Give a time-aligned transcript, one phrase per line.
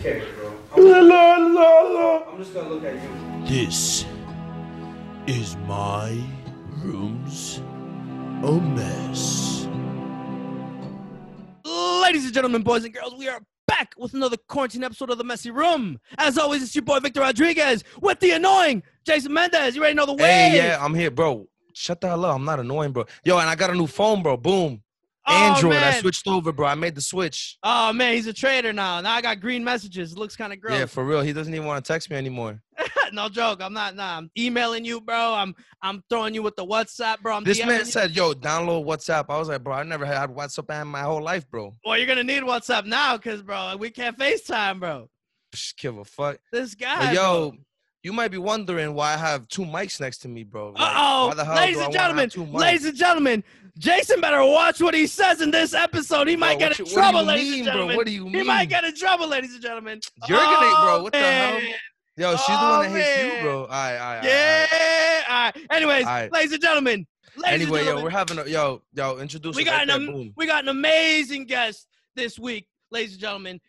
[0.00, 0.52] cares, bro?
[0.76, 1.58] I'm,
[2.28, 3.46] I'm just gonna look at you.
[3.46, 4.04] This
[5.26, 6.20] is my
[6.82, 7.58] room's
[8.42, 9.66] a mess.
[11.64, 15.24] Ladies and gentlemen, boys and girls, we are back with another quarantine episode of The
[15.24, 15.98] Messy Room.
[16.16, 19.76] As always, it's your boy Victor Rodriguez with the annoying Jason Mendez.
[19.76, 20.50] You ready to know the way?
[20.50, 21.46] Hey, yeah, I'm here, bro.
[21.74, 22.36] Shut the hell up.
[22.36, 23.04] I'm not annoying, bro.
[23.24, 24.36] Yo, and I got a new phone, bro.
[24.36, 24.82] Boom.
[25.28, 25.76] Oh, Android.
[25.76, 26.66] I switched over, bro.
[26.66, 27.58] I made the switch.
[27.62, 29.00] Oh man, he's a traitor now.
[29.00, 30.12] Now I got green messages.
[30.12, 30.78] It looks kind of gross.
[30.78, 31.20] Yeah, for real.
[31.20, 32.60] He doesn't even want to text me anymore.
[33.12, 33.60] no joke.
[33.62, 33.94] I'm not.
[33.96, 35.34] Nah, I'm emailing you, bro.
[35.34, 37.36] I'm I'm throwing you with the WhatsApp, bro.
[37.36, 37.84] I'm This DMing man you.
[37.86, 39.26] said, yo, download WhatsApp.
[39.28, 41.74] I was like, bro, I never had WhatsApp in my whole life, bro.
[41.84, 45.08] Well, you're gonna need WhatsApp now, cause bro, we can't FaceTime, bro.
[45.78, 46.38] Give a fuck.
[46.52, 47.06] This guy.
[47.06, 47.58] But yo, bro.
[48.02, 50.70] you might be wondering why I have two mics next to me, bro.
[50.70, 53.44] Like, Uh oh, why the hell ladies and gentlemen, ladies and gentlemen,
[53.78, 56.26] Jason better watch what he says in this episode.
[56.28, 57.72] He might Bro, get in you- trouble, ladies mean, and bro?
[57.72, 57.96] gentlemen.
[57.96, 60.00] What do you He might get in trouble, ladies and gentlemen.
[60.26, 60.96] You're gonna, bro.
[60.98, 61.60] Oh, what the hell?
[62.16, 63.36] Yo, she's the one that hates oh, man.
[63.36, 63.60] you, bro.
[63.60, 63.98] All right, all right.
[63.98, 64.24] all right, all right.
[64.24, 65.22] Yeah.
[65.28, 65.66] All right.
[65.70, 66.32] Anyways, All right.
[66.32, 67.06] ladies and gentlemen.
[67.36, 70.24] Ladies Anyway, and yo, we're having a yo, yo, introduce we got right an there,
[70.36, 73.60] we got an amazing guest this week, ladies and gentlemen.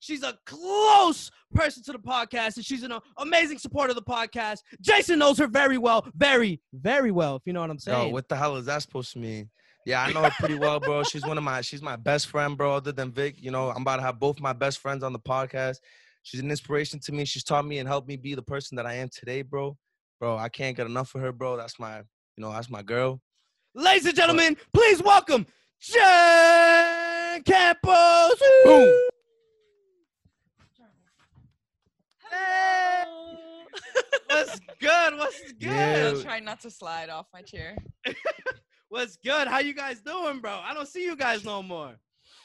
[0.00, 4.58] She's a close person to the podcast, and she's an amazing supporter of the podcast.
[4.80, 7.36] Jason knows her very well, very, very well.
[7.36, 8.08] If you know what I'm saying.
[8.08, 9.50] Yo, what the hell is that supposed to mean?
[9.86, 11.02] Yeah, I know her pretty well, bro.
[11.02, 13.36] She's one of my she's my best friend, bro, other than Vic.
[13.38, 15.78] You know, I'm about to have both my best friends on the podcast.
[16.22, 17.24] She's an inspiration to me.
[17.24, 19.76] She's taught me and helped me be the person that I am today, bro.
[20.20, 21.56] Bro, I can't get enough of her, bro.
[21.56, 22.04] That's my, you
[22.42, 23.20] know, that's my girl.
[23.74, 25.46] Ladies and gentlemen, please welcome
[25.80, 28.42] Jen Campos.
[28.64, 29.08] Boom.
[32.30, 33.04] Hey.
[34.28, 35.16] What's good?
[35.18, 35.62] What's good?
[35.70, 36.12] Yeah.
[36.14, 37.76] I'll try not to slide off my chair.
[38.88, 39.48] What's good?
[39.48, 40.60] How you guys doing, bro?
[40.62, 41.96] I don't see you guys no more.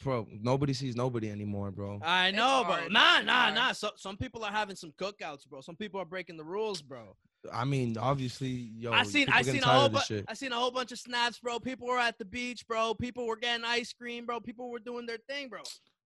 [0.04, 2.00] Bro, nobody sees nobody anymore, bro.
[2.04, 2.88] I know, bro.
[2.89, 3.56] Nah, It's nah, hard.
[3.56, 3.72] nah.
[3.72, 5.61] So, some people are having some cookouts, bro.
[5.61, 7.16] Some people are breaking the rules, bro.
[7.52, 10.72] I mean, obviously, yo, I seen, I seen a whole, bu- I seen a whole
[10.72, 11.60] bunch of snaps, bro.
[11.60, 12.93] People were at the beach, bro.
[12.93, 14.39] People were getting ice cream, bro.
[14.42, 15.61] People were doing their thing, bro.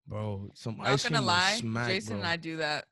[0.07, 2.19] Bro, some Not ice gonna cream lie, smack, Jason bro.
[2.19, 2.85] and I do that.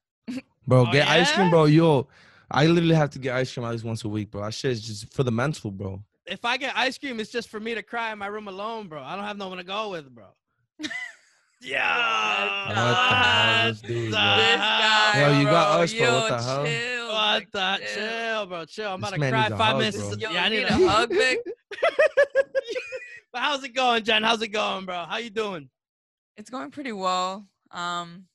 [0.68, 1.66] Bro, Oh, get ice cream, bro.
[1.66, 2.08] Yo,
[2.50, 4.42] I literally have to get ice cream at least once a week, bro.
[4.44, 6.02] That shit is just for the mental, bro.
[6.26, 8.88] If I get ice cream, it's just for me to cry in my room alone,
[8.88, 9.02] bro.
[9.04, 10.26] I don't have no one to go with, bro.
[11.62, 12.66] yeah.
[12.68, 14.36] What the hell is this dude, bro?
[14.38, 16.02] This guy, Yo, you got us, bro.
[16.02, 16.66] What yo, the hell?
[16.66, 18.10] Chill, What Vic, the chill.
[18.10, 18.66] chill, bro?
[18.66, 18.92] Chill.
[18.92, 19.98] I'm This about to cry five hug, minutes.
[19.98, 20.10] bro.
[20.18, 21.40] Yo, yeah, I need need a a hug, Vic?
[23.32, 24.24] but how's it going, Jen?
[24.24, 25.06] How's it going, bro?
[25.08, 25.70] How you doing?
[26.38, 27.46] It's going pretty well.
[27.72, 28.26] Um,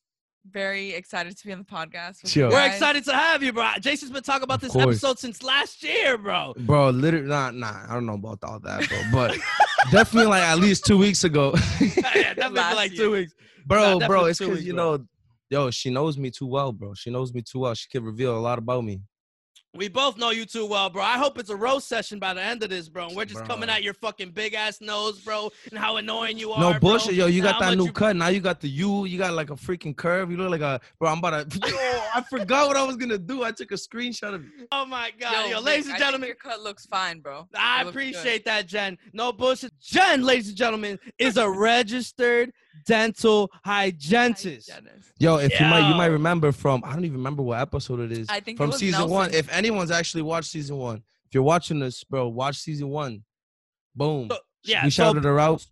[0.50, 2.22] very excited to be on the podcast.
[2.22, 2.48] with Chill.
[2.48, 3.68] you We're excited to have you, bro.
[3.80, 4.86] Jason's been talking about Of this course.
[4.86, 6.54] episode since last year, bro.
[6.58, 7.84] Bro, literally, nah, nah.
[7.88, 8.98] I don't know about all that, bro.
[9.12, 9.36] But
[9.92, 13.00] definitely, like at least two weeks ago, yeah, definitely for Last like year.
[13.04, 13.34] two weeks.
[13.66, 14.24] bro, Nah, bro.
[14.26, 14.96] It's because you bro.
[14.98, 15.04] know,
[15.50, 16.94] yo, she knows me too well, bro.
[16.94, 17.74] She knows me too well.
[17.74, 19.00] She could reveal a lot about me.
[19.72, 21.00] We both know you too well, bro.
[21.02, 23.06] I hope it's a roast session by the end of this, bro.
[23.06, 26.50] And we're just coming at your fucking big ass nose, bro, and how annoying you
[26.50, 26.60] are.
[26.60, 27.26] No bro, bullshit, yo.
[27.26, 28.16] You got how that new you- cut.
[28.16, 29.04] Now you got the U.
[29.04, 30.28] You got like a freaking curve.
[30.32, 31.08] You look like a bro.
[31.10, 31.58] I'm about to.
[31.68, 33.44] Yo, I forgot what I was gonna do.
[33.44, 34.44] I took a screenshot of.
[34.72, 36.26] Oh my god, yo, Vic, ladies I and think gentlemen.
[36.26, 37.46] your cut looks fine, bro.
[37.54, 38.08] I It looks good.
[38.08, 38.98] appreciate that, Jen.
[39.12, 39.72] No bullshit.
[39.80, 42.52] Jen, ladies and gentlemen, is a registered
[42.86, 44.70] dental hygienist.
[44.70, 45.12] Hygienist.
[45.18, 46.82] Yo, if you might, you might remember from.
[46.84, 48.28] I don't even remember what episode it is.
[48.28, 49.32] I think it from was season one.
[49.34, 53.22] If anyone's actually watched season one, if you're watching this, bro, watch season one.
[53.94, 54.28] Boom.
[54.30, 55.66] So, yeah, we so- shouted her out.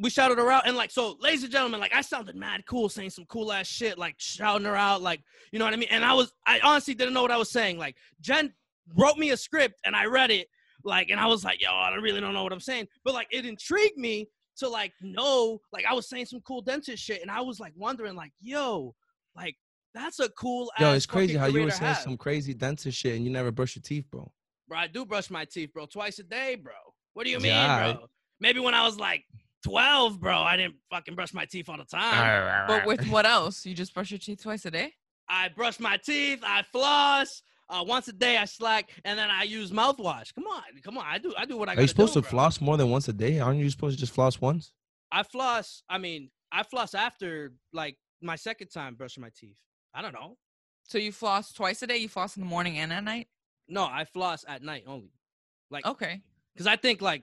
[0.00, 2.88] we shouted her out and like so ladies and gentlemen like i sounded mad cool
[2.88, 5.20] saying some cool ass shit like shouting her out like
[5.52, 7.50] you know what i mean and i was i honestly didn't know what i was
[7.50, 8.52] saying like jen
[8.96, 10.48] wrote me a script and i read it
[10.82, 13.28] like and i was like yo i really don't know what i'm saying but like
[13.30, 14.26] it intrigued me
[14.62, 17.72] to like know like i was saying some cool dentist shit and i was like
[17.76, 18.94] wondering like yo
[19.36, 19.56] like
[19.94, 21.98] that's a cool Yo, it's crazy how you career were saying have.
[22.02, 24.30] some crazy dentist shit and you never brush your teeth, bro.
[24.68, 26.72] bro i do brush my teeth bro twice a day bro
[27.14, 28.08] what do you mean Yeah, bro alright.
[28.40, 29.24] maybe when i was like
[29.64, 33.64] 12 bro i didn't fucking brush my teeth all the time But with what else?
[33.66, 34.92] You just brush your teeth twice a day?
[35.28, 37.42] I brush my teeth, I floss.
[37.72, 40.34] Uh, once a day I slack, and then I use mouthwash.
[40.34, 41.04] Come on, come on.
[41.08, 41.72] I do, I do what I.
[41.72, 42.30] Are gotta you supposed do, to bro.
[42.30, 43.40] floss more than once a day?
[43.40, 44.72] Aren't you supposed to just floss once?
[45.10, 45.82] I floss.
[45.88, 49.58] I mean, I floss after like my second time brushing my teeth.
[49.94, 50.36] I don't know.
[50.84, 51.96] So you floss twice a day?
[51.96, 53.28] You floss in the morning and at night?
[53.68, 55.12] No, I floss at night only.
[55.70, 56.20] Like, Okay.
[56.54, 57.22] because I think like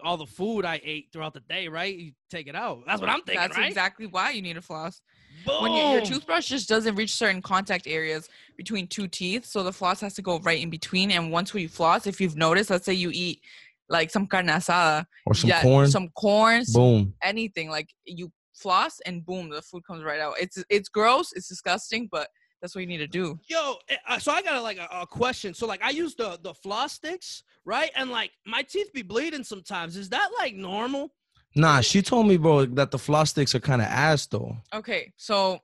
[0.00, 1.96] all the food I ate throughout the day, right?
[1.96, 2.80] You take it out.
[2.86, 3.68] That's what I'm thinking, That's right?
[3.68, 5.00] exactly why you need a floss.
[5.44, 5.62] Boom.
[5.62, 9.72] When your, your toothbrush just doesn't reach certain contact areas between two teeth, so the
[9.72, 11.10] floss has to go right in between.
[11.10, 13.40] And once we floss, if you've noticed, let's say you eat
[13.88, 15.90] like some carne asada, Or some yeah, corn?
[15.90, 17.14] some corn, Boom.
[17.22, 20.34] anything, like you floss and boom, the food comes right out.
[20.40, 22.28] It's it's gross, it's disgusting, but
[22.62, 23.38] that's what you need to do.
[23.46, 25.52] Yo, eh, uh, so I got a, like a, a question.
[25.52, 27.90] So like I use the the floss sticks, right?
[27.94, 29.96] And like my teeth be bleeding sometimes.
[29.96, 31.12] Is that like normal?
[31.54, 34.56] Nah, she told me, bro, that the floss sticks are kind of ass though.
[34.74, 35.60] Okay, so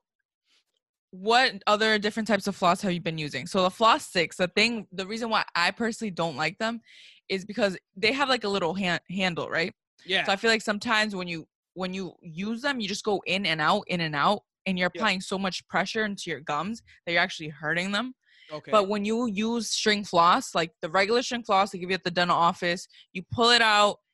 [1.10, 3.46] what other different types of floss have you been using?
[3.46, 6.81] So the floss sticks, the thing, the reason why I personally don't like them
[7.28, 9.75] is because they have like a little hand, handle, right?
[10.06, 10.25] Yeah.
[10.25, 13.46] So I feel like sometimes when you when you use them, you just go in
[13.46, 15.00] and out, in and out, and you're Yeah.
[15.00, 18.14] applying so much pressure into your gums that you're actually hurting them.
[18.52, 18.70] okay.
[18.72, 22.04] But when you use string floss, like the regular string floss they give you at
[22.04, 24.10] the dental office, you pull it out, you p-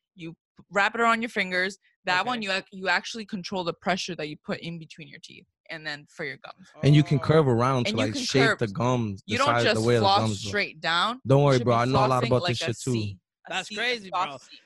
[0.71, 1.79] wrap it around your fingers.
[2.05, 5.47] That one you you actually control the pressure that you put in between your teeth
[5.71, 6.69] and then for your gums.
[6.85, 7.23] And you can Oh.
[7.23, 8.59] curve around And you like can shape curve.
[8.61, 9.23] the gums.
[9.27, 10.49] The You don't size, just the way of the gums, bro.
[10.49, 11.21] straight down.
[11.27, 11.75] Don't worry, bro.
[11.75, 13.15] I know a lot about like this a shit too.
[13.49, 14.37] That's C, a crazy, bro.
[14.41, 14.59] C.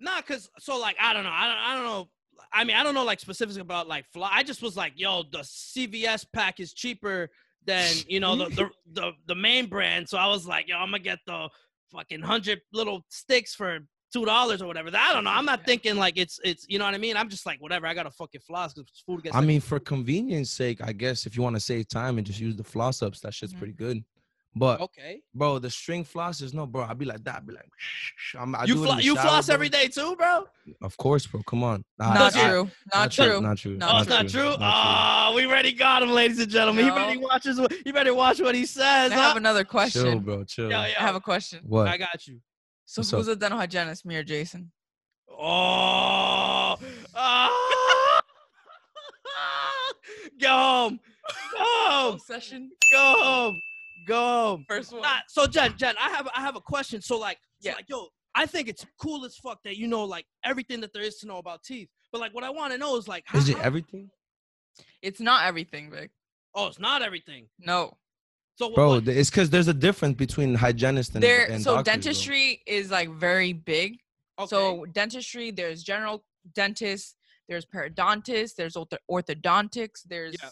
[0.00, 2.08] Nah, cause so like I don't know, I don't, I don't know.
[2.52, 4.30] I mean, I don't know like specifics about like fly.
[4.32, 7.30] I just was like, yo, the CVS pack is cheaper
[7.64, 10.08] than you know the the the, the main brand.
[10.08, 11.48] So I was like, yo, I'm gonna get the
[11.92, 13.80] fucking hundred little sticks for
[14.12, 14.90] two dollars or whatever.
[14.94, 15.30] I don't know.
[15.30, 15.66] I'm not Yeah.
[15.66, 17.16] thinking like it's it's you know what I mean.
[17.16, 17.86] I'm just like whatever.
[17.86, 19.34] I gotta fucking floss because food gets.
[19.34, 22.26] I like- mean, for convenience sake, I guess if you want to save time and
[22.26, 23.58] just use the floss ups, that shit's Mhm.
[23.58, 24.04] pretty good.
[24.56, 25.20] But okay.
[25.34, 26.82] bro, the string flosses, no, bro.
[26.82, 27.36] I'd be like that.
[27.36, 27.68] I'd be like,
[28.38, 29.54] I'm, I You do it in flo- the you shower, floss bro.
[29.54, 30.48] every day too, bro?
[30.82, 31.42] Of course, bro.
[31.42, 31.84] Come on.
[31.98, 32.70] Nah, Not I- I- true.
[32.92, 33.40] Not true.
[33.40, 33.76] Not true.
[33.76, 34.54] No, Oh, it's not true.
[34.58, 36.84] Oh, we already got him, ladies and gentlemen.
[36.86, 36.96] He No.
[36.96, 37.60] better watches.
[37.60, 39.12] what- He better watch what he says.
[39.12, 40.02] I have another question.
[40.02, 40.44] Chill, bro.
[40.44, 40.70] Chill.
[40.70, 41.60] Yo, I have a question.
[41.64, 41.86] What?
[41.86, 42.40] I got you.
[42.90, 43.36] So What's who's up?
[43.36, 44.72] a dental hygienist, me or Jason?
[45.30, 46.74] Oh,
[47.14, 48.20] oh.
[50.40, 51.00] go home,
[51.52, 52.70] go home, session.
[52.90, 53.60] go home,
[54.06, 54.64] go home.
[54.66, 55.02] First one.
[55.02, 57.02] Nah, so Jen, Jen, I have I have a question.
[57.02, 57.74] So like, so Yeah.
[57.76, 61.02] like, yo, I think it's cool as fuck that you know like everything that there
[61.02, 61.90] is to know about teeth.
[62.10, 64.08] But like, what I want to know is like, how, Is it how- everything,
[65.02, 66.10] It's not everything, Vic.
[66.54, 67.48] oh, it's not everything.
[67.58, 67.98] No.
[68.58, 68.88] So bro?
[68.88, 71.92] what, It's because there's a difference between hygienist and, There and so doctors, bro.
[72.02, 73.98] dentistry is like very big.
[74.38, 74.48] okay.
[74.48, 76.24] So dentistry, there's general
[76.54, 77.14] dentists,
[77.48, 78.74] there's periodontists, there's
[79.08, 80.50] orthodontics, there's Yeah.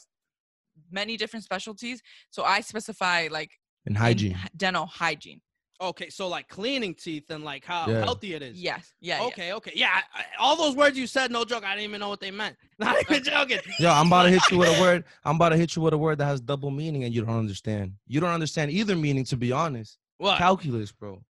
[0.90, 2.00] many different specialties.
[2.30, 3.50] So I specify like
[3.86, 4.32] in hygiene.
[4.32, 5.40] hy- dental hygiene.
[5.80, 8.00] Okay, so like cleaning teeth and like how Yeah.
[8.04, 8.60] healthy it is.
[8.60, 8.92] Yes.
[9.00, 9.20] Yeah.
[9.20, 9.26] yeah.
[9.26, 9.72] Okay, okay.
[9.74, 11.64] Yeah, I, I- all those words you said, no joke.
[11.64, 12.56] I didn't even know what they meant.
[12.78, 13.58] Not even joking.
[13.78, 15.04] Yo, I'm about to hit you with a word.
[15.24, 17.36] I'm about to hit you with a word that has double meaning, and you don't
[17.38, 17.92] understand.
[18.06, 19.98] You don't understand either meaning, to be honest.
[20.18, 20.38] What?
[20.38, 21.22] Calculus, bro.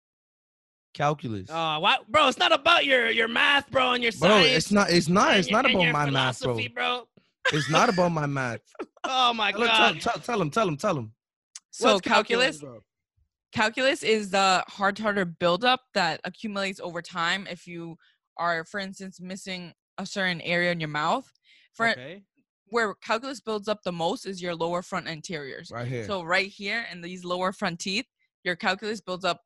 [0.94, 1.50] Calculus.
[1.50, 2.28] Uh, what, bro?
[2.30, 4.46] It's not about your your math, bro, and your science.
[4.46, 4.90] bro, it's not.
[4.92, 5.38] It's not.
[5.38, 6.58] It's your- not about my math, bro.
[6.74, 7.08] bro.
[7.52, 8.62] It's not about my math.
[9.04, 10.02] Oh my Tell him, god.
[10.02, 10.50] tell, tell, tell him.
[10.50, 10.78] Tell him.
[10.78, 11.12] Tell him.
[11.72, 12.82] So What's calculus, bro?
[13.56, 17.96] Calculus is the hard harder buildup that accumulates over time if you
[18.38, 21.26] are, for instance, missing a certain area in your mouth.
[21.74, 22.24] For Okay.
[22.68, 25.72] where calculus builds up the most is your lower front anteriors.
[25.72, 26.06] Right here.
[26.06, 28.06] So right here in these lower front teeth,
[28.44, 29.40] your calculus builds up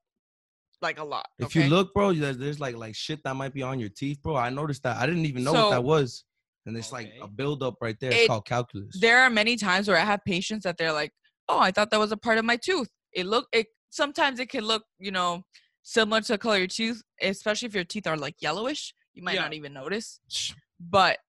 [0.81, 1.27] like a lot.
[1.37, 1.63] if okay?
[1.65, 4.35] you look, bro, there's, there's like like shit that might be on your teeth, bro.
[4.35, 4.97] I noticed that.
[4.97, 6.23] I didn't even know what that was.
[6.65, 8.11] And it's like a buildup right there.
[8.11, 8.99] It's It- called calculus.
[8.99, 11.11] there are many times where I have patients that they're like,
[11.47, 14.49] "Oh, I thought that was a part of my tooth." It look it sometimes it
[14.49, 15.43] can look, you know,
[15.83, 18.93] similar to the color of your tooth, especially if your teeth are like yellowish.
[19.13, 19.41] You might Yeah.
[19.43, 20.19] not even notice.
[20.79, 21.19] But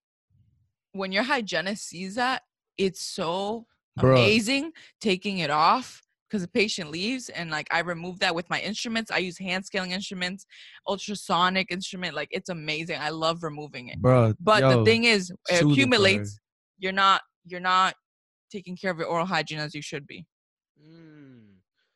[0.93, 2.43] when your hygienist sees that,
[2.77, 3.67] it's so
[3.99, 8.61] amazing taking it off because the patient leaves and like I remove that with my
[8.61, 9.11] instruments.
[9.11, 10.47] I use hand scaling instruments,
[10.87, 12.15] ultrasonic instrument.
[12.15, 12.99] Like it's amazing.
[13.01, 14.01] I love removing it.
[14.01, 15.73] Bro, But yo, the thing is, it soothing for her.
[15.73, 16.39] accumulates.
[16.79, 17.95] You're not you're not
[18.51, 20.27] taking care of your oral hygiene as you should be.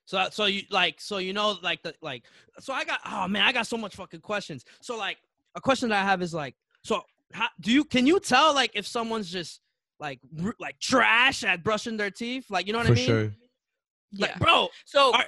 [0.06, 2.25] So uh, so you like so you know like the like
[2.61, 4.64] so I got oh man I got so much fucking questions.
[4.82, 5.18] So like
[5.54, 8.73] a question that I have is like so how do you can you tell like
[8.75, 9.61] if someone's just
[10.00, 13.06] like r- like trash at brushing their teeth like you know what for I mean?
[13.06, 13.25] sure.
[14.16, 14.38] Like, Yeah.
[14.38, 15.26] bro, So Are-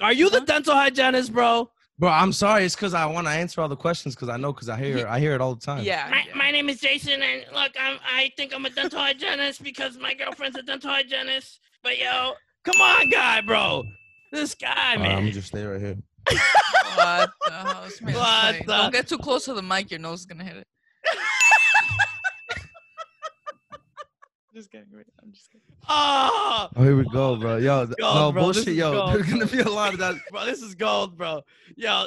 [0.00, 0.44] are you the Huh?
[0.46, 1.70] dental hygienist, bro?
[1.96, 2.64] Bro, I'm sorry.
[2.64, 5.06] It's because I want to answer all the questions because I know because I hear
[5.06, 5.84] I hear it all the time.
[5.84, 6.34] yeah, My, yeah.
[6.34, 10.12] my name is Jason, and look, I'm, I think I'm a dental hygienist because my
[10.14, 11.60] girlfriend's a dental hygienist.
[11.84, 12.32] But yo,
[12.64, 13.84] come on, guy, bro,
[14.32, 15.10] this guy, All right, man.
[15.12, 15.96] I'm gonna just stay right here.
[16.96, 17.82] what the hell?
[17.84, 18.58] This man's What funny.
[18.60, 19.90] the- Don't get too close to the mic.
[19.90, 20.66] Your nose is gonna hit it.
[24.54, 24.86] just kidding.
[24.92, 25.66] wait, I'm just kidding.
[25.88, 27.56] oh, Oh, here we go, bro.
[27.56, 28.46] Yo, th- gold, no bro.
[28.48, 28.68] This bullshit.
[28.72, 29.56] is Yo, gold, there's gonna bro.
[29.64, 30.14] be a lot of that.
[30.30, 31.42] bro, this is gold, bro.
[31.76, 32.06] Yo,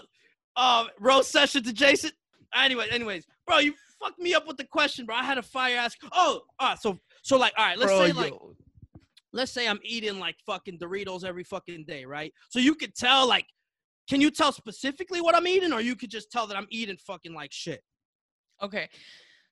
[0.56, 2.12] um, roast session to Jason.
[2.56, 5.16] Anyway, anyways, bro, you fucked me up with the question, bro.
[5.16, 5.98] I had a fire ask.
[6.14, 8.32] Oh, all right, so so like, all right, let's bro, say like.
[8.32, 8.56] yo.
[9.38, 12.34] Let's say I'm eating like fucking Doritos every fucking day, right?
[12.50, 13.46] So you could tell like
[14.10, 16.98] can you tell specifically what I'm eating or you could just tell that I'm eating
[16.98, 17.82] fucking like shit?
[18.62, 18.90] Okay.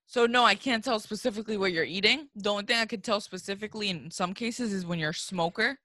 [0.08, 2.30] So no, I can't tell specifically what you're eating.
[2.36, 5.77] The only thing I could tell specifically in some cases is when you're a smoker.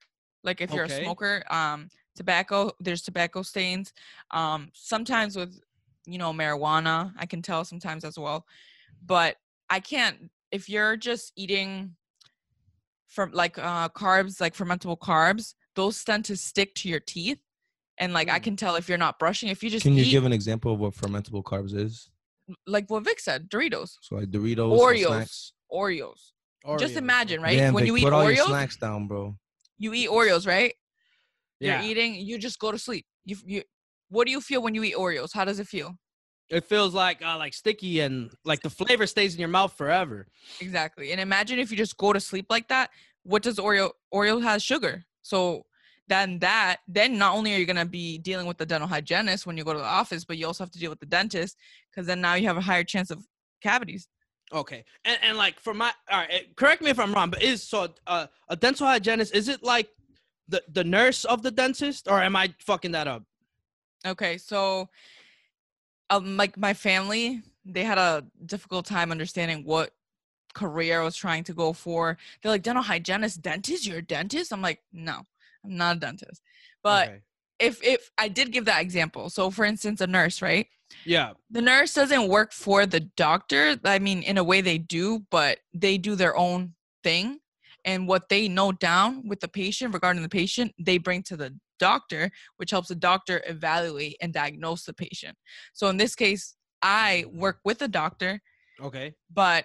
[0.44, 1.00] Like if you're Okay.
[1.00, 3.92] a smoker, um, tobacco, there's tobacco stains.
[4.30, 5.60] Um, sometimes with,
[6.06, 8.46] you know, marijuana, I can tell sometimes as well.
[9.04, 9.36] But
[9.68, 11.96] I can't if you're just eating
[13.10, 17.40] from like uh carbs, like fermentable carbs, those tend to stick to your teeth.
[17.98, 18.42] And like I Mm.
[18.44, 20.72] can tell if you're not brushing, if you just Can you eat, give an example
[20.72, 22.08] of what fermentable carbs is?
[22.66, 25.52] like what Vic said, Doritos, So like Doritos, and Oreos, snacks.
[25.72, 26.32] Oreos.
[26.78, 27.56] Just imagine, right?
[27.56, 29.36] Damn, when Vic, you eat put all your Oreos, snacks down, bro.
[29.78, 30.74] you eat Oreos, right?
[31.60, 31.80] Yeah.
[31.82, 33.06] You're eating, you just go to sleep.
[33.24, 33.62] You, you,
[34.08, 35.30] what do you feel when you eat Oreos?
[35.32, 35.96] How does it feel?
[36.50, 40.26] It feels like uh, like sticky and like the flavor stays in your mouth forever.
[40.60, 41.12] Exactly.
[41.12, 42.90] And imagine if you just go to sleep like that.
[43.22, 43.90] What does Oreo?
[44.12, 45.04] Oreo has sugar.
[45.22, 45.64] So
[46.08, 49.56] then that, then not only are you gonna be dealing with the dental hygienist when
[49.56, 51.56] you go to the office, but you also have to deal with the dentist
[51.90, 53.24] because then now you have a higher chance of
[53.62, 54.08] cavities.
[54.52, 57.40] Okay, and and like for my all right, eh, correct me if I'm wrong, but
[57.40, 59.32] is so uh, a dental hygienist?
[59.32, 59.88] Is it like
[60.48, 63.22] the the nurse of the dentist, or am I fucking that up?
[64.04, 64.88] Okay, so
[66.10, 69.92] um like my family, they had a difficult time understanding what
[70.54, 72.18] career I was trying to go for.
[72.42, 74.52] They're like dental hygienist, dentist, you're a dentist?
[74.52, 75.22] I'm like, no,
[75.64, 76.42] I'm not a dentist.
[76.82, 77.20] But Okay.
[77.58, 80.66] if if I did give that example, so for instance, a nurse, right?
[81.04, 83.76] yeah, The nurse doesn't work for the doctor.
[83.84, 87.40] I mean, in a way they do, but they do their own thing.
[87.84, 91.58] And what they note down with the patient regarding the patient, they bring to the
[91.80, 95.36] doctor, which helps the doctor evaluate and diagnose the patient.
[95.72, 98.40] So in this case, I work with a doctor,
[98.80, 99.64] okay, but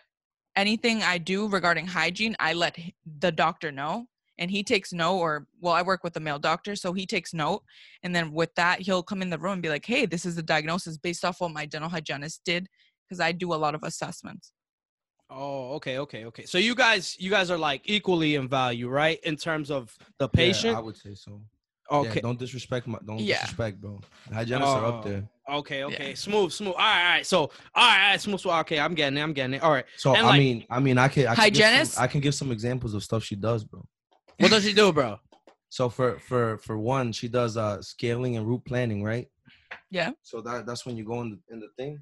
[0.55, 2.79] anything I do regarding hygiene, I let
[3.19, 4.07] the doctor know.
[4.37, 7.33] And he takes note, or well, I work with a male doctor, so he takes
[7.33, 7.61] note.
[8.03, 10.35] And then with that, he'll come in the room and be like, hey, this is
[10.35, 12.67] the diagnosis based off what my dental hygienist did,
[13.07, 14.51] because I do a lot of assessments.
[15.29, 16.45] oh, okay, okay, okay.
[16.45, 19.19] So you guys, you guys are like equally in value, right?
[19.23, 20.73] In terms of the patient.
[20.73, 21.41] Yeah, I would say so.
[21.91, 22.97] Okay, Yeah, don't disrespect my.
[23.05, 23.35] Don't Yeah.
[23.41, 24.01] disrespect, bro.
[24.29, 24.89] The hygienists are Oh.
[24.89, 25.23] up there.
[25.49, 26.09] okay, okay.
[26.09, 26.15] Yeah.
[26.15, 26.73] Smooth, smooth.
[26.73, 27.25] All right, all right.
[27.25, 28.55] So all right, all right, smooth, smooth.
[28.61, 29.21] Okay, I'm getting it.
[29.21, 29.61] I'm getting it.
[29.63, 29.85] All right.
[29.97, 31.27] So And, I like- mean, I mean, I can.
[31.27, 33.85] I can give some- I can give some examples of stuff she does, bro.
[34.39, 35.19] What does she do, bro?
[35.69, 39.27] So for for for one, she does uh scaling and root planing, right?
[39.91, 40.11] Yeah.
[40.23, 42.01] So that that's when you go in the in the thing.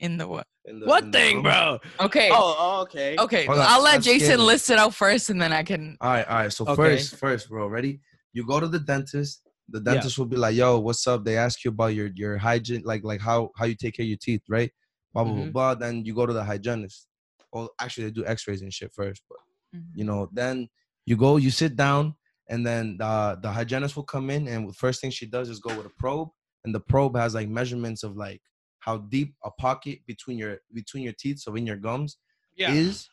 [0.00, 0.46] In the what?
[0.64, 1.42] In the, What in thing, room.
[1.44, 1.78] bro?
[2.00, 2.28] Okay.
[2.32, 3.16] Oh, oh, okay.
[3.18, 3.46] Okay.
[3.46, 4.40] Hold I'll let that's Jason scary.
[4.42, 5.96] list it out first and then I can.
[6.00, 6.52] All right, all right.
[6.52, 6.74] So Okay.
[6.74, 8.00] first, first, bro, ready?
[8.34, 9.42] You go to the dentist.
[9.70, 9.94] The Yeah.
[9.94, 13.02] dentist will be like, "Yo, what's up?" They ask you about your your hygiene, like
[13.10, 14.70] like how how you take care of your teeth, right?
[15.14, 15.44] Blah blah blah.
[15.46, 15.52] Mhm.
[15.52, 15.74] blah.
[15.76, 17.06] Then you go to the hygienist.
[17.52, 19.38] Well, actually, they do X-rays and shit first, but
[19.74, 19.92] Mhm.
[19.98, 20.68] you know, then
[21.06, 22.16] you go, you sit down,
[22.50, 25.60] and then the the hygienist will come in, and the first thing she does is
[25.60, 26.28] go with a probe,
[26.64, 28.42] and the probe has like measurements of like
[28.80, 32.18] how deep a pocket between your between your teeth, so in your gums,
[32.56, 32.74] Yeah.
[32.74, 33.08] is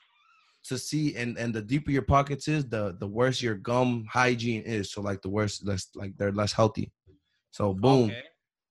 [0.63, 4.61] to see and and the deeper your pockets is the the worse your gum hygiene
[4.63, 4.91] is.
[4.91, 6.91] So like the worse less like they're less healthy.
[7.51, 8.05] So boom.
[8.11, 8.23] Okay.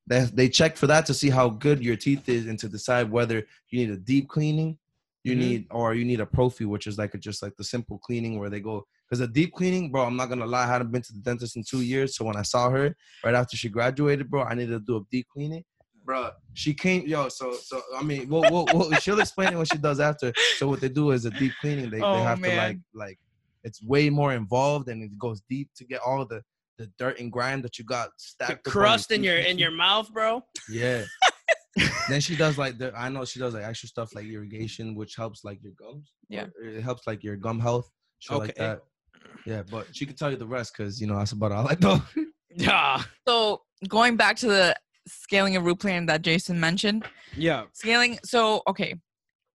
[0.07, 3.11] they, they check for that to see how good your teeth is and to decide
[3.11, 4.79] whether you need a deep cleaning
[5.23, 5.39] you Mhm.
[5.39, 8.39] need or you need a prophy which is like a, just like the simple cleaning
[8.39, 11.03] where they go because a deep cleaning bro i'm not gonna lie i hadn't been
[11.03, 12.17] to the dentist in two years.
[12.17, 15.03] So when i saw her right after she graduated bro i needed to do a
[15.11, 15.63] deep cleaning
[16.11, 19.67] bro she came yo so so i mean we'll, we'll, we'll, she'll explain it when
[19.67, 22.43] she does after so what they do is a deep cleaning they, Oh, they have
[22.43, 23.19] to like like
[23.63, 26.43] it's way more involved and it goes deep to get all the
[26.79, 29.59] the dirt and grime that you got The stacked up on crust in your in
[29.59, 30.43] your mouth, bro.
[30.69, 31.05] Yeah.
[32.09, 35.15] then she does like the I know she does like extra stuff like irrigation, which
[35.15, 36.15] helps like your gums.
[36.31, 36.47] Yeah.
[36.65, 37.89] It helps like your gum health.
[38.21, 38.63] Shit like Okay.
[38.65, 38.81] that.
[39.45, 41.77] Yeah, but she can tell you the rest because you know that's about all I
[41.81, 42.03] know.
[42.53, 43.01] Yeah.
[43.29, 44.77] So going back to the
[45.11, 47.05] scaling a root plan that Jason mentioned,
[47.37, 47.65] Yeah.
[47.73, 48.19] scaling.
[48.25, 48.95] So okay,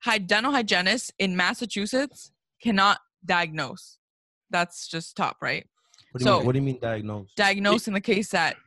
[0.04, 2.32] Hy- dental hygienists in Massachusetts
[2.62, 3.98] cannot diagnose.
[4.52, 5.68] That's just top, right?
[6.12, 7.34] What do you So- mean, what do you mean diagnose?
[7.36, 8.58] Diagnose in the case that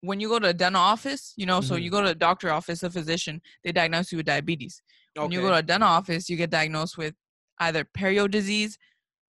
[0.00, 1.82] when you go to a dental office, you know, so Mhm.
[1.82, 4.80] you go to a doctor office, a physician, they diagnose you with diabetes.
[5.14, 7.14] When you go to a dental office, you get diagnosed with
[7.58, 8.78] either perio disease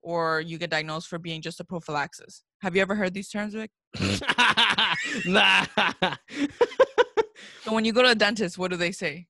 [0.02, 2.44] or you get diagnosed for being just a prophylaxis.
[2.62, 3.72] Have you ever heard these terms, Vic?
[5.26, 5.66] nah.
[7.64, 9.28] So when you go to a dentist, what do they say?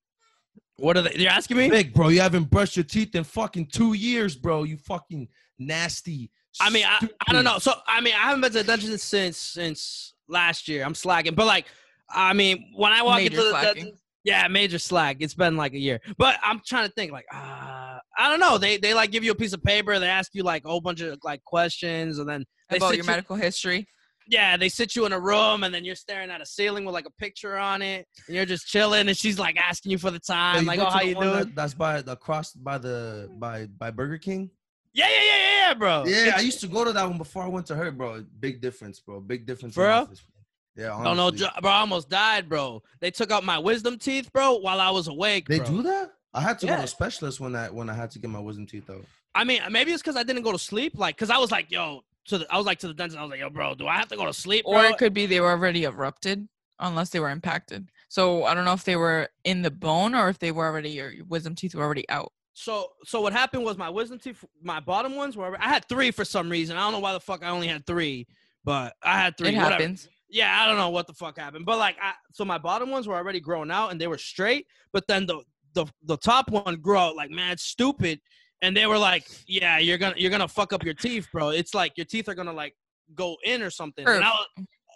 [0.77, 1.15] what are they?
[1.15, 1.69] You're asking me?
[1.69, 4.63] Big bro, you haven't brushed your teeth in fucking two years, bro.
[4.63, 5.27] You fucking
[5.59, 6.31] nasty.
[6.61, 7.59] I mean, I, I don't know.
[7.59, 10.83] So I mean, I haven't been to the dentist since since last year.
[10.83, 11.65] I'm slacking, but like,
[12.09, 15.17] I mean, when I walk Major into the dentist, yeah, major slack.
[15.19, 17.11] It's been like a year, but I'm trying to think.
[17.11, 18.57] Like, uh, I don't know.
[18.57, 19.97] They they like give you a piece of paper.
[19.99, 23.03] They ask you like a whole bunch of like questions, and then they About your
[23.03, 23.87] you- medical history.
[24.29, 26.93] Yeah, they sit you in a room and then you're staring at a ceiling with
[26.93, 28.07] like a picture on it.
[28.27, 31.01] And you're just chilling and she's like asking you for the time, like, oh, how
[31.01, 31.31] you doing?
[31.31, 34.49] that- that's by the cross by the by by Burger King.
[34.93, 36.03] Yeah, yeah, yeah, yeah, yeah, bro.
[36.05, 38.23] Yeah, I used to go to that one before I went to her, bro.
[38.39, 39.19] Big difference, bro.
[39.19, 39.75] Big difference.
[39.75, 39.97] For in real?
[39.99, 40.83] office, bro.
[40.83, 41.47] Yeah, Don't know, honestly.
[41.61, 41.71] bro.
[41.71, 42.81] I almost died, bro.
[42.99, 45.47] They took out my wisdom teeth, bro, while I was awake.
[45.47, 45.67] They bro.
[45.67, 46.13] do that?
[46.33, 48.39] I had to go to a specialist when I when I had to get my
[48.39, 49.05] wisdom teeth out.
[49.33, 50.93] I mean, maybe it's because I didn't go to sleep.
[50.95, 53.17] Like, cause I was like, yo, to the, I was like to the dentist.
[53.17, 55.13] I was like, yo, bro, do I have to go to sleep, Or it could
[55.13, 56.47] be they were already erupted
[56.79, 57.89] unless they were impacted.
[58.09, 60.91] So I don't know if they were in the bone or if they were already
[60.91, 62.31] your your wisdom teeth were already out.
[62.53, 65.55] So, so what happened was my wisdom teeth, my bottom ones were.
[65.61, 66.75] I had three for some reason.
[66.75, 68.27] I don't know why the fuck I only had three,
[68.63, 69.49] but I had three.
[69.49, 69.73] it whatever.
[69.73, 70.09] happens.
[70.29, 73.07] Yeah, I don't know what the fuck happened, but like, I, so my bottom ones
[73.07, 75.41] were already grown out and they were straight, but then the
[75.73, 78.19] the the top one grew out like mad stupid,
[78.61, 81.49] and they were like, yeah, you're gonna you're gonna fuck up your teeth, bro.
[81.49, 82.73] It's like your teeth are gonna like
[83.15, 84.07] go in or something.
[84.07, 84.47] And I was,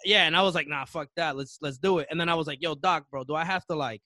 [0.04, 1.36] yeah, and I was like, nah, fuck that.
[1.36, 2.08] Let's let's do it.
[2.10, 4.00] And then I was like, yo, doc, bro, do I have to like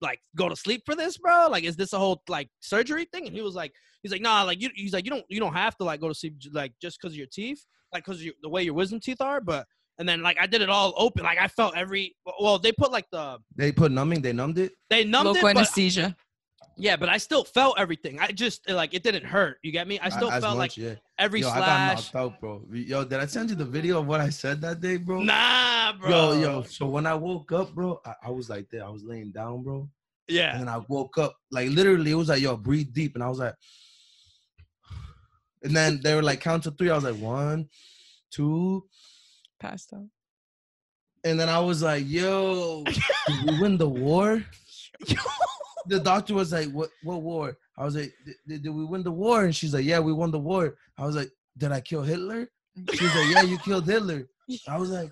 [0.00, 1.48] like go to sleep for this, bro?
[1.50, 3.26] Like, is this a whole like surgery thing?
[3.26, 5.54] And he was like, he's like, nah, like you, he's like, you don't you don't
[5.54, 8.48] have to like go to sleep like just because of your teeth, like because the
[8.48, 9.66] way your wisdom teeth are, but.
[10.00, 12.14] And then like I did it all open, like I felt every.
[12.40, 14.70] Well, they put like the They put numbing, they numbed it.
[14.88, 16.16] they numbed Local it, but, anesthesia.
[16.78, 18.18] Yeah, but I still felt everything.
[18.20, 19.58] I just eh, like it didn't hurt.
[19.62, 19.98] You get me?
[20.00, 20.94] I still as felt much, like yeah.
[21.18, 21.96] every Yo, I got slash.
[21.96, 22.62] knocked out, bro.
[22.72, 25.22] Yo, did I send you the video of what I said that day, bro?
[25.22, 26.08] Nah, bro.
[26.08, 26.62] Yo, yo.
[26.62, 28.84] So when I woke up, bro, I, I was like there.
[28.84, 29.88] I was laying down, bro.
[30.28, 30.56] And Yeah.
[30.58, 33.14] then I woke up, like literally, it was like, yo, breathe deep.
[33.16, 33.54] And I was like,
[35.62, 36.90] and then they were like, count to three.
[36.90, 37.68] I was like, one,
[38.30, 38.86] two.
[39.58, 40.06] Passed out.
[41.24, 42.84] And then I was like, yo,
[43.26, 44.44] did we win the war?
[45.88, 47.56] The doctor was like, what, what war?
[47.76, 48.12] I was like,
[48.46, 49.44] did, did we win the war?
[49.44, 50.76] And she's like, yeah, we won the war.
[50.96, 52.48] I was like, did I kill Hitler?
[52.92, 54.28] She's like, yeah, you killed Hitler.
[54.68, 55.10] I was like,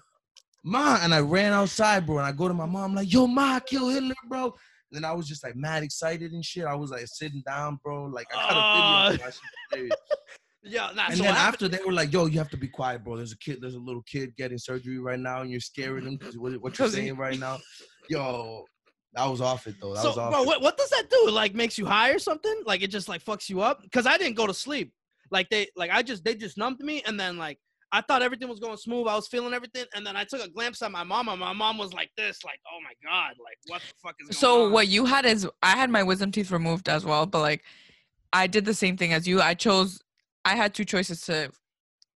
[0.64, 2.18] Ma, and I ran outside, bro.
[2.18, 4.44] And I go to my mom, like, yo, Ma, I killed Hitler, bro.
[4.44, 4.52] And
[4.92, 6.64] then I was just like mad excited and shit.
[6.64, 8.04] I was like sitting down, bro.
[8.06, 9.26] Like I got a video.
[9.26, 9.40] of
[9.72, 9.98] that.
[10.68, 13.04] Yeah, nah, And so then after they were like, yo, you have to be quiet,
[13.04, 13.16] bro.
[13.16, 16.16] There's a kid, there's a little kid getting surgery right now, and you're scaring him
[16.16, 17.58] because what, what you're saying right now.
[18.10, 18.64] Yo,
[19.16, 19.94] that was off it though.
[19.94, 20.46] That so, was off bro, it.
[20.46, 21.30] what, what does that do?
[21.30, 22.62] Like, makes you high or something?
[22.66, 23.82] Like, it just like fucks you up?
[23.82, 24.92] Because I didn't go to sleep.
[25.30, 27.58] Like they, like I just, they just numbed me, and then like
[27.90, 29.08] I thought everything was going smooth.
[29.08, 31.52] I was feeling everything, and then I took a glimpse at my mom, and my
[31.52, 34.66] mom was like this, like, oh my god, like what the fuck is going So
[34.66, 34.72] on?
[34.72, 37.64] what you had is I had my wisdom teeth removed as well, but like
[38.32, 39.40] I did the same thing as you.
[39.40, 40.00] I chose
[40.44, 41.50] I had two choices to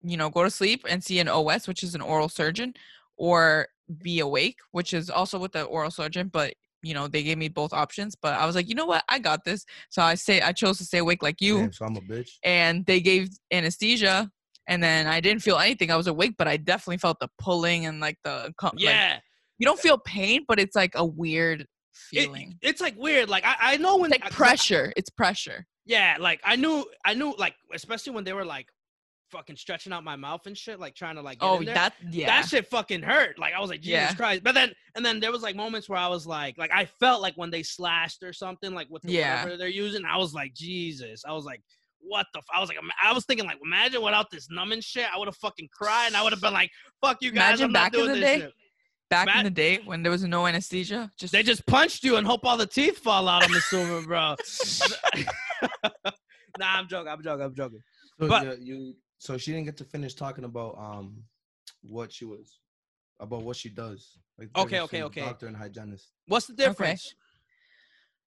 [0.04, 2.74] you know go to sleep and see an OS, which is an oral surgeon,
[3.18, 3.70] or
[4.04, 7.48] be awake, which is also with the oral surgeon, but you know they gave me
[7.50, 8.15] both options.
[8.22, 9.65] But I was like, you know what, I got this.
[9.89, 12.30] So I say I chose to stay awake like you, Damn, so I'm a bitch.
[12.44, 14.30] and they gave anesthesia.
[14.68, 15.89] And then I didn't feel anything.
[15.89, 19.20] I was awake, but I definitely felt the pulling and like the co- like, Yeah,
[19.58, 21.68] you don't feel pain, but it's like a weird it,
[22.26, 22.56] feeling.
[22.62, 23.30] it's like weird.
[23.30, 24.94] Like I, I know when It's I- like 'cause I- pressure.
[24.96, 25.65] It's pressure.
[25.86, 28.68] Yeah, like I knew, I knew, like especially when they were like
[29.32, 31.39] fucking stretching out my mouth and shit, like trying to like.
[31.39, 31.76] Get Oh, in there.
[31.76, 32.28] that yeah.
[32.28, 33.38] that shit fucking hurt.
[33.39, 34.13] Like I was like, Jesus Yeah.
[34.15, 34.44] Christ.
[34.44, 37.22] But then and then there was like moments where I was like, like I felt
[37.22, 39.44] like when they slashed or something, like with the Yeah.
[39.44, 41.24] whatever they're using, I was like, Jesus.
[41.28, 41.62] I was like,
[42.02, 42.39] what the?
[42.39, 42.46] F-?
[42.56, 45.36] I was like, I was thinking like, imagine without this numbing shit, I would have
[45.38, 47.60] fucking cried and I would have been like, fuck you guys.
[47.60, 48.39] Imagine I'm not back in the day.
[48.39, 48.54] shit.
[49.10, 52.18] Back Matt- in the day when there was no anesthesia, just They just punched you
[52.18, 53.44] and hope all the teeth fall out.
[53.44, 54.36] I'm assuming, bro.
[56.60, 57.08] nah, I'm joking.
[57.12, 57.46] I'm joking.
[57.46, 57.80] I'm joking.
[58.20, 61.23] So But- you, you so she didn't get to finish talking about um
[61.82, 62.60] what she was
[63.19, 64.17] about what she does.
[64.38, 65.21] Like Okay, okay, okay.
[65.21, 66.13] Doctor and hygienist.
[66.27, 67.08] What's the difference?
[67.08, 67.15] Okay.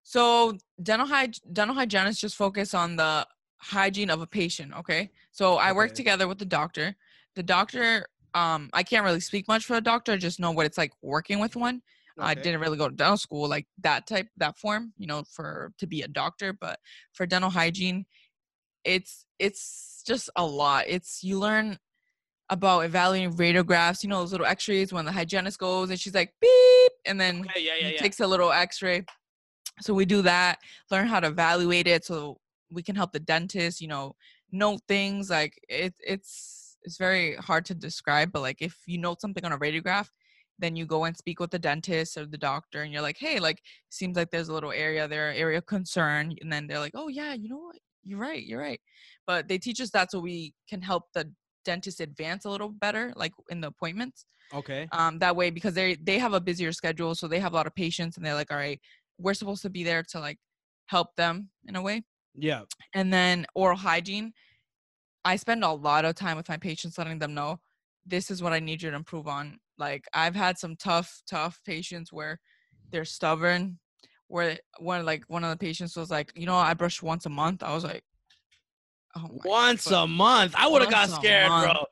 [0.02, 3.26] So dental hyg- dental hygienists just focus on the
[3.58, 4.72] hygiene of a patient.
[4.78, 5.10] Okay.
[5.30, 6.96] So I work together with the doctor.
[7.36, 10.12] The doctor, um, I can't really speak much for a doctor.
[10.12, 11.80] I just know what it's like working with one.
[12.18, 12.28] Okay.
[12.28, 15.72] I didn't really go to dental school like that type, that form, you know, for
[15.78, 16.52] to be a doctor.
[16.52, 16.78] But
[17.14, 18.04] for dental hygiene,
[18.84, 20.84] it's it's just a lot.
[20.86, 21.78] It's you learn
[22.48, 24.02] about evaluating radiographs.
[24.02, 27.40] You know those little X-rays when the hygienist goes and she's like beep, and then
[27.40, 27.98] Okay, yeah, yeah, yeah.
[27.98, 29.04] takes a little x-ray
[29.80, 30.58] so we do that
[30.90, 32.38] learn how to evaluate it so
[32.70, 34.14] we can help the dentist you know
[34.50, 39.20] note things like it, it's it's very hard to describe but like if you note
[39.20, 40.08] something on a radiograph
[40.58, 43.40] then you go and speak with the dentist or the doctor and you're like hey
[43.40, 46.94] like seems like there's a little area there area of concern and then they're like
[46.94, 48.80] oh yeah you know what you're right you're right
[49.26, 51.30] but they teach us that so we can help the
[51.64, 54.88] dentist advance a little better like in the appointments Okay.
[54.92, 57.66] um, that way because they they have a busier schedule so they have a lot
[57.66, 58.80] of patients and they're like all right
[59.18, 60.38] we're supposed to be there to like
[60.86, 62.02] help them in a way
[62.34, 62.64] Yeah.
[62.94, 64.32] and then oral hygiene
[65.24, 67.58] i spend a lot of time with my patients letting them know
[68.04, 69.60] this is what I need you to improve on.
[69.78, 72.40] Like I've had some tough, tough patients where
[72.90, 73.78] they're stubborn.
[74.32, 77.28] Where one like one of the patients was like, you know, I brush once a
[77.28, 77.62] month.
[77.62, 78.02] I was like,
[79.14, 80.54] oh Once fuck- a month.
[80.56, 81.84] I would have got scared, bro.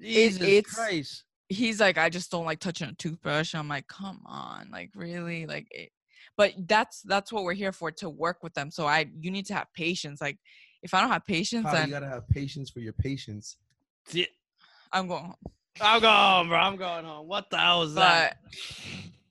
[0.00, 1.24] Jesus it's- Christ.
[1.48, 3.56] he's like, I just don't like touching a toothbrush.
[3.56, 5.66] I'm like, come on, like really, like.
[5.72, 5.90] It,
[6.36, 8.70] but that's that's what we're here for to work with them.
[8.70, 10.20] So I, you need to have patience.
[10.20, 10.38] Like,
[10.84, 13.56] if I don't have patience, How then you gotta have patience for your patients.
[14.92, 15.24] I'm going.
[15.24, 15.34] home.
[15.80, 16.58] I'm going home, bro.
[16.58, 17.26] I'm going home.
[17.26, 18.36] What the hell is that?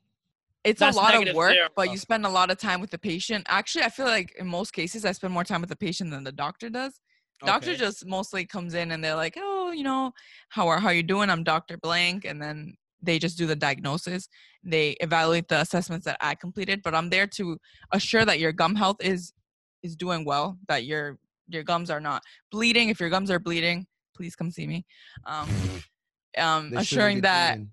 [0.63, 2.91] It's That's a lot of work, zero, but you spend a lot of time with
[2.91, 3.45] the patient.
[3.49, 6.23] Actually, I feel like in most cases, I spend more time with the patient than
[6.23, 6.99] the doctor does.
[7.43, 10.11] Doctor just mostly comes in and they're like, "Oh, you know,
[10.49, 11.29] how are how you doing?
[11.29, 14.27] I'm Doctor Blank," and then they just do the diagnosis.
[14.63, 17.57] They evaluate the assessments that I completed, but I'm there to
[17.91, 19.33] assure that your gum health is
[19.81, 22.21] is doing well, that your your gums are not
[22.51, 22.89] bleeding.
[22.89, 24.85] If your gums are bleeding, please come see me.
[25.25, 25.49] Um,
[26.37, 27.71] um, assuring that bleeding.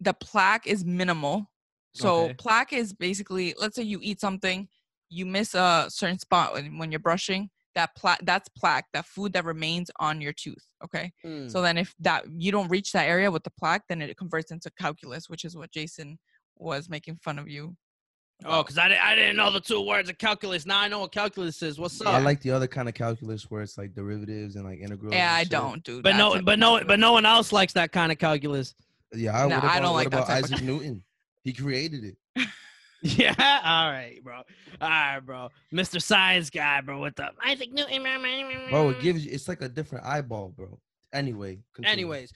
[0.00, 1.50] the plaque is minimal.
[1.94, 2.34] So Okay.
[2.34, 4.68] plaque is basically, let's say you eat something,
[5.10, 7.50] you miss a certain spot when, when you're brushing.
[7.74, 10.62] That plaque, that's plaque, that food that remains on your tooth.
[10.84, 11.10] Okay.
[11.24, 11.50] Mm.
[11.50, 14.50] So then if that you don't reach that area with the plaque, then it converts
[14.50, 16.18] into calculus, which is what Jason
[16.56, 17.74] was making fun of you.
[18.44, 20.66] Oh, because I, di- I didn't know the two words of calculus.
[20.66, 21.78] Now I know what calculus is.
[21.78, 22.08] What's up?
[22.08, 25.14] I like the other kind of calculus where it's like derivatives and like integrals.
[25.14, 25.50] yeah, I shit.
[25.52, 28.74] don't do but no, but no, but no one else likes that kind of calculus.
[29.14, 31.02] Yeah, I, No, what I don't what like that about type of- Isaac Newton?
[31.42, 32.46] He created it.
[33.04, 34.36] Yeah, all right, bro.
[34.80, 35.48] All right, bro.
[35.74, 36.00] Mr.
[36.00, 37.00] Science guy, bro.
[37.00, 38.04] What the Isaac Newton?
[38.70, 40.78] Bro, it gives you it's like a different eyeball, bro.
[41.12, 41.58] Anyway.
[41.74, 41.92] continue.
[41.92, 42.32] Anyways,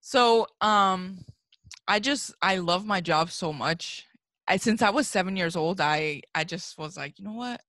[0.00, 1.24] So, um,
[1.86, 4.06] I just I love my job so much.
[4.48, 7.62] I since I was seven years old, I I just was like, you know what,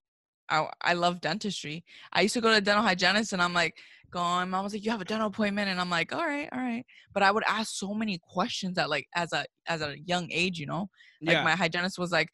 [0.51, 1.83] I I love dentistry.
[2.13, 3.75] I used to go to a dental hygienist, and I'm like
[4.11, 4.49] going.
[4.49, 6.85] Mom was like, you have a dental appointment, and I'm like, all right, all right.
[7.13, 10.59] But I would ask so many questions that like as a as a young age,
[10.59, 10.89] you know.
[11.21, 11.43] Like yeah.
[11.43, 12.29] my hygienist was like,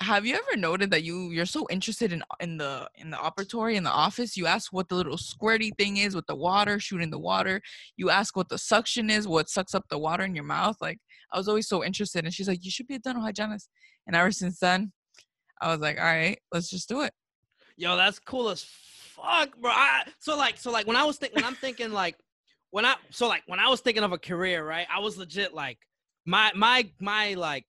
[0.00, 3.76] "Have you ever noted that you you're so interested in in the in the operatory
[3.76, 4.36] in the office?
[4.36, 7.60] You ask what the little squirty thing is with the water shooting the water.
[7.96, 10.76] You ask what the suction is, what sucks up the water in your mouth.
[10.80, 10.98] Like
[11.32, 13.68] I was always so interested, and she's like, "You should be a dental hygienist."
[14.06, 14.92] And ever since then,
[15.60, 17.12] I was like, "All right, let's just do it."
[17.80, 19.70] Yo, that's cool as fuck, bro.
[19.70, 22.14] I, so like, so like when I was thinking, when I'm thinking like,
[22.72, 24.86] when I so like when I was thinking of a career, right?
[24.94, 25.78] I was legit like,
[26.26, 27.64] my my my like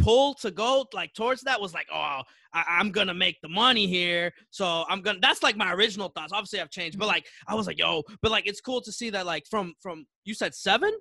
[0.00, 2.22] pull to go like towards that was like, oh,
[2.52, 5.20] I, I'm gonna make the money here, so I'm gonna.
[5.22, 6.32] That's like my original thoughts.
[6.32, 9.10] Obviously, I've changed, but like I was like, yo, but like it's cool to see
[9.10, 10.92] that like from from you said seven,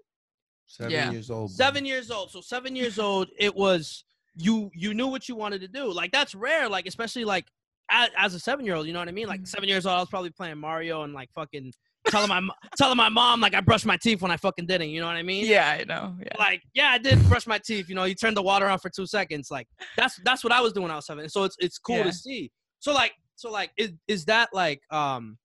[0.67, 1.11] Seven Yeah.
[1.11, 1.49] years old.
[1.49, 1.65] bro.
[1.65, 2.29] seven years old.
[2.29, 5.91] So seven years old, it was you you knew what you wanted to do.
[5.91, 6.69] Like that's rare.
[6.69, 7.47] Like especially like
[7.91, 9.27] as, as a seven year old, you know what I mean?
[9.27, 9.47] Like Mhm.
[9.47, 11.73] seven years old, I was probably playing Mario and like fucking
[12.07, 12.41] telling my
[12.77, 14.89] telling my mom like I brushed my teeth when I fucking didn't.
[14.89, 15.45] You know what I mean?
[15.45, 16.15] Yeah, I know.
[16.19, 16.37] Yeah.
[16.39, 17.89] Like yeah, I did brush my teeth.
[17.89, 19.51] You know, you turned the water on for two seconds.
[19.51, 21.27] Like that's that's what I was doing when I was seven.
[21.29, 22.03] So it's it's cool Yeah.
[22.03, 22.51] to see.
[22.79, 25.37] So like so like is is that like um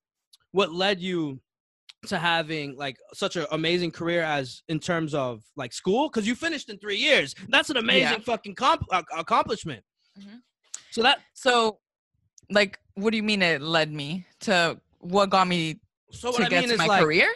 [0.51, 1.39] what led you
[2.07, 6.35] to having like such an amazing career as in terms of like school because you
[6.35, 8.23] finished in three years that's an amazing Yeah.
[8.23, 8.85] fucking comp-
[9.17, 9.83] accomplishment
[10.17, 10.41] Mhm.
[10.91, 11.79] so that So,
[12.49, 15.79] like, what do you mean it led me to what got me
[16.11, 17.27] so to what i get mean to is my like career?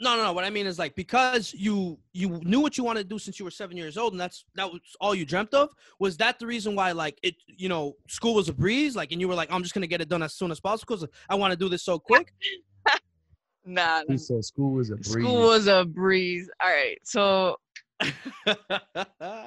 [0.00, 3.02] no no no what i mean is like because you you knew what you wanted
[3.02, 5.52] to do since you were seven years old and that's that was all you dreamt
[5.52, 9.12] of was that the reason why like it you know school was a breeze like
[9.12, 11.08] and you were like i'm just gonna get it done as soon as possible because
[11.28, 12.32] i want to do this so quick
[13.66, 15.10] Nah, He said school was a breeze.
[15.12, 16.48] school was a breeze.
[16.64, 17.56] All right, so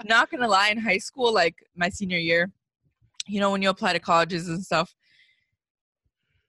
[0.05, 2.51] not gonna lie, in high school, like my senior year,
[3.27, 4.93] you know, when you apply to colleges and stuff,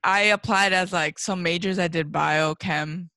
[0.04, 1.78] I applied as like some majors.
[1.78, 3.08] I did biochem,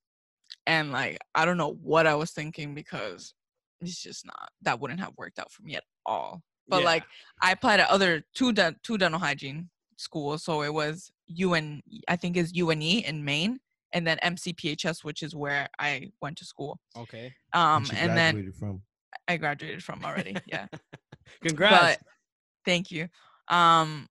[0.65, 3.33] and like I don't know what I was thinking because
[3.81, 6.41] it's just not that wouldn't have worked out for me at all.
[6.67, 6.85] But Yeah.
[6.85, 7.03] like
[7.41, 12.15] I applied at other two den- two dental hygiene schools, so it was UN, I
[12.15, 13.59] think is UNE in Maine,
[13.93, 16.79] and then MCPHS, which is where I went to school.
[16.95, 18.81] okay Um, she and then from.
[19.27, 20.35] I graduated from already.
[20.45, 20.67] Yeah.
[21.41, 22.07] congrats But
[22.65, 23.07] thank you.
[23.49, 24.07] Um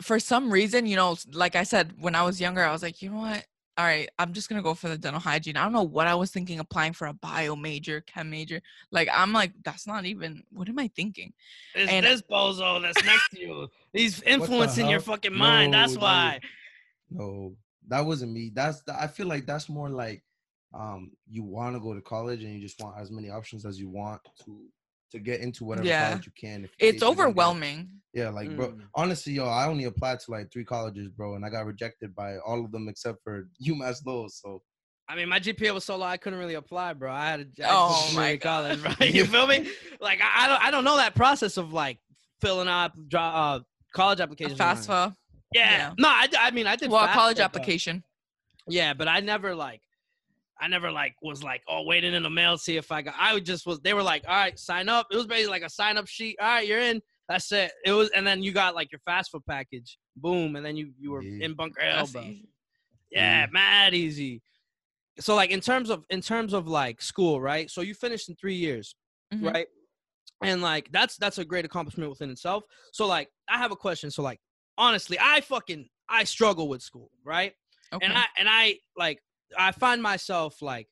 [0.00, 3.02] for some reason, you know, like I said, when I was younger, I was like,
[3.02, 3.46] you know what?
[3.78, 5.56] All right, I'm just gonna go for the dental hygiene.
[5.56, 8.60] I don't know what I was thinking applying for a bio major, chem major.
[8.90, 11.32] Like I'm like, that's not even what am I thinking?
[11.74, 16.00] it's and- this bozo that's next to you he's influencing your fucking mind that's No,
[16.00, 16.40] why
[17.10, 17.56] No,
[17.88, 18.50] that wasn't me.
[18.52, 20.22] That's I feel like that's more like
[20.74, 23.78] um you want to go to college and you just want as many options as
[23.80, 24.60] you want to
[25.10, 26.08] to get into whatever Yeah.
[26.10, 26.64] college you can.
[26.64, 27.90] If It's case you're gonna get- overwhelming.
[28.12, 28.72] Yeah, like bro.
[28.72, 28.80] Mm.
[28.94, 32.38] Honestly, yo, I only applied to like three colleges, bro, and I got rejected by
[32.38, 34.28] all of them except for UMass Lowell.
[34.28, 34.62] So
[35.08, 37.12] I mean, my GPA was so low I couldn't really apply, bro.
[37.12, 39.06] I had to I Oh, my community college, bro.
[39.06, 39.68] You feel me?
[40.00, 41.98] Like I, I don't I don't know that process of like
[42.40, 43.60] filling out dro- uh,
[43.92, 44.58] college A applications.
[44.60, 44.76] and all.
[44.76, 45.16] FAFSA.
[45.52, 45.70] Yeah.
[45.70, 45.92] yeah.
[45.98, 46.90] No, I mean I did.
[46.90, 48.04] Well, FAFSA, college but- application.
[48.68, 49.80] Yeah, but I never like,
[50.60, 53.14] I never like was like, oh, waiting in the mail see if I got.
[53.18, 53.80] I just was.
[53.80, 55.06] They were like, all right, sign up.
[55.10, 56.36] It was basically like a sign up sheet.
[56.40, 57.00] All right, you're in.
[57.28, 57.72] That's it.
[57.84, 59.96] It was, and then you got like your fast food package.
[60.16, 61.44] Boom, and then you you were Yeah.
[61.46, 62.22] in Bunker Hill, That's bro.
[62.22, 62.48] easy.
[63.10, 64.42] Yeah, mad easy.
[65.18, 67.70] So like in terms of in terms of like school, right?
[67.70, 68.94] So you finished in three years,
[69.32, 69.52] Mhm.
[69.52, 69.66] right?
[70.42, 72.64] And like that's that's a great accomplishment within itself.
[72.92, 74.10] So like I have a question.
[74.10, 74.40] So like
[74.78, 77.52] honestly, I fucking I struggle with school, right?
[77.92, 78.06] Okay.
[78.06, 79.20] and I and I like
[79.58, 80.88] I find myself like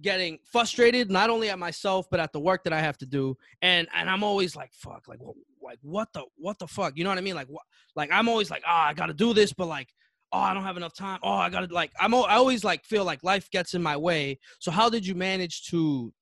[0.00, 3.36] getting frustrated not only at myself but at the work that I have to do.
[3.62, 6.96] And and I'm always like fuck like what like what the what the fuck?
[6.96, 7.34] You know what I mean?
[7.34, 7.62] Like what
[7.94, 9.88] like I'm always like oh I got to do this but like
[10.32, 11.20] oh I don't have enough time.
[11.22, 13.96] Oh I got to like I'm I always like feel like life gets in my
[13.96, 14.38] way.
[14.58, 16.12] So how did you manage to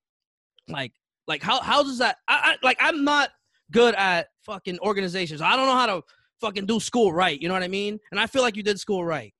[0.67, 0.93] like
[1.27, 3.31] like how how does that I, I like I'm not
[3.71, 5.41] good at fucking organizations.
[5.41, 6.03] I don't know how to
[6.41, 7.99] fucking do school right you know what I mean?
[8.11, 9.33] And I feel like you did school right.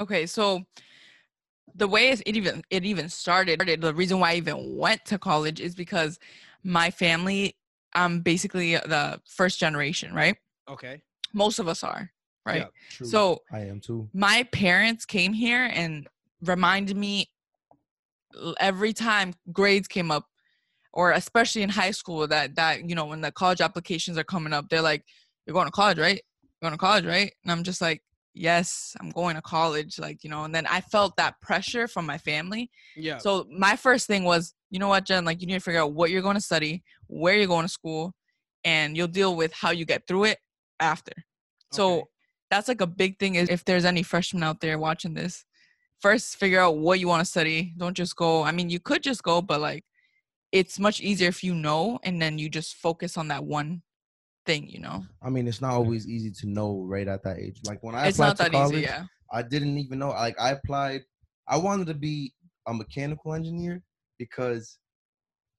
[0.00, 0.62] Okay, so
[1.74, 5.60] the way it even it even started, the reason why I even went to college
[5.60, 6.18] is because
[6.62, 7.56] my family,
[7.94, 10.36] I'm basically the first generation, right?
[10.68, 12.10] okay Most of us are,
[12.46, 12.66] right?
[12.90, 13.06] True.
[13.06, 14.08] So I am too.
[14.12, 16.06] my parents came here and
[16.42, 17.30] reminded me
[18.60, 20.26] every time grades came up
[20.92, 24.52] or especially in high school that that you know when the college applications are coming
[24.52, 25.04] up they're like
[25.46, 28.02] you're going to college right you're going to college right and i'm just like
[28.34, 32.06] yes i'm going to college like you know and then i felt that pressure from
[32.06, 32.70] my family.
[32.96, 33.18] Yeah.
[33.18, 35.92] So my first thing was you know what jen like you need to figure out
[35.92, 38.14] what you're going to study where you're going to school
[38.64, 40.38] and you'll deal with how you get through it
[40.80, 41.12] after.
[41.72, 42.04] So Okay.
[42.50, 45.44] that's like a big thing is if there's any freshmen out there watching this
[46.00, 47.74] first figure out what you want to study.
[47.76, 49.84] Don't just go i mean you could just go but like
[50.52, 53.82] it's much easier if you know and then you just focus on that one
[54.44, 57.60] thing you know I mean, it's not always easy to know right at that age.
[57.64, 60.10] Like when I it's applied not to that college, easy yeah I didn't even know.
[60.10, 61.02] Like I applied,
[61.48, 62.34] I wanted to be
[62.66, 63.82] a mechanical engineer
[64.18, 64.78] because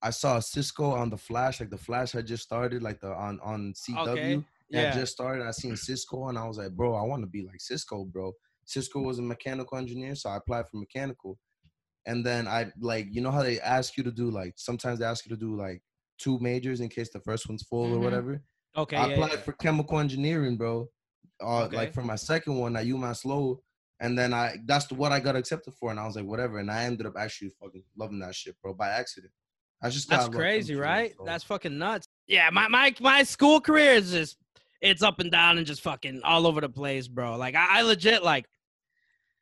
[0.02, 1.60] I saw Cisco on the Flash.
[1.60, 4.08] Like the Flash had just started, like the on on CW.
[4.08, 4.44] Okay.
[4.70, 4.94] Yeah.
[4.94, 5.46] just started.
[5.46, 8.32] I seen Cisco, and I was like, bro, I want to be like Cisco, bro.
[8.66, 11.38] Cisco was a mechanical engineer, so I applied for mechanical.
[12.06, 15.06] And then I like, you know how they ask you to do like sometimes they
[15.06, 15.82] ask you to do like
[16.18, 18.02] two majors in case the first one's full or Mhm.
[18.02, 18.42] whatever.
[18.76, 18.96] Okay.
[18.96, 19.40] I yeah, applied yeah.
[19.40, 20.88] for chemical engineering, bro.
[21.42, 21.76] Uh, Okay.
[21.76, 23.62] like for my second one at UMass Lowell,
[24.00, 26.70] and then I that's what I got accepted for, and I was like, whatever, and
[26.70, 29.32] I ended up actually fucking loving that shit, bro, by accident.
[29.82, 31.12] I just That's got crazy, I'm right?
[31.18, 31.24] so.
[31.24, 32.06] That's fucking nuts.
[32.26, 34.36] Yeah, my my my school career is just
[34.80, 37.36] it's up and down and just fucking all over the place, bro.
[37.36, 38.46] Like I, I legit like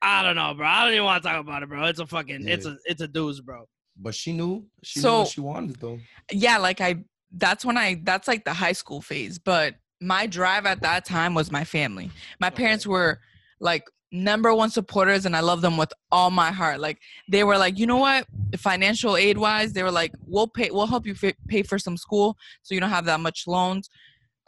[0.01, 0.67] I don't know, bro.
[0.67, 1.85] I don't even want to talk about it, bro.
[1.85, 3.65] It's a fucking it's a it's a dooze, bro.
[3.97, 5.99] But she knew she knew So- what she wanted though.
[6.33, 6.97] yeah like i
[7.37, 11.33] that's when i that's like the high school phase but my drive at that time
[11.33, 12.11] was my family.
[12.41, 13.21] My parents were
[13.61, 16.81] like number one supporters and i love them with all my heart.
[16.81, 16.99] Like
[17.31, 18.27] they were like you know what?
[18.59, 21.97] Financial aid wise they were like we'll pay we'll help you fi- pay for some
[21.97, 23.89] school so you don't have that much loans.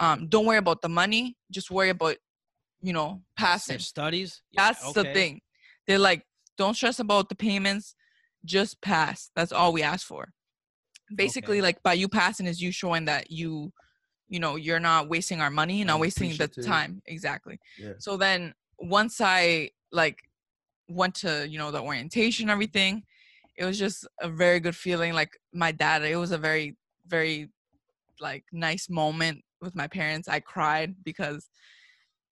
[0.01, 1.37] Um don't worry about the money.
[1.51, 2.17] Just worry about
[2.83, 3.79] you know passing.
[3.79, 4.43] studies.
[4.51, 5.41] Yeah, that's the thing.
[5.87, 6.27] They're like
[6.59, 7.95] don't stress about the payments.
[8.45, 9.31] Just pass.
[9.35, 10.35] That's all we ask for
[11.15, 11.63] basically Okay.
[11.63, 13.73] like by you passing is you showing that you
[14.29, 17.93] you know you're not wasting our money not And wasting the time exactly Yeah.
[17.99, 20.19] so then once i like
[20.89, 23.03] went to you know the orientation everything
[23.57, 27.51] it was just a very good feeling like my dad it was a very very
[28.21, 31.49] like nice moment with my parents i cried because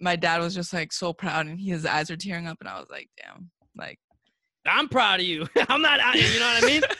[0.01, 2.79] my dad was just like so proud and his eyes were tearing up and i
[2.81, 3.99] was like damn like
[4.65, 5.49] I'm proud of you.
[5.69, 5.99] I'm not.
[6.15, 6.83] You know what I mean?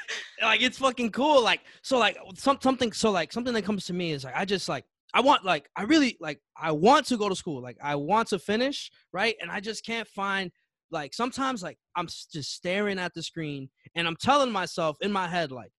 [0.43, 1.43] like it's fucking cool.
[1.43, 2.93] Like so, like some something.
[2.93, 5.69] So like something that comes to me is like I just like I want like
[5.77, 7.63] I really like I want to go to school.
[7.63, 10.51] Like I want to finish right, and I just can't find
[10.91, 15.27] like sometimes like I'm just staring at the screen and I'm telling myself in my
[15.27, 15.73] head like,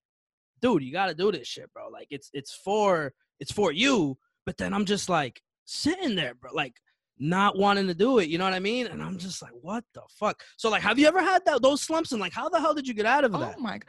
[0.61, 1.89] dude, you got to do this shit, bro.
[1.89, 4.17] Like it's it's for it's for you.
[4.45, 6.51] But then I'm just like sitting there, bro.
[6.53, 6.73] Like
[7.19, 8.27] not wanting to do it.
[8.27, 8.87] You know what I mean?
[8.87, 10.43] And I'm just like, what the fuck?
[10.57, 12.11] So like, have you ever had that those slumps?
[12.11, 13.55] And like, how the hell did you get out of oh that?
[13.57, 13.85] Oh my god.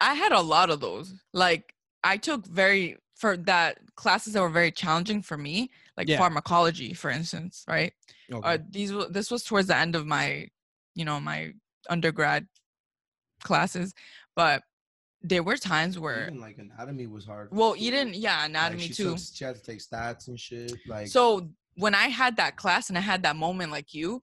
[0.00, 1.14] I had a lot of those.
[1.32, 6.18] Like I took very for that classes that were very challenging for me, like Yeah.
[6.18, 7.92] pharmacology, for instance, right?
[8.30, 8.46] Okay.
[8.48, 10.48] Uh, these this was towards the end of my,
[10.94, 11.52] you know, my
[11.88, 12.46] undergrad
[13.42, 13.94] classes,
[14.34, 14.62] but
[15.22, 17.48] there were times where, Even like anatomy was hard.
[17.50, 19.10] well, you didn't, yeah, Like, anatomy she too.
[19.16, 20.72] took- she had to take stats and shit.
[20.86, 24.22] Like So when I had that class and I had that moment like you,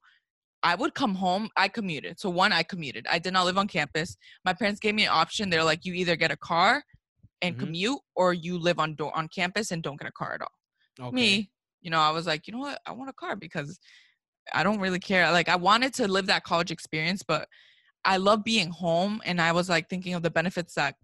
[0.64, 1.50] I would come home.
[1.56, 2.18] I commuted.
[2.18, 3.06] So one, I commuted.
[3.08, 4.16] I did not live on campus.
[4.44, 5.50] My parents gave me an option.
[5.50, 6.82] They're like, you either get a car
[7.42, 7.58] and Mhm.
[7.60, 10.48] commute, or you live on do- on campus and don't get a car at all.
[11.12, 11.50] Me,
[11.82, 12.80] you know, I was like, you know what?
[12.86, 13.78] I want a car because
[14.52, 15.30] I don't really care.
[15.32, 17.46] Like I wanted to live that college experience, but
[18.04, 19.20] I love being home.
[19.26, 20.96] And I was like thinking of the benefits that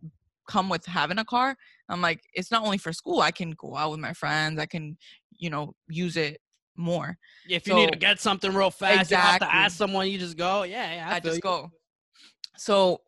[0.48, 1.56] come with having a car.
[1.88, 3.20] I'm like, it's not only for school.
[3.20, 4.58] I can go out with my friends.
[4.58, 4.96] I can,
[5.36, 6.40] you know, use it
[6.80, 7.16] more.
[7.48, 9.58] If you need to get something real fast, you have to Exactly.
[9.60, 10.08] ask someone.
[10.08, 10.64] You just go.
[10.64, 11.08] Yeah, yeah.
[11.10, 11.42] I, I, just you.
[11.42, 11.70] go.
[12.56, 13.00] So,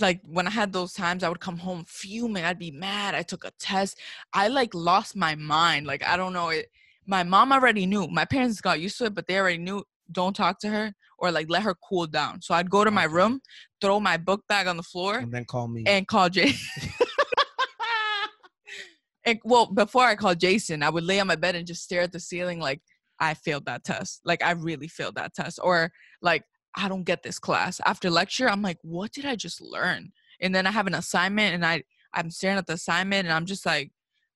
[0.00, 2.44] like when I had those times, I would come home fuming.
[2.44, 3.14] I'd be mad.
[3.14, 3.98] I took a test.
[4.32, 5.86] I like lost my mind.
[5.86, 6.50] Like I don't know.
[6.50, 6.66] It.
[7.06, 8.06] My mom already knew.
[8.06, 9.82] My parents got used to it, but they already knew.
[10.10, 12.40] Don't talk to her or like let her cool down.
[12.40, 13.40] So I'd go to my room,
[13.80, 15.84] throw my book bag on the floor, And then call me.
[15.86, 16.52] and call Jay.
[19.26, 22.02] and well, before I called Jason, I would lay on my bed and just stare
[22.02, 22.80] at the ceiling like
[23.20, 24.20] I failed that test.
[24.24, 25.58] Like I really failed that test.
[25.62, 25.90] Or
[26.22, 26.44] like
[26.76, 27.80] I don't get this class.
[27.84, 30.12] After lecture, I'm like, what did I just learn?
[30.40, 31.82] And then I have an assignment and I
[32.14, 33.90] I'm staring at the assignment and I'm just like,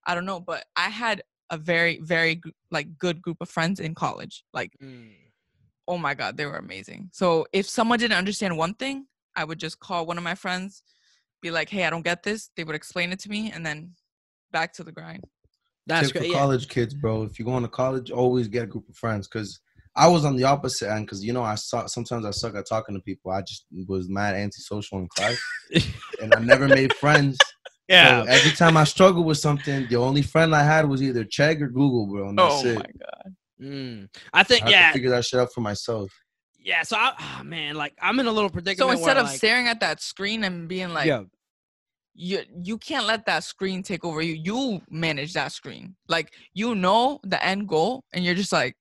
[0.07, 0.41] I don't know.
[0.41, 2.41] But I had a very, very
[2.71, 4.45] like good group of friends in college.
[4.53, 5.13] Like, Mm.
[5.87, 7.11] oh my God, they were amazing.
[7.13, 10.83] So if someone didn't understand one thing, I would just call one of my friends,
[11.41, 12.51] be like, hey, I don't get this.
[12.57, 13.95] They would explain it to me and then
[14.51, 15.25] back to the grind.
[15.87, 16.31] That's Tip for great.
[16.31, 16.39] Yeah.
[16.39, 17.25] college kids, bro.
[17.25, 19.27] If you're going to college, always get a group of friends.
[19.27, 19.61] Cause
[19.95, 21.07] I was on the opposite end.
[21.09, 21.89] Cause you know, I suck.
[21.89, 23.31] Sometimes I suck at talking to people.
[23.31, 25.39] I just was mad antisocial in class,
[26.23, 27.37] and I never made friends.
[27.89, 28.23] Yeah.
[28.23, 31.61] So every time I struggled with something, the only friend I had was either Chegg
[31.61, 32.29] or Google, bro.
[32.31, 32.77] And that's oh it.
[32.77, 33.35] my God.
[33.61, 34.09] Mm.
[34.33, 36.11] I I think had yeah, to figure that shit out for myself.
[36.59, 36.83] yeah.
[36.83, 38.79] So I, oh, man, like I'm in a little predicament.
[38.79, 41.25] So instead where, of like, staring at that screen and being like, yeah,
[42.15, 44.35] you you can't let that screen take over you.
[44.35, 45.97] You manage that screen.
[46.09, 48.77] Like you know the end goal, and you're just like,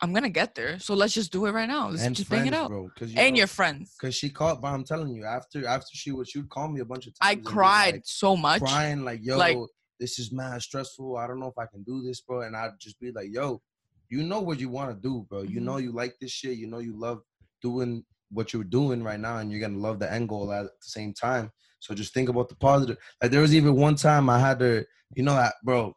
[0.00, 0.78] I'm gonna get there.
[0.78, 1.88] So let's just do it right now.
[1.88, 2.68] Let's and just friends, bang it out.
[2.68, 2.90] bro.
[3.00, 3.94] You and know, your friends.
[4.00, 6.80] Cause she called, but I'm telling you, after after she would, she would call me
[6.80, 7.38] a bunch of times.
[7.38, 8.60] I cried like, so much.
[8.60, 9.56] crying like, yo, Like-
[10.00, 11.16] this is mad stressful.
[11.16, 12.42] I don't know if I can do this, bro.
[12.42, 13.62] And I'd just be like, yo,
[14.10, 15.42] you know what you want to do, bro.
[15.42, 15.64] You Mhm.
[15.64, 16.58] know you like this shit.
[16.58, 17.20] You know you love
[17.62, 20.70] doing what you're doing right now, and you're gonna love the end goal at the
[20.80, 21.50] same time.
[21.84, 22.96] So just think about the positive.
[23.20, 25.94] Like there was even one time I had to, you know that, bro.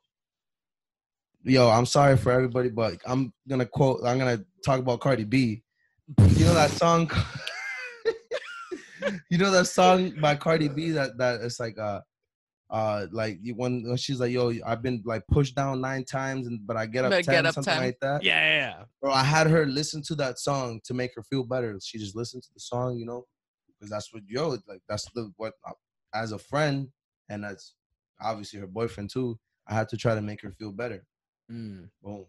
[1.43, 4.01] Yo, I'm sorry for everybody, but I'm gonna quote.
[4.05, 5.63] I'm gonna talk about Cardi B.
[6.35, 7.09] You know that song.
[9.29, 12.01] you know that song by Cardi B that that it's like uh
[12.69, 16.47] uh like you- when, when she's like yo I've been like pushed down nine times
[16.47, 17.81] and but I get up But 10 get up something 10.
[17.81, 18.23] like that.
[18.25, 18.83] yeah, yeah, yeah.
[19.01, 21.79] Bro, I had her listen to that song to make her feel better.
[21.81, 23.23] She just listened to the song, you know,
[23.79, 24.81] because that's what yo like.
[24.89, 25.71] That's the what uh,
[26.13, 26.87] as a friend
[27.29, 27.73] and as
[28.21, 29.37] obviously her boyfriend too.
[29.67, 31.03] I had to try to make her feel better.
[31.51, 31.89] Mm.
[32.01, 32.25] Boom.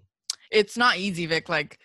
[0.51, 1.49] It's not easy, Vic.
[1.49, 1.79] Like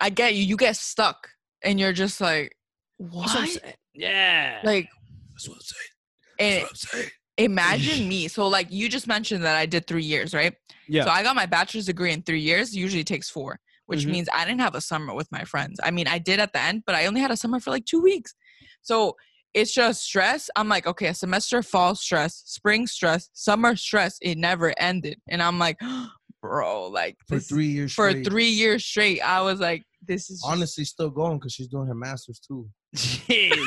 [0.00, 0.44] I get you.
[0.44, 1.28] You get stuck,
[1.62, 2.56] and you're just like,
[2.98, 3.72] That's what I'm.
[3.94, 4.60] Yeah.
[4.64, 4.88] Like,
[5.32, 5.90] That's what I'm saying.
[6.38, 7.10] That's what I'm saying.
[7.38, 8.28] imagine me.
[8.28, 10.54] So like you just mentioned that I did three years, right?
[10.88, 11.04] yeah.
[11.04, 12.74] So I got my bachelor's degree in three years.
[12.74, 14.10] Usually takes four, which Mhm.
[14.10, 15.78] means I didn't have a summer with my friends.
[15.82, 17.84] I mean, I did at the end, but I only had a summer for like
[17.86, 18.34] two weeks.
[18.82, 19.16] So
[19.54, 20.50] it's just stress.
[20.56, 24.18] I'm like, okay, a semester fall stress, spring stress, summer stress.
[24.22, 25.78] It never ended, and I'm like,
[26.42, 28.26] bro, like For this- three years for straight.
[28.26, 29.20] three years straight.
[29.20, 32.68] I was like, this is just- Honestly, still going because she's doing her masters too.
[32.96, 33.66] Jeez.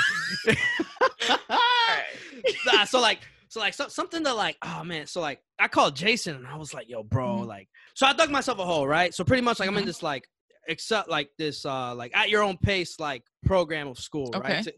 [2.66, 5.96] nah, so like so like so, something that like oh man so like i called
[5.96, 7.48] jason and i was like yo bro Mhm.
[7.48, 9.88] like so i dug myself a hole right so pretty much like i'm in Mhm.
[9.88, 10.28] this like
[10.68, 14.56] except like this uh like at your own pace like program of school Okay.
[14.56, 14.72] right So-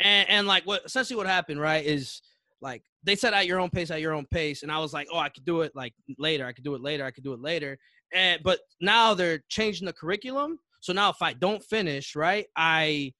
[0.00, 2.20] and and like what essentially what happened right is
[2.60, 5.06] like they said at your own pace at your own pace and i was like
[5.12, 7.32] oh i could do it like later i could do it later i could do
[7.32, 7.78] it later.
[8.12, 13.12] And but now they're changing the curriculum so now if i don't finish right i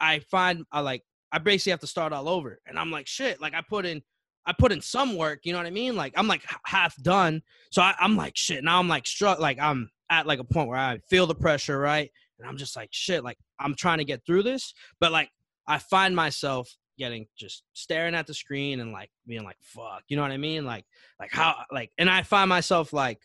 [0.00, 2.60] i find i like i basically have to start all over.
[2.66, 4.02] And i'm like shit like i put in
[4.46, 5.96] i put in some work you know what i mean?
[5.96, 7.42] Like i'm like half done.
[7.72, 10.68] So I, i'm like shit now i'm like struck like i'm at like a point
[10.68, 12.10] where i feel the pressure right?
[12.38, 14.72] And i'm just like shit like i'm trying to get through this.
[15.00, 15.30] But like
[15.68, 20.16] i find myself getting just staring at the screen and like being like fuck you
[20.16, 20.84] know what i mean like
[21.20, 23.20] like how like and i find myself like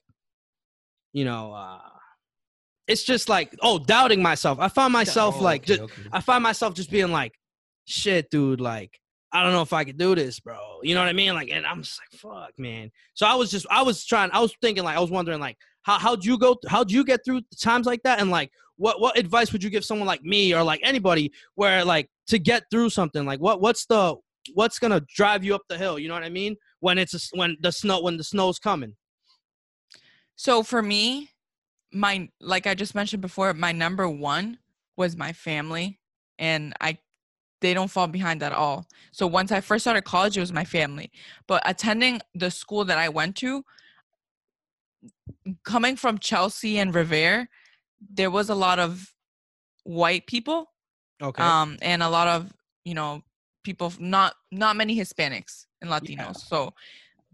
[1.11, 1.79] you know uh
[2.87, 6.09] it's just like oh doubting myself i find myself Oh, like okay, just okay.
[6.11, 7.33] I find myself just being like,
[7.85, 8.99] shit, dude, like,
[9.31, 10.57] I don't know if I could do this, bro.
[10.83, 11.33] You know what I mean?
[11.33, 12.91] Like, and I'm just like, fuck, man.
[13.13, 15.57] So I was just, I was trying, I was thinking, like, I was wondering, like,
[15.81, 16.57] how how'd you go?
[16.67, 18.19] How'd you get through times like that?
[18.19, 21.83] And like, what what advice would you give someone like me or like anybody where
[21.83, 23.25] like to get through something?
[23.25, 24.15] Like, what what's the
[24.53, 25.99] what's gonna drive you up the hill?
[25.99, 26.55] You know what I mean?
[26.79, 28.95] When it's a when the snow when the snow's coming.
[30.35, 31.29] So for me,
[31.91, 34.57] my like I just mentioned before, my number one
[34.97, 35.99] was my family,
[36.39, 36.97] and I
[37.61, 38.85] they don't fall behind at all.
[39.13, 41.11] So once I first started college, it was my family.
[41.47, 43.63] But attending the school that I went to,
[45.63, 47.47] coming from Chelsea and Revere,
[48.13, 49.13] there was a lot of
[49.85, 50.72] white people
[51.21, 51.41] Okay.
[51.41, 52.51] um and a lot of
[52.85, 53.21] you know
[53.63, 56.17] people not not many hispanics and latinos.
[56.17, 56.31] Yeah.
[56.33, 56.73] so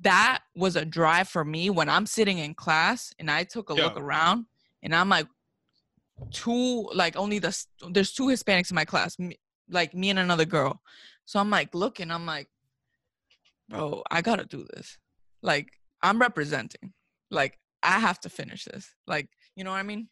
[0.01, 3.73] that was a drive for me when i'm sitting in class and i took a
[3.73, 4.45] look around
[4.83, 5.27] and i'm like
[6.31, 9.37] two like only the there's two hispanics in my class me,
[9.69, 10.81] like me and another girl.
[11.25, 12.47] So i'm like looking i'm like
[13.69, 14.97] bro i gotta do this.
[15.41, 15.71] Like
[16.01, 16.93] i'm representing.
[17.31, 18.93] Like i have to finish this.
[19.07, 20.09] Like you know what i mean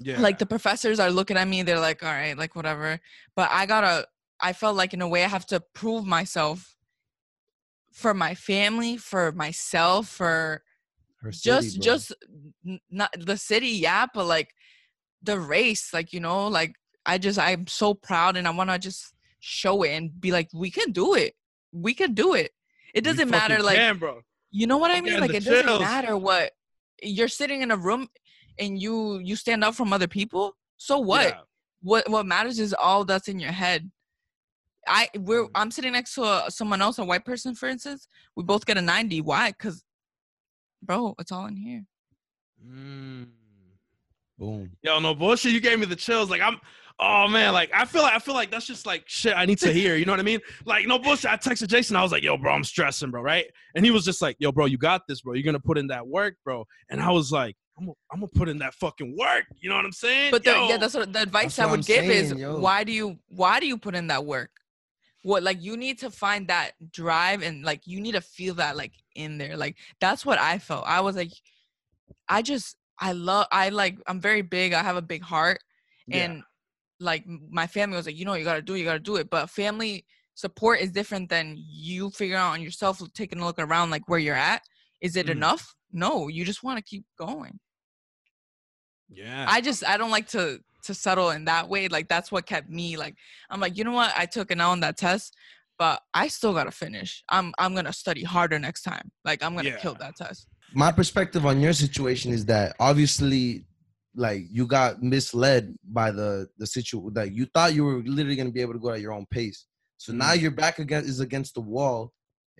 [0.00, 0.20] yeah.
[0.20, 3.00] like the professors are looking at me they're like all right like whatever
[3.34, 4.06] but i gotta
[4.40, 6.76] i felt like in a way i have to prove myself
[7.92, 10.62] for my family for myself for
[11.22, 11.82] Her just bro.
[11.82, 12.12] just
[12.90, 14.50] not the city yeah but like
[15.22, 16.74] the race like you know like
[17.04, 20.48] i just i'm so proud and i want to just show it and be like
[20.52, 21.34] we can do it
[21.72, 22.52] we can do it
[22.94, 25.20] it doesn't matter like can, you know what I mean?
[25.20, 26.52] Like it doesn't matter what
[27.02, 28.08] you're sitting in a room
[28.58, 30.56] and you you stand up from other people.
[30.76, 31.28] So what?
[31.28, 31.40] Yeah.
[31.82, 33.90] What what matters is all that's in your head.
[34.86, 35.50] I we're Mm.
[35.54, 38.08] I'm sitting next to a, someone else, a white person, for instance.
[38.36, 39.20] We both get a 90.
[39.20, 39.50] Why?
[39.50, 39.82] Because,
[40.82, 41.84] bro, it's all in here.
[42.66, 43.28] Mm.
[44.38, 44.70] Boom.
[44.82, 45.52] Yo, no bullshit.
[45.52, 46.30] You gave me the chills.
[46.30, 46.60] Like I'm.
[47.00, 49.58] Oh man, like I feel like I feel like that's just like shit I need
[49.58, 49.94] to hear.
[49.94, 50.40] You know what I mean?
[50.64, 51.30] Like no bullshit.
[51.30, 51.94] I texted Jason.
[51.94, 53.46] I was like, "Yo, bro, I'm stressing, bro." Right?
[53.76, 55.34] And he was just like, "Yo, bro, you got this, bro.
[55.34, 58.32] You're gonna put in that work, bro." And I was like, "I'm gonna, I'm gonna
[58.34, 60.30] put in that fucking work." You know what I'm saying?
[60.32, 62.58] But the, yeah, that's what the advice That's I would I'm give is yo.
[62.58, 64.50] why do you why do you put in that work?
[65.22, 68.76] What like you need to find that drive and like you need to feel that
[68.76, 69.56] like in there.
[69.56, 70.84] Like that's what I felt.
[70.86, 71.30] I was like,
[72.28, 74.72] I just I love I like I'm very big.
[74.72, 75.60] I have a big heart
[76.06, 76.24] Yeah.
[76.24, 76.42] and
[77.00, 79.30] like my family was like, you know, you gotta do it, you gotta do it.
[79.30, 80.04] But family
[80.34, 84.18] support is different than you figuring out on yourself, taking a look around like where
[84.20, 84.62] you're at.
[85.00, 85.30] Is it Mhm.
[85.32, 85.74] enough?
[85.92, 87.58] No, you just want to keep going.
[89.10, 89.46] Yeah.
[89.48, 91.88] I just I don't like to to settle in that way.
[91.88, 93.14] Like that's what kept me like
[93.50, 94.12] I'm like, you know what?
[94.16, 95.34] I took an L on that test,
[95.78, 97.22] but I still gotta finish.
[97.28, 99.10] I'm I'm gonna study harder next time.
[99.24, 100.46] Like I'm gonna kill that test.
[100.72, 103.64] my perspective on your situation is that obviously
[104.14, 108.46] like you got misled by the the situation that you thought you were literally going
[108.48, 110.40] to be able to go at your own pace so now Mm.
[110.42, 112.12] your back against is against the wall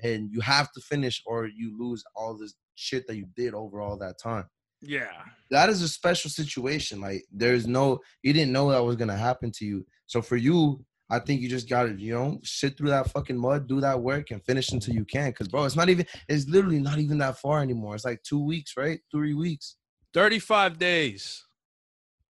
[0.03, 3.81] and you have to finish or you lose all this shit that you did over
[3.81, 4.45] all that time
[4.81, 5.23] yeah.
[5.51, 9.17] that is a special situation like there's no you didn't know that was going to
[9.17, 12.91] happen to you so for you I think you just gotta, you know, sit through
[12.91, 15.33] that fucking mud, do that work, and finish until you can.
[15.33, 17.95] Cause bro, it's not even, it's literally not even that far anymore.
[17.95, 19.01] It's like two weeks, right?
[19.11, 19.77] Three weeks.
[20.13, 21.45] 35 days.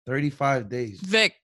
[0.06, 1.00] 35 days.
[1.00, 1.34] Vic,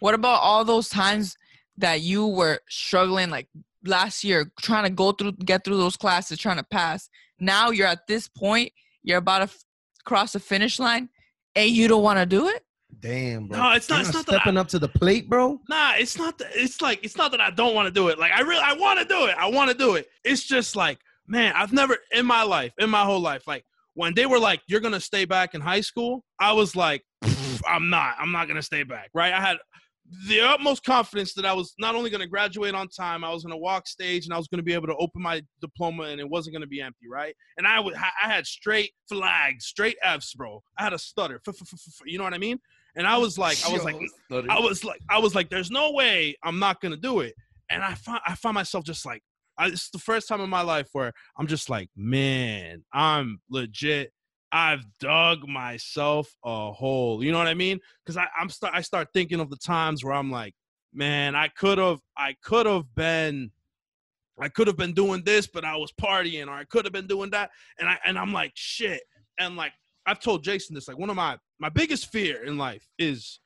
[0.00, 1.36] what about all those times
[1.78, 3.48] that you were struggling like
[3.84, 7.08] last year, trying to go through get through those classes, trying to pass?
[7.38, 9.64] Now you're at this point, you're about to f-
[10.04, 11.08] cross the finish line,
[11.54, 12.62] and you don't want to do it?
[12.98, 13.58] Damn, bro.
[13.58, 15.60] No, it's not- You're it's not that I- stepping up to the plate, bro.
[15.68, 16.48] Nah, it's not that.
[16.54, 18.18] It's like it's not that I don't want to do it.
[18.18, 19.36] Like I really, I want to do it.
[19.38, 20.08] I want to do it.
[20.24, 24.14] It's just like, man, I've never in my life, in my whole life, like when
[24.14, 27.02] they were like, "You're gonna stay back in high school," I was like,
[27.66, 28.16] "I'm not.
[28.18, 29.32] I'm not gonna stay back." Right?
[29.32, 29.56] I had
[30.26, 33.56] the utmost confidence that I was not only gonna graduate on time, I was gonna
[33.56, 36.54] walk stage, and I was gonna be able to open my diploma, and it wasn't
[36.54, 37.08] gonna be empty.
[37.08, 37.34] Right?
[37.58, 40.62] And I would, I had straight flags, straight Fs, bro.
[40.78, 41.40] I had a stutter.
[42.04, 42.58] You know what I mean?
[42.96, 43.96] And I was like, I was like,
[44.30, 47.34] I was like, I was like, there's no way I'm not gonna do it.
[47.70, 49.22] And I find I find myself just like,
[49.56, 54.12] I, it's the first time in my life where I'm just like, man, I'm legit.
[54.52, 57.22] I've dug myself a hole.
[57.22, 57.78] You know what I mean?
[58.04, 60.54] Because I I'm start I start thinking of the times where I'm like,
[60.92, 63.50] man, I could have I could have been.
[64.42, 67.06] I could have been doing this, but I was partying, or I could have been
[67.06, 69.02] doing that, and I and I'm like shit,
[69.38, 69.72] and like
[70.06, 73.38] I've told Jason this, like one of my my biggest fear in life is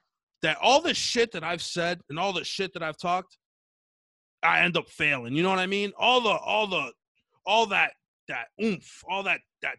[0.43, 3.39] that all the shit that I've said and all the shit that I've talked,
[4.43, 5.35] I end up failing.
[5.35, 5.93] You know what I mean?
[5.99, 6.93] All the all the
[7.45, 7.93] all that
[8.29, 9.77] that oomph, all that that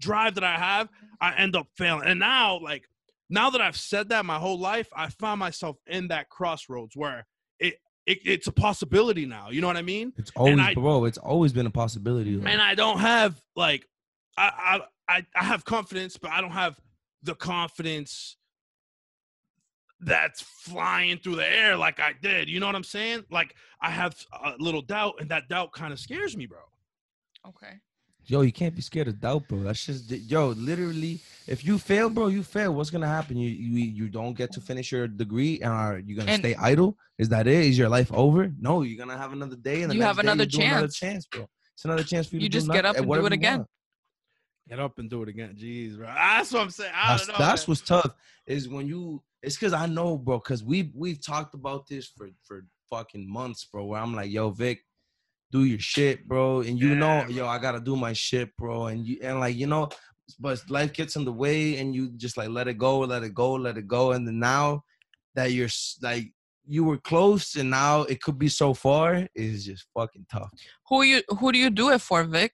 [0.00, 0.88] drive that I have,
[1.20, 2.06] I end up failing.
[2.06, 2.88] And now, like
[3.30, 7.26] now that I've said that my whole life, I find myself in that crossroads where
[7.58, 7.74] it,
[8.06, 9.50] it it's a possibility now.
[9.50, 10.12] You know what I mean?
[10.16, 11.04] It's always, I- bro.
[11.04, 12.36] It's always been a possibility.
[12.36, 12.46] though.
[12.48, 13.86] and I don't have like
[14.36, 16.78] I, I I I have confidence, but I don't have
[17.22, 18.36] the confidence
[20.00, 22.48] that's flying through the air like I did.
[22.48, 23.24] You know what I'm saying?
[23.30, 26.60] Like I have a little doubt, and that doubt kind of scares me, bro.
[27.48, 27.74] Okay.
[28.30, 29.60] Yo, you can't be scared of doubt, bro.
[29.62, 31.18] That's just yo, literally.
[31.46, 32.74] If you fail, bro, you fail.
[32.74, 33.38] What's gonna happen?
[33.38, 36.54] You you you don't get to finish your degree, and are you gonna And- stay
[36.56, 36.98] idle?
[37.16, 37.54] Is that it?
[37.64, 38.52] Is your life over?
[38.60, 40.96] No, you're gonna have another day, and the You have another you do another chance.
[40.96, 41.48] chance, bro.
[41.74, 42.42] It's another chance for you.
[42.42, 43.58] You to do just get nothing- up and do it again.
[43.60, 43.70] want.
[44.68, 45.56] Get up and do it again.
[45.58, 46.06] Jeez, bro.
[46.08, 46.92] That's what I'm saying.
[46.94, 47.44] I That's, don't know.
[47.46, 48.10] that's what's tough
[48.46, 49.22] is when you.
[49.42, 50.38] It's because I know, bro.
[50.38, 53.86] Because we we've talked about this for for fucking months, bro.
[53.86, 54.84] Where I'm like, yo, Vic,
[55.50, 56.60] do your shit, bro.
[56.60, 58.86] And you know, yo, I gotta do my shit, bro.
[58.86, 59.88] And you and like you know,
[60.38, 63.34] but life gets in the way, and you just like let it go, let it
[63.34, 64.12] go, let it go.
[64.12, 64.84] And then now
[65.34, 65.68] that you're
[66.02, 66.32] like
[66.66, 70.50] you were close, and now it could be so far, is just fucking tough.
[70.88, 72.52] Who you who do you do it for, Vic?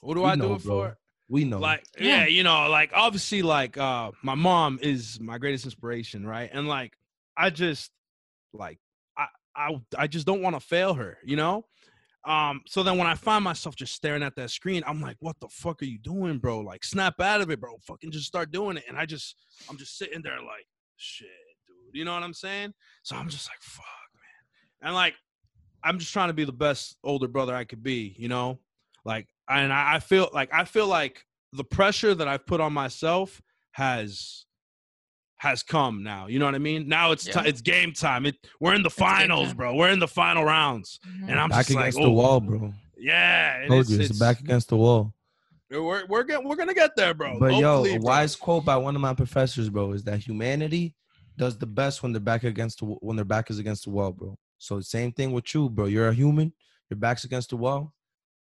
[0.00, 0.78] What do We I do know, it bro.
[0.78, 0.98] for?
[1.28, 1.60] We know.
[1.60, 2.22] Like, Yeah.
[2.22, 6.50] yeah, you know, like obviously, like uh my mom is my greatest inspiration, right?
[6.52, 6.92] And like
[7.36, 7.92] I just
[8.52, 8.78] like
[9.16, 11.66] I I I just don't want to fail her, you know?
[12.26, 15.36] Um, so then when I find myself just staring at that screen, I'm like, what
[15.40, 16.60] the fuck are you doing, bro?
[16.60, 17.78] Like snap out of it, bro.
[17.86, 18.84] Fucking just start doing it.
[18.88, 19.36] And I just
[19.68, 20.66] I'm just sitting there like,
[20.96, 21.28] shit,
[21.66, 21.98] dude.
[21.98, 22.74] You know what I'm saying?
[23.02, 24.88] So I'm just like, fuck, man.
[24.88, 25.14] And like
[25.82, 28.58] I'm just trying to be the best older brother I could be, you know?
[29.04, 33.40] Like and I, feel like I feel like the pressure that I've put on myself
[33.72, 34.44] has
[35.40, 36.26] has come now.
[36.26, 36.86] You know what I mean?
[36.86, 37.42] Now it's Yeah.
[37.42, 38.26] ti it's game time.
[38.26, 39.74] It we're in the finals, bro.
[39.74, 41.30] We're in the final rounds, mm-hmm.
[41.30, 42.74] and I'm back just like, against oh, the wall, bro.
[42.98, 45.14] Yeah, and Told it's, you, it's, it's back against the wall.
[45.70, 47.38] We're we're get, we're gonna get there, bro.
[47.38, 48.02] But yo, a bro.
[48.02, 50.94] wise quote by one of my professors, bro, is that humanity
[51.38, 54.12] does the best when they're back against the, when their back is against the wall,
[54.12, 54.36] bro.
[54.58, 55.86] So same thing with you, bro.
[55.86, 56.52] You're a human.
[56.90, 57.94] Your back's against the wall.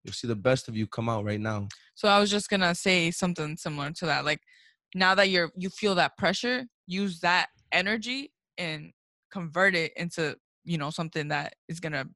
[0.02, 1.68] You'll see the best of you come out right now.
[1.94, 4.24] So I was just gonna say something similar to that.
[4.24, 4.40] Like
[4.94, 8.92] now that you're you feel that pressure, use that energy and
[9.30, 12.06] convert it into you know something that is gonna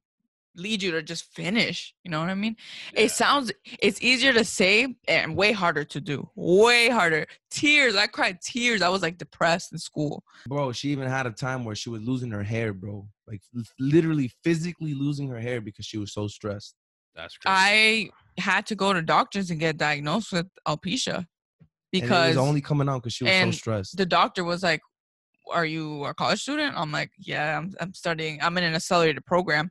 [0.55, 1.93] lead you to just finish.
[2.03, 2.55] You know what I mean?
[2.93, 3.01] Yeah.
[3.01, 6.29] It sounds it's easier to say and way harder to do.
[6.35, 7.25] Way harder.
[7.49, 7.95] Tears.
[7.95, 8.81] I cried tears.
[8.81, 10.23] I was like depressed in school.
[10.47, 13.07] Bro, she even had a time where she was losing her hair, bro.
[13.27, 13.41] Like
[13.79, 16.75] literally physically losing her hair because she was so stressed.
[17.15, 17.53] That's crazy.
[18.37, 21.27] I had to go to doctors and get diagnosed with alopecia
[21.93, 23.97] And because it was only coming out because she was so stressed.
[23.97, 24.81] the doctor was like,
[25.51, 28.41] "Are you a college student?" I'm like, "Yeah, I'm, I'm studying.
[28.41, 29.69] I'm in an accelerated program,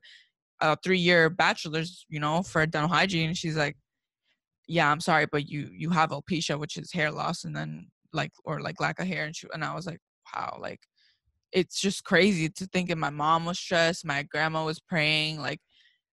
[0.61, 3.77] a three-year bachelor's, you know, for dental hygiene." She's like,
[4.68, 8.33] "Yeah, I'm sorry, but you you have alopecia, which is hair loss, and then like
[8.45, 10.01] or like lack of hair." And she and I was like,
[10.35, 10.81] "Wow, like."
[11.53, 15.59] It's just crazy to think that my mom was stressed, my grandma was praying, like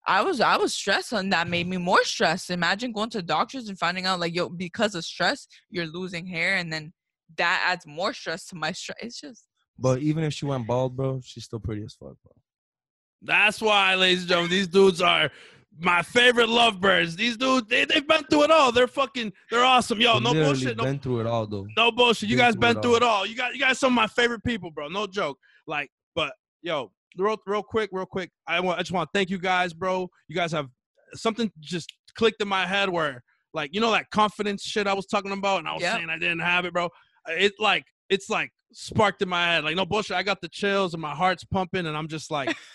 [0.07, 2.49] I was I was stressed and that made me more stressed.
[2.49, 6.55] Imagine going to doctors and finding out like yo because of stress you're losing hair
[6.55, 6.93] and then
[7.37, 8.97] that adds more stress to my stress.
[9.01, 9.47] It's just
[9.79, 12.31] but even if she went bald, bro, she's still pretty as fuck, bro.
[13.21, 15.29] That's why, ladies and gentlemen, these dudes are
[15.79, 17.15] my favorite lovebirds.
[17.15, 18.71] These dudes, they, they've been through it all.
[18.71, 19.99] They're fucking, they're awesome.
[20.01, 20.77] Yo, no literally bullshit.
[20.77, 21.67] No, Been through it all, though.
[21.75, 22.29] no bullshit.
[22.29, 23.25] You been guys through been it through it all.
[23.25, 24.87] You got, you guys some of my favorite people, bro.
[24.87, 25.37] No joke.
[25.67, 28.29] Like, but yo, real, real quick, real quick.
[28.47, 30.09] I want, I just want to thank you guys, bro.
[30.27, 30.67] You guys have
[31.13, 35.05] something just clicked in my head where, like, you know, that confidence shit I was
[35.05, 35.95] talking about, and I was Yep.
[35.95, 36.89] saying I didn't have it, bro.
[37.27, 39.63] It like, it's like sparked in my head.
[39.63, 40.15] Like, no bullshit.
[40.17, 42.55] I got the chills and my heart's pumping, and I'm just like.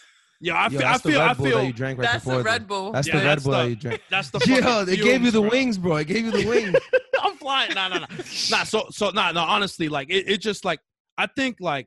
[0.45, 2.09] Yo, I Yo, feel, I that's the feel, Red I Bull that you drank right
[2.11, 2.39] that's before.
[2.39, 2.43] the.
[2.45, 2.91] Red Bull.
[2.91, 4.03] That's Yeah, the Red that's Bull the- that you drank.
[4.11, 4.39] That's the.
[4.49, 5.51] Yo, fucking they gave you the bro.
[5.51, 5.97] wings, bro.
[5.99, 6.77] It gave you the wings.
[7.23, 7.73] I'm flying.
[7.75, 8.07] No, no, no.
[8.51, 10.81] Nah, so so nah, no, honestly, like it, it just like
[11.17, 11.87] I think like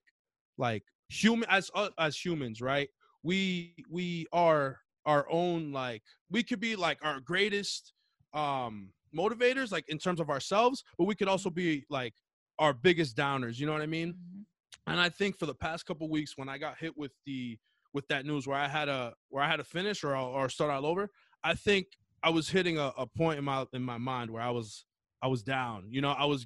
[0.57, 2.89] like human as uh, as humans, right?
[3.23, 7.93] We we are our own like we could be like our greatest
[8.33, 12.15] um motivators, like in terms of ourselves, but we could also be like
[12.59, 14.13] our biggest downers, you know what I mean?
[14.13, 14.45] Mhm.
[14.87, 17.59] And I think for the past couple weeks when I got hit with the
[17.93, 20.71] with that news where I had a where I had to finish or or start
[20.71, 21.09] all over,
[21.43, 21.87] I think
[22.23, 24.85] I was hitting a, a point in my in my mind where I was
[25.21, 25.87] I was down.
[25.91, 26.45] You know, I was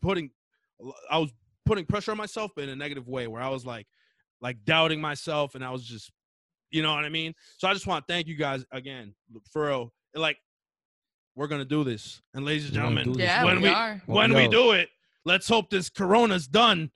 [0.00, 0.30] putting
[1.10, 1.32] I was
[1.66, 3.86] putting pressure on myself but in a negative way where I was like
[4.40, 6.10] like doubting myself and I was just
[6.70, 7.34] you know what I mean?
[7.58, 9.14] So I just want to thank you guys again
[9.52, 9.92] for real.
[10.14, 10.36] Like
[11.36, 12.20] we're going to do this.
[12.34, 14.02] And ladies and gentlemen, Yeah, when we we- are.
[14.06, 14.88] Well, when we yo, do it,
[15.24, 16.90] let's hope this corona's done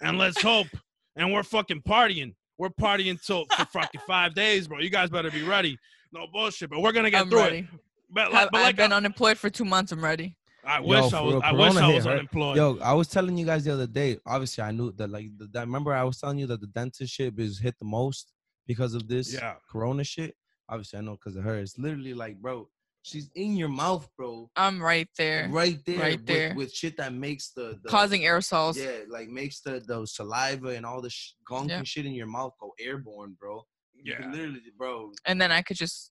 [0.00, 0.68] and let's hope
[1.16, 2.34] and we're fucking partying.
[2.58, 4.78] We're partying till for fucking five days, bro.
[4.78, 5.76] You guys better be ready.
[6.12, 7.58] No bullshit, but we're gonna get I'm through ready.
[7.58, 7.66] it.
[8.10, 9.92] But Have- like, I've been I, unemployed for two months.
[9.92, 10.36] I'm ready.
[10.66, 11.34] I wish I was.
[11.34, 12.12] real, I wish Corona I was right?
[12.14, 12.56] unemployed.
[12.56, 14.18] Yo, I was telling you guys the other day.
[14.26, 17.12] Obviously, I knew that like the, that, remember I was telling you that the dentist
[17.14, 18.32] shit is hit the most
[18.66, 19.54] because of this Yeah.
[19.70, 20.34] Corona shit.
[20.68, 21.56] Obviously, I know because of her.
[21.58, 22.68] It's literally like, bro,
[23.02, 26.54] she's in your mouth, bro, I'm right there, right there, Right with- there.
[26.56, 28.76] with, shit that makes the, the causing aerosols.
[28.76, 31.78] yeah, like makes the the saliva and all the sh- gunk Yeah.
[31.78, 33.64] and shit in your mouth go airborne, bro.
[34.02, 34.28] Yeah.
[34.30, 35.12] literally, bro.
[35.24, 36.10] And then I could just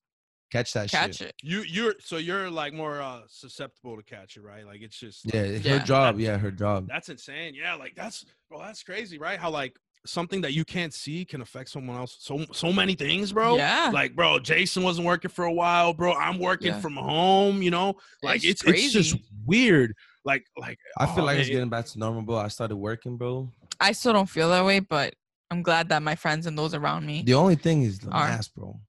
[0.56, 1.30] catch that catch shit.
[1.30, 1.36] it.
[1.42, 4.66] You you're so you're like more uh susceptible to catch it, right?
[4.66, 5.78] Like it's just Yeah, like, Yeah.
[5.80, 6.20] her job.
[6.20, 6.88] Yeah, her job.
[6.88, 7.54] that's insane.
[7.56, 9.40] Yeah, like that's well, that's crazy, right?
[9.40, 9.76] How like
[10.08, 13.58] something that you can't see can affect someone else so so many things, bro.
[13.58, 13.90] Yeah.
[13.92, 16.14] Like, bro, Jason wasn't working for a while, bro.
[16.14, 16.80] I'm working Yeah.
[16.80, 17.96] from home, you know?
[18.22, 19.94] Like It's it's it's, just weird.
[20.24, 22.38] Like like I feel oh, like it's getting back to normal, bro.
[22.38, 23.52] I started working, bro.
[23.80, 25.16] I still don't feel that way, but
[25.52, 27.24] I'm glad that my friends and those around me.
[27.24, 28.80] The only thing is the Are- mask, bro.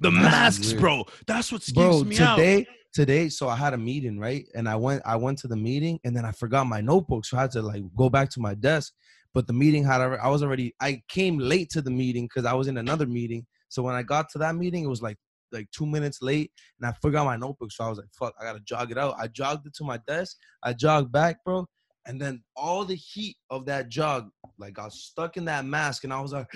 [0.00, 0.80] The That's masks, weird.
[0.80, 1.04] bro.
[1.26, 2.36] That's what Bro, me out.
[2.36, 4.46] today, today, so I had a meeting, right?
[4.54, 7.36] And I went, I went to the meeting, and then I forgot my notebook, so
[7.36, 8.92] I had to like go back to my desk.
[9.34, 12.54] But the meeting had, I was already, I came late to the meeting because I
[12.54, 13.46] was in another meeting.
[13.68, 15.18] So when I got to that meeting, it was like
[15.52, 17.70] like two minutes late, and I forgot my notebook.
[17.72, 19.98] So I was like, "Fuck, I gotta jog it out." I jogged it to my
[20.06, 20.36] desk.
[20.62, 21.66] I jogged back, bro,
[22.06, 24.28] and then all the heat of that jog
[24.58, 26.48] like got stuck in that mask, and I was like,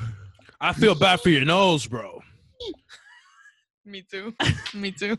[0.60, 2.20] I feel bad for your nose, bro.
[3.86, 4.34] Me too.
[4.74, 5.18] me too.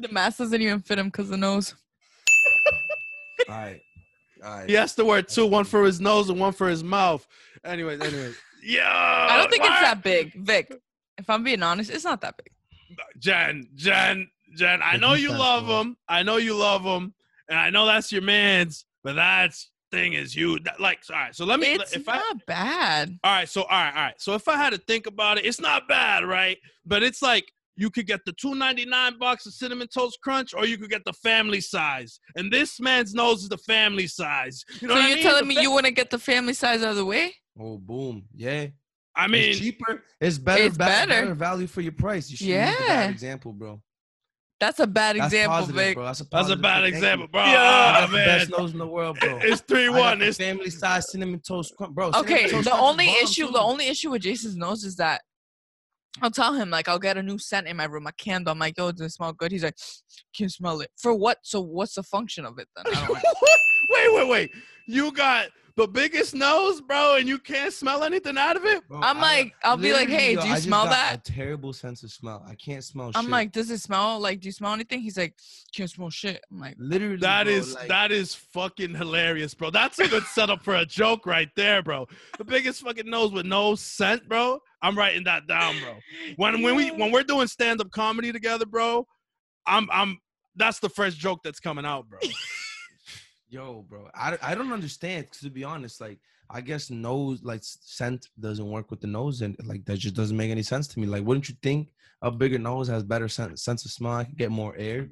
[0.00, 1.74] The mask doesn't even fit him because the nose.
[3.48, 3.80] "All right,
[4.42, 6.82] all right." He has to wear two, one for his nose and one for his
[6.82, 7.26] mouth.
[7.64, 8.36] Anyways, anyways.
[8.66, 9.26] Yeah.
[9.30, 10.80] I don't think it's that big, Vic.
[11.18, 12.98] If I'm being honest, it's not that big.
[13.18, 15.98] Jen, Jen, Jen, I know you love him.
[16.08, 17.12] I know you love him.
[17.50, 21.34] And I know that's your man's, but that's thing is you that, like all right.
[21.34, 23.18] So let me It's if I not bad.
[23.24, 24.20] all right, so all right, all right.
[24.20, 26.58] So if I had to think about it, it's not bad, right?
[26.84, 30.78] But it's like you could get the 299 box of cinnamon toast crunch or you
[30.78, 32.20] could get the family size.
[32.36, 34.64] And this man's nose is the family size.
[34.80, 35.24] you know so what you're mean?
[35.24, 37.34] telling The me fa- you want to get the family size out of the way?
[37.58, 38.66] Oh, boom, yeah.
[39.16, 40.02] I mean, it's cheaper.
[40.20, 40.62] It's better.
[40.62, 41.08] It's better.
[41.08, 42.30] better value for your price.
[42.30, 43.08] You should use the Yeah.
[43.10, 43.80] example, bro.
[44.60, 45.94] That's a bad That's example, positive, Vic.
[45.96, 46.04] bro.
[46.04, 46.94] That's a, that's a bad thing.
[46.94, 47.32] Example, you.
[47.32, 47.40] bro.
[47.42, 48.26] I Yeah, got the man.
[48.26, 49.38] best nose in the world, bro.
[49.42, 50.22] It's three one.
[50.22, 52.10] It's family size cinnamon toast crunch, bro.
[52.14, 53.52] Okay, toast the only issue, too.
[53.52, 55.22] the only issue with Jason's nose is that
[56.22, 58.52] I'll tell him like I'll get a new scent in my room, a candle.
[58.52, 59.52] I'm like, yo, does it smell good?
[59.52, 59.76] He's like,
[60.34, 60.90] can you smell it?
[60.96, 61.38] For what?
[61.42, 62.86] So what's the function of it then?
[62.94, 63.08] I
[63.90, 64.50] wait, wait, wait.
[64.86, 68.86] You got the biggest nose, bro, and you can't smell anything out of it?
[68.86, 71.28] Bro, I'm like, I'll be like, hey, yo, do you I just smell got that?
[71.28, 72.44] A terrible sense of smell.
[72.48, 73.16] I can't smell shit.
[73.16, 73.30] I'm shit.
[73.32, 74.40] like, does it smell like?
[74.40, 75.00] Do you smell anything?
[75.00, 75.34] He's like,
[75.74, 76.40] can't smell shit.
[76.50, 77.16] I'm like, literally.
[77.16, 79.70] That bro, is like, that is fucking hilarious, bro.
[79.70, 82.06] That's a good setup for a joke right there, bro.
[82.38, 84.60] The biggest fucking nose with no scent, bro.
[84.84, 85.94] I'm writing that down, bro.
[86.36, 89.06] When when we when we're doing stand up comedy together, bro,
[89.66, 90.18] I'm I'm
[90.56, 92.18] that's the first joke that's coming out, bro.
[93.48, 95.30] Yo, bro, I, I don't understand.
[95.30, 96.18] Cause to be honest, like
[96.50, 100.36] I guess nose like scent doesn't work with the nose, and like that just doesn't
[100.36, 101.06] make any sense to me.
[101.06, 101.88] Like, wouldn't you think
[102.20, 104.12] a bigger nose has better sense sense of smell?
[104.12, 105.08] I could get more air.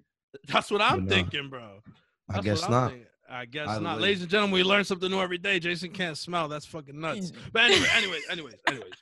[0.48, 1.80] That's what I'm know, uh, thinking, bro.
[2.28, 2.90] I That's guess I'm not.
[2.90, 3.06] thinking.
[3.30, 3.94] I guess I not.
[3.94, 4.02] would.
[4.02, 5.58] Ladies and gentlemen, we learn something new every day.
[5.58, 6.48] Jason can't smell.
[6.48, 7.32] That's fucking nuts.
[7.52, 8.92] But anyway, anyways, anyways, anyways,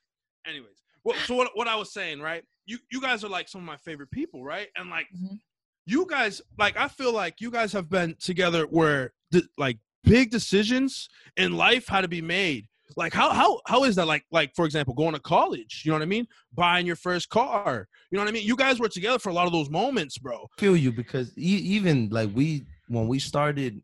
[0.47, 0.83] anyways.
[1.05, 2.45] Well, so what, what I was saying, right?
[2.67, 4.69] You you guys are like some of my favorite people, right?
[4.77, 5.39] And like Mhm.
[5.87, 10.31] you guys, like I feel like you guys have been together where the, like big
[10.31, 12.67] decisions in life had to be made.
[12.97, 14.07] Like how how how is that?
[14.07, 15.83] Like like for example, going to college.
[15.85, 16.27] You know what I mean?
[16.53, 17.89] Buying your first car.
[18.11, 18.45] You know what I mean?
[18.47, 20.49] You guys were together for a lot of those moments, bro.
[20.59, 23.81] feel you because e- even like we when we started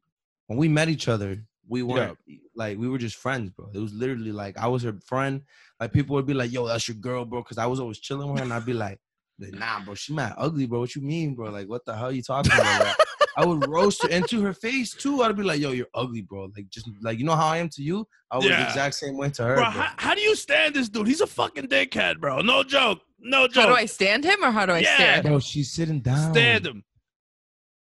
[0.49, 2.17] when we met each other we weren't
[2.55, 5.43] like we were just friends bro it was literally like i was her friend
[5.81, 8.29] like people would be like yo that's your girl bro because i was always chilling
[8.29, 8.99] with her and i'd be like
[9.39, 12.23] nah bro she mad ugly bro what you mean bro like what the hell you
[12.23, 12.97] talking about Like,
[13.37, 16.49] i would roast her into her face too i'd be like yo you're ugly bro
[16.57, 19.17] like just like you know how i am to you i was the exact same
[19.19, 19.83] way to her Bro, bro.
[19.83, 21.07] how, how do you stand this dude?
[21.07, 22.41] He's a fucking dickhead, bro.
[22.41, 23.01] No joke.
[23.21, 23.63] No joke.
[23.65, 24.95] how do I stand him or how do I Yeah.
[24.95, 25.23] stand?
[25.25, 26.83] bro she's sitting down stand him?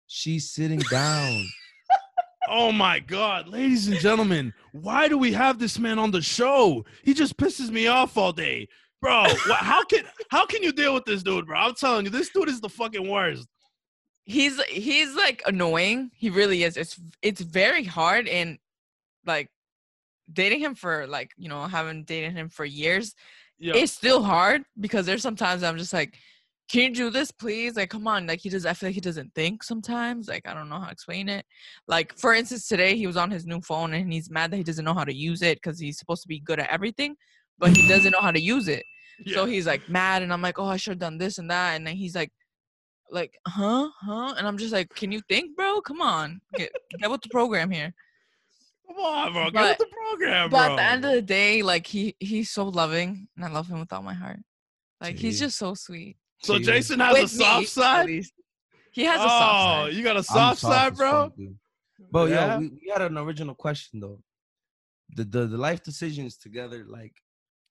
[0.07, 1.45] she's sitting down
[2.47, 6.85] Oh my God, ladies and gentlemen, why do we have this man on the show?
[7.03, 8.67] He just pisses me off all day,
[9.01, 9.25] bro.
[9.53, 11.57] how can how can you deal with this dude, bro?
[11.57, 13.47] I'm telling you, this dude is the fucking worst.
[14.25, 16.11] He's he's like annoying.
[16.15, 16.77] He really is.
[16.77, 18.57] It's it's very hard and
[19.25, 19.49] like
[20.31, 23.15] dating him for like you know having dated him for years.
[23.57, 26.15] Yeah, It's still hard because there's sometimes I'm just like,
[26.67, 27.75] can you do this, please?
[27.75, 28.25] Like, come on.
[28.25, 28.65] Like he does.
[28.65, 30.27] I feel like he doesn't think sometimes.
[30.27, 31.45] Like I don't know how to explain it.
[31.87, 34.63] Like for instance, today he was on his new phone and he's mad that he
[34.63, 37.15] doesn't know how to use it because he's supposed to be good at everything,
[37.59, 38.83] but he doesn't know how to use it.
[39.27, 41.75] So he's like mad, and I'm like, oh, I should have done this and that,
[41.75, 42.33] and then he's like,
[43.09, 45.79] like, huh, huh, and I'm just like, can you think, bro?
[45.79, 47.93] Come on, get get with the program here.
[48.85, 49.45] Come on, bro.
[49.45, 50.59] Get but- with the program, bro.
[50.59, 50.73] But bro.
[50.73, 53.79] at the end of the day, like he he's so loving, and I love him
[53.79, 54.41] with all my heart.
[54.99, 56.17] Like he's just so sweet.
[56.39, 58.09] So She Jason has a With me, soft at side.
[58.91, 59.83] He has a oh, soft side.
[59.83, 61.11] Oh, you got a I'm soft side, bro.
[61.29, 61.33] fuck.
[62.11, 62.53] But Yeah?
[62.53, 64.21] yo, we, we had an original question though.
[65.15, 67.13] The, the the life decisions together, like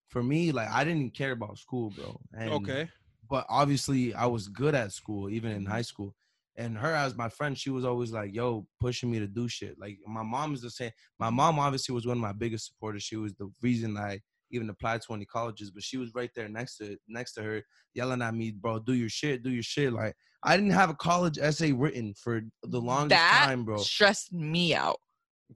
[0.09, 2.21] for me, like I didn't care about school, bro.
[2.33, 2.89] And Okay.
[3.29, 5.73] but obviously I was good at school, even in mm-hmm.
[5.73, 6.15] high school.
[6.57, 9.77] And her as my friend, she was always like, "Yo, pushing me to do shit."
[9.79, 10.93] Like my mom is the same.
[11.19, 13.03] My mom obviously was one of my biggest supporters.
[13.03, 14.21] She was the reason I
[14.55, 17.63] even applied to any colleges, but she was right there next to next to her,
[17.95, 20.95] yelling at me, "Bro, do your shit, do your shit." Like I didn't have a
[20.95, 23.77] college essay written for the longest that time, bro.
[23.79, 24.99] stressed me out.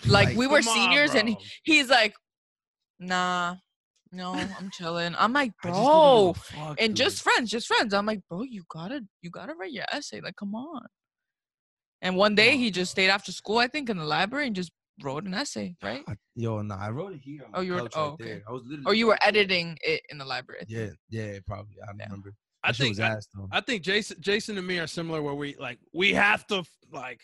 [0.07, 2.15] Like, we were Come on, seniors, and he- he's like,
[3.01, 3.57] "Nah,
[4.13, 6.97] no, I'm chilling." I'm like, I just "Bro," fuck, and dude.
[6.97, 7.93] just friends, just friends.
[7.95, 10.21] I'm like, "Bro, you gotta, you gotta write your essay.
[10.21, 10.83] Like, come on."
[12.01, 14.71] And one day he just stayed after school, I think, in the library and just
[15.03, 16.03] wrote an essay, right?
[16.09, 17.45] I- yo, nah, I wrote it here.
[17.47, 18.25] On Oh, you wrote- couch oh, right okay.
[18.25, 18.43] there.
[18.49, 19.45] I was literally Or you were going through it.
[19.45, 20.65] editing it in the library.
[20.69, 21.77] Yeah, yeah, probably.
[21.83, 22.05] I Yeah.
[22.05, 22.35] remember.
[22.65, 23.59] I That think was I.
[23.59, 27.21] I think Jason Jason and me are similar where we like we have to like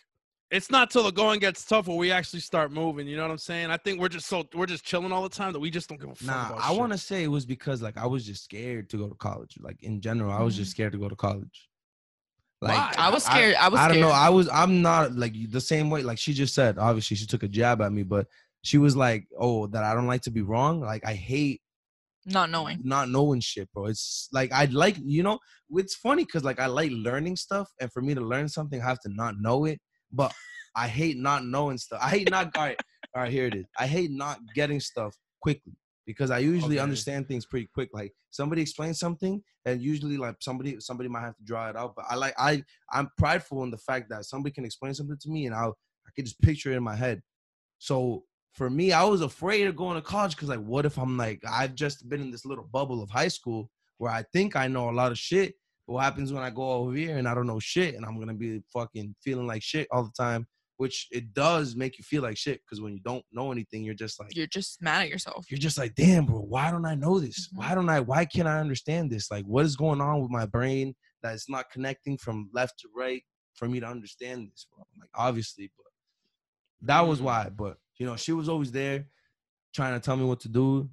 [0.50, 3.08] it's not till the going gets tough where we actually start moving.
[3.08, 3.70] You know what I'm saying?
[3.70, 6.00] I think we're just so we're just chilling all the time that we just don't
[6.00, 8.24] give a fuck Nah, about I want to say it was because like I was
[8.24, 9.56] just scared to go to college.
[9.58, 10.74] Like in general, I was just mm.
[10.74, 11.68] scared to go to college.
[12.64, 13.04] Like Why?
[13.06, 13.56] I was scared.
[13.56, 14.08] I, was I don't know.
[14.08, 14.48] I was.
[14.48, 16.02] I'm not like the same way.
[16.02, 16.78] Like she just said.
[16.78, 18.26] Obviously, she took a jab at me, but
[18.62, 20.80] she was like, "Oh, that I don't like to be wrong.
[20.80, 21.60] Like I hate
[22.24, 22.80] not knowing.
[22.82, 23.86] not knowing shit, bro.
[23.86, 25.38] It's like I'd like, you know,
[25.72, 28.86] it's funny because like I like learning stuff, and for me to learn something, I
[28.86, 29.78] have to not know it.
[30.10, 30.32] But
[30.74, 32.00] I hate not knowing stuff.
[32.02, 32.56] I hate not.
[32.56, 32.80] all right,
[33.14, 33.66] all right, here it is.
[33.78, 35.74] I hate not getting stuff quickly
[36.06, 36.82] because I usually Okay.
[36.82, 37.90] understand things pretty quick.
[37.92, 41.94] Like somebody explains something, and usually like somebody somebody might have to draw it out.
[41.96, 45.30] But I like I I'm prideful in the fact that somebody can explain something to
[45.30, 45.76] me, and I'll
[46.06, 47.22] I can just picture it in my head.
[47.78, 51.16] So for me, I was afraid of going to college because like, what if I'm
[51.16, 54.68] like, I've just been in this little bubble of high school where I think I
[54.68, 55.54] know a lot of shit.
[55.86, 58.18] But what happens when I go over here and I don't know shit, and I'm
[58.18, 60.46] gonna be fucking feeling like shit all the time,
[60.76, 63.94] which it does make you feel like shit because when you don't know anything, you're
[63.94, 65.46] just like, You're just mad at yourself.
[65.50, 67.48] you're just like, damn, bro, why don't I know this?
[67.48, 67.58] Mhm.
[67.58, 68.00] Why don't I?
[68.00, 69.30] Why can't I understand this?
[69.30, 72.88] Like, what is going on with my brain that it's not connecting from left to
[72.94, 73.22] right
[73.54, 74.84] for me to understand this, bro?
[74.98, 75.86] Like, obviously, but
[76.88, 77.24] that was Mm.
[77.24, 77.48] why.
[77.50, 79.06] But you know, she was always there,
[79.74, 80.90] trying to tell me what to do,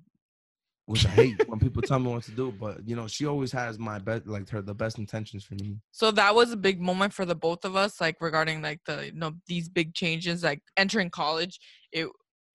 [0.91, 2.51] which I hate when people tell me what to do.
[2.51, 5.77] But you know, she always has my best, like her the best intentions for me.
[5.91, 9.07] So that was a big moment for the both of us, like regarding like the
[9.07, 11.59] you know these big changes, like entering college.
[11.91, 12.07] It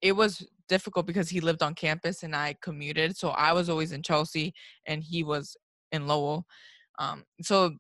[0.03, 3.93] it was difficult because he lived on campus and I commuted, so I was always
[3.93, 4.55] in Chelsea
[4.87, 5.57] and he was
[5.93, 6.47] in Lowell.
[6.99, 7.77] Um, so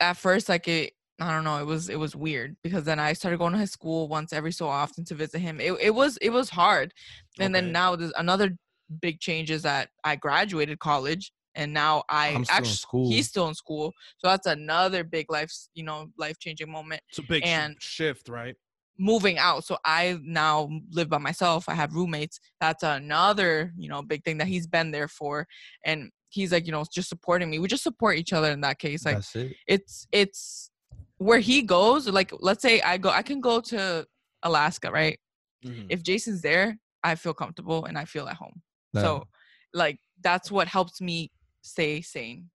[0.00, 3.12] at first, like it, I don't know, it was it was weird because then I
[3.12, 5.60] started going to his school once every so often to visit him.
[5.60, 6.92] It it was it was hard,
[7.40, 7.64] and Okay.
[7.64, 8.56] then now there's another
[9.00, 13.92] big changes that I graduated college and now I I'm actually he's still in school,
[14.18, 17.00] so that's another big life you know life changing moment.
[17.10, 18.56] It's a big and- shift, right?
[18.96, 21.68] Moving out, so I now live by myself.
[21.68, 22.38] I have roommates.
[22.60, 25.46] That's another you know big thing that he's been there for,
[25.84, 27.58] and he's like you know just supporting me.
[27.60, 29.04] We just support each other in that case.
[29.04, 29.56] Like it.
[29.66, 30.70] it's it's
[31.18, 34.04] where he goes like let's say i go i can go to
[34.42, 35.16] alaska right
[35.64, 35.86] Mhm.
[35.88, 38.60] if jason's there i feel comfortable and i feel at home
[38.94, 39.02] Yeah.
[39.02, 39.24] so
[39.72, 41.30] like that's what helps me
[41.62, 42.50] stay sane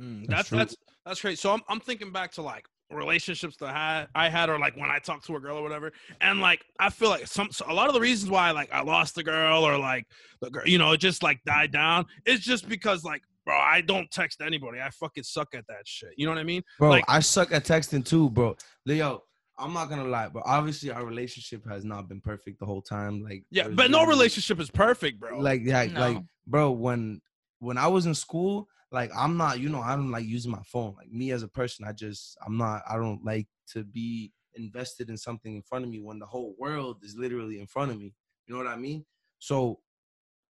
[0.00, 1.38] Mm, That's that's that's that's great.
[1.38, 4.76] So I'm I'm thinking back to like relationships that I had, I had or like
[4.76, 7.64] when I talked to a girl or whatever, and like I feel like some so
[7.68, 10.04] a lot of the reasons why like I lost the girl or like
[10.40, 12.06] the girl, you know, it just like died down.
[12.26, 14.80] It's just because like bro, I don't text anybody.
[14.80, 16.10] I fucking suck at that shit.
[16.16, 16.62] You know what I mean?
[16.80, 18.56] Bro, Like- I suck at texting too, bro.
[18.84, 19.22] Leo,
[19.58, 23.22] I'm not gonna lie, but obviously our relationship has not been perfect the whole time.
[23.22, 25.40] Like, Yeah, but no relationship is perfect, bro.
[25.40, 27.20] Like, yeah, like, bro, when
[27.60, 30.62] when I was in school, like, I'm not, you know, I don't like using my
[30.64, 30.94] phone.
[30.96, 35.08] Like me as a person, I just, I'm not, I don't like to be invested
[35.08, 37.98] in something in front of me when the whole world is literally in front of
[37.98, 38.12] me.
[38.46, 39.06] You know what I mean?
[39.38, 39.80] So,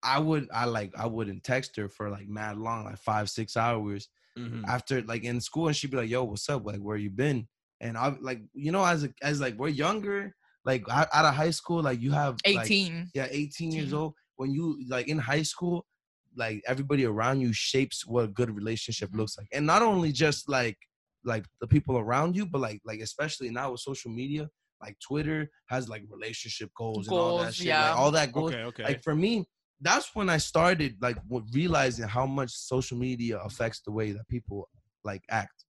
[0.04, 3.58] I would, I like, I wouldn't text her for like mad long, like five, six
[3.58, 4.64] hours Mhm.
[4.68, 7.46] after like in school and she'd be like yo what's up like where you been
[7.82, 11.34] and i like you know as a, as like we're younger like out out of
[11.36, 15.18] high school like you have like, 18 yeah 18 years old when you like in
[15.18, 15.86] high school
[16.38, 19.18] like everybody around you shapes what a good relationship Mhm.
[19.18, 20.78] looks like and not only just like
[21.26, 24.48] like the people around you but like like especially now with social media
[24.82, 27.90] like twitter has like relationship goals, and all that Goals, shit yeah.
[27.90, 28.84] like all that goes Okay, okay.
[28.84, 29.46] like for me
[29.82, 31.18] that's when i started like
[31.54, 34.70] realizing how much social media affects the way that people
[35.04, 35.61] like act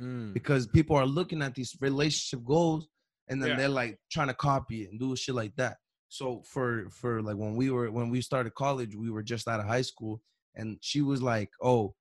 [0.00, 0.34] Mm.
[0.34, 2.88] because people are looking at these relationship goals
[3.28, 3.56] and then Yeah.
[3.56, 5.76] they're like trying to copy it and do shit like that
[6.08, 9.60] so for for like when we were when we started college we were just out
[9.60, 10.20] of high school
[10.56, 11.94] and she was like oh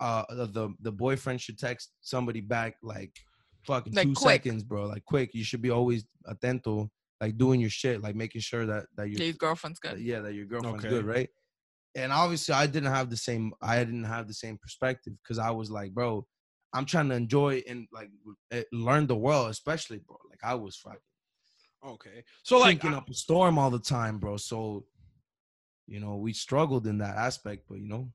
[0.00, 3.12] uh the the, the boyfriend should text somebody back like
[3.66, 4.42] fucking Like, two quick.
[4.44, 6.88] seconds bro like quick you should be always atento
[7.20, 10.32] like doing your shit like making sure that that you're his girlfriend's good yeah, that
[10.34, 10.88] your girlfriend's Okay.
[10.94, 11.28] good, right?
[11.94, 15.50] and obviously I didn't have the same I didn't have the same perspective because I
[15.50, 16.26] was like, bro,
[16.76, 18.10] I'm trying to enjoy and like
[18.50, 20.18] eh, learn the world, especially, bro.
[20.30, 21.00] Like I was fucking
[21.84, 22.24] Okay.
[22.42, 24.36] So like thinking up a storm all the time, bro.
[24.36, 24.84] So,
[25.86, 28.10] you know, we struggled in that aspect, but you know,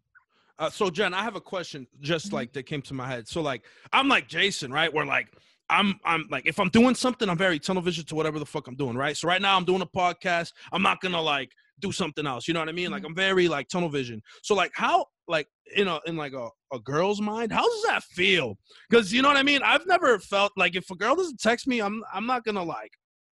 [0.59, 2.33] Uh, so Jen, I have a question just Mhm.
[2.33, 3.27] like that came to my head.
[3.27, 4.93] So like I'm like Jason, right?
[4.93, 5.27] Where like
[5.69, 8.67] I'm I'm like if I'm doing something, I'm very tunnel vision to whatever the fuck
[8.67, 9.17] I'm doing, right?
[9.17, 10.51] So right now I'm doing a podcast.
[10.71, 12.47] I'm not gonna like do something else.
[12.47, 12.91] You know what I mean?
[12.91, 14.21] Like I'm very like tunnel vision.
[14.43, 18.03] So like how like in a in like a, a girl's mind, how does that
[18.03, 18.57] feel?
[18.89, 19.61] Because you know what I mean?
[19.63, 22.91] I've never felt like if a girl doesn't text me, I'm I'm not gonna like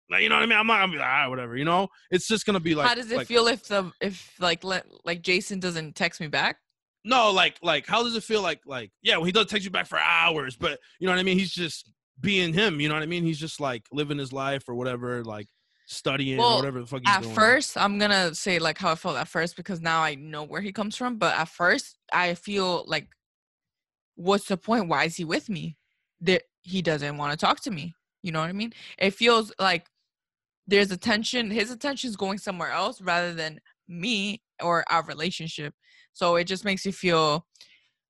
[0.09, 0.57] like you know what I mean?
[0.57, 1.87] I'm not gonna be like, ah, whatever, you know?
[2.11, 4.85] It's just gonna be like How does it like, feel if the if like let,
[5.05, 6.57] like Jason doesn't text me back?
[7.05, 9.71] No, like like how does it feel like like yeah, well he doesn't text you
[9.71, 11.37] back for hours, but you know what I mean?
[11.37, 13.23] He's just being him, you know what I mean?
[13.23, 15.47] He's just like living his life or whatever, like
[15.89, 18.95] studying or Well, whatever the fuck he's At first, I'm gonna say like how I
[18.95, 21.17] felt at first because now I know where he comes from.
[21.17, 23.07] But at first, I feel like,
[24.15, 24.87] what's the point?
[24.87, 25.75] Why is he with me?
[26.21, 27.95] That he doesn't want to talk to me.
[28.21, 28.73] You know what I mean?
[28.99, 29.87] It feels like
[30.67, 31.49] there's attention.
[31.49, 35.73] His attention is going somewhere else rather than me or our relationship.
[36.13, 37.47] So it just makes you feel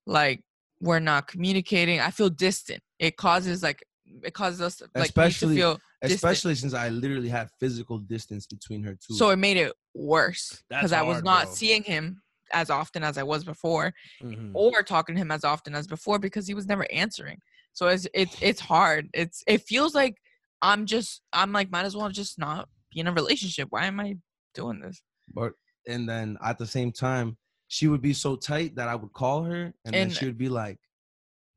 [0.06, 0.42] like
[0.82, 2.02] we're not communicating.
[2.02, 2.82] I feel distant.
[2.98, 3.84] It causes like
[4.24, 8.84] it causes us like Especially- to feel especially since I literally had physical distance between
[8.84, 9.16] her two.
[9.16, 11.54] So it made it worse because I was not bro.
[11.54, 12.22] seeing him
[12.52, 13.94] as often as I was before,
[14.24, 14.52] Mhm.
[14.54, 17.40] or talking to him as often as before because he was never answering.
[17.74, 19.10] So it's it's it's hard.
[19.14, 20.16] It's it feels like
[20.62, 23.68] I'm just I'm like might as well just not be in a relationship.
[23.70, 24.18] Why am I
[24.56, 25.02] doing this?
[25.34, 25.54] but
[25.88, 27.38] and then at the same time,
[27.68, 30.38] she would be so tight that I would call her, and, then And- she would
[30.40, 30.78] be like,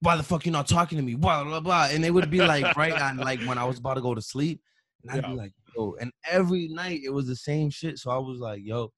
[0.02, 2.38] "Why the fuck you not talking to me?" Blah blah blah, and it would be
[2.42, 4.60] like right on like when I was about to go to sleep,
[5.02, 7.98] and I'd be like, "Yo," and every night it was the same shit.
[7.98, 8.92] So I was like, "Yo,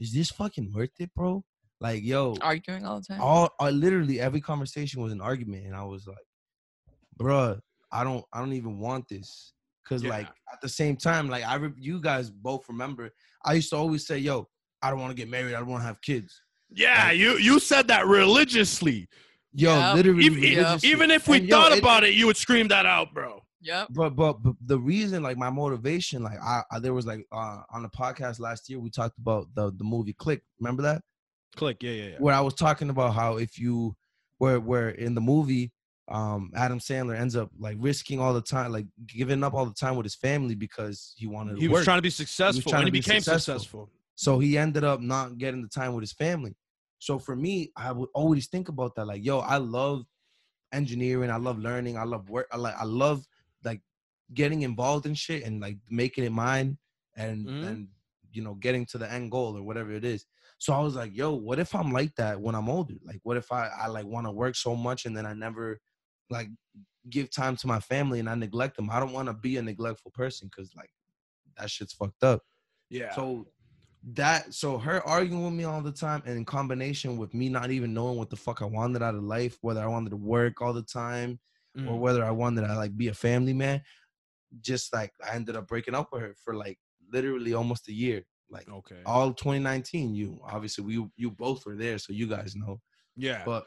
[0.00, 1.44] is this fucking worth it, bro?"
[1.80, 3.20] Like, yo, Arguing all the time.
[3.22, 6.26] all I literally every conversation was an argument, and I was like,
[7.20, 7.60] "Bruh,
[7.92, 9.52] I don't, I don't even want this."
[9.88, 10.10] Cause Yeah.
[10.10, 13.10] like at the same time, like I, re- you guys both remember,
[13.44, 14.48] I used to always say, "Yo,
[14.82, 15.54] I don't want to get married.
[15.54, 19.08] I don't want to have kids." Yeah, Like- you you said that religiously.
[19.54, 19.96] Yo, Yep.
[19.96, 20.88] literally, Even, religiously.
[20.90, 23.42] even if we And, thought it- about it, you would scream that out, bro.
[23.60, 23.86] Yeah.
[23.90, 27.62] but, but but the reason, like my motivation, like I, I there was like uh,
[27.72, 30.42] on the podcast last year, we talked about the the movie Click.
[30.60, 31.02] Remember that?
[31.56, 32.16] Click, yeah, yeah, yeah.
[32.18, 33.96] where I was talking about how if you
[34.38, 35.72] where where in the movie
[36.06, 39.74] um Adam Sandler ends up like risking all the time like giving up all the
[39.74, 41.84] time with his family because he wanted to He was work.
[41.84, 43.54] trying to be successful trying and he be became successful.
[43.58, 43.90] successful.
[44.14, 46.54] so he ended up not getting the time with his family
[46.98, 50.04] so for me I would always think about that like yo I love
[50.72, 53.24] engineering I love learning I love work I like I love
[53.64, 53.80] like
[54.34, 56.78] getting involved in shit and like making it mine
[57.16, 57.68] and Mhm.
[57.68, 57.88] and
[58.32, 60.26] you know getting to the end goal or whatever it is
[60.58, 62.94] so I was like, yo, what if I'm like that when I'm older?
[63.04, 65.80] Like, what if I, I like want to work so much and then I never
[66.30, 66.48] like
[67.08, 68.90] give time to my family and I neglect them?
[68.90, 70.90] I don't want to be a neglectful person because like
[71.56, 72.42] that shit's fucked up.
[72.90, 73.14] Yeah.
[73.14, 73.46] So
[74.12, 77.70] that so her arguing with me all the time and in combination with me not
[77.70, 80.62] even knowing what the fuck I wanted out of life, whether I wanted to work
[80.62, 81.38] all the time
[81.76, 81.98] or Mm.
[82.00, 83.82] whether I wanted to like be a family man,
[84.60, 86.78] just like I ended up breaking up with her for like
[87.12, 88.24] literally almost a year.
[88.50, 89.02] Like okay.
[89.04, 92.80] all 2019 you obviously we you both were there so you guys know
[93.14, 93.42] Yeah.
[93.44, 93.66] but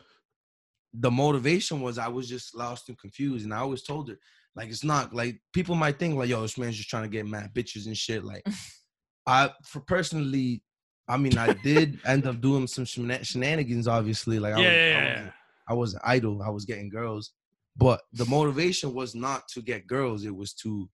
[0.94, 4.18] the motivation was i was just lost and confused and i always told her
[4.56, 7.28] like it's not like people might think like yo this man's just trying to get
[7.28, 8.44] mad bitches and shit like
[9.28, 10.61] i for personally
[11.07, 14.74] i mean i did end up doing some shena- shenanigans obviously like yeah, I, was,
[14.74, 15.32] yeah, I, wasn't, yeah.
[15.67, 17.32] I wasn't idle i was getting girls
[17.78, 20.89] but the motivation was not to get girls it was to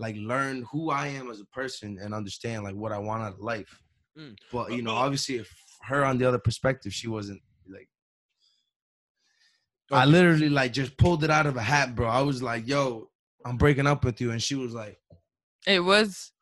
[0.00, 3.34] like learn who I am as a person and understand like what I want out
[3.34, 3.80] of life.
[4.18, 4.34] Mm.
[4.50, 7.88] But you know, obviously, if her on the other perspective, she wasn't like.
[9.92, 12.08] I literally like just pulled it out of a hat, bro.
[12.08, 13.10] I was like, "Yo,
[13.44, 14.98] I'm breaking up with you," and she was like,
[15.66, 16.32] It was.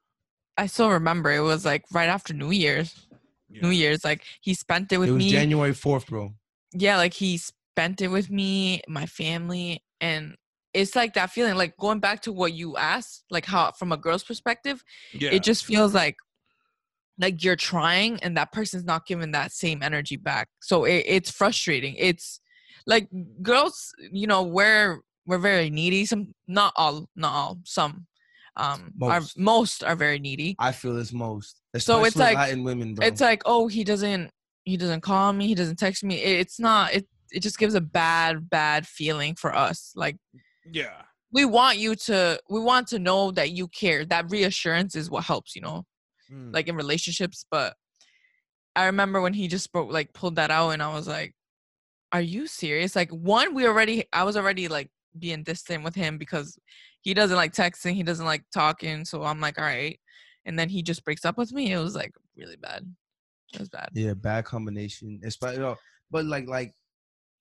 [0.59, 1.31] I still remember.
[1.33, 3.07] It was like right after New Year's.
[3.51, 5.15] New Year's, like he spent it with me.
[5.15, 5.31] "It was me.
[5.31, 6.35] January 4th, bro."
[6.75, 10.35] yeah, like he spent it with me, my family, and
[10.75, 11.55] it's like that feeling.
[11.55, 14.85] Like going back to what you asked, like how from a girl's perspective,
[15.15, 15.31] Yeah.
[15.33, 16.17] it just feels like
[17.19, 20.49] like you're trying and that person's not giving that same energy back.
[20.61, 21.95] So it, it's frustrating.
[21.97, 22.41] It's
[22.87, 23.09] like
[23.43, 26.05] girls, you know, we're we're very needy.
[26.05, 28.07] Some, not all, not all, some.
[28.59, 29.39] Um, are Most.
[29.39, 30.57] most are very needy.
[30.59, 31.61] I feel it's most.
[31.77, 33.07] So it's especially like- Latin women, bro.
[33.07, 34.31] it's like oh he doesn't
[34.65, 37.75] he doesn't call me he doesn't text me It- it's not it it just gives
[37.75, 40.17] a bad bad feeling for us like
[40.71, 41.03] yeah.
[41.33, 45.25] we want you to we want to know that you care that reassurance is what
[45.25, 45.85] helps you know
[46.31, 46.53] Mm.
[46.53, 47.75] like in relationships but
[48.77, 51.35] I remember when he just broke like pulled that out, and I was like,
[52.13, 54.89] "Are you serious?" Like one, we already I was already like
[55.19, 56.57] being distant with him because
[57.03, 59.05] he doesn't like texting, he doesn't like talking.
[59.05, 59.99] So I'm like, all right.
[60.45, 61.73] And then he just breaks up with me.
[61.73, 62.85] It was like really bad.
[63.55, 63.91] It was bad.
[63.95, 65.21] Yeah, bad combination.
[65.25, 65.75] Especially,
[66.11, 66.73] but like like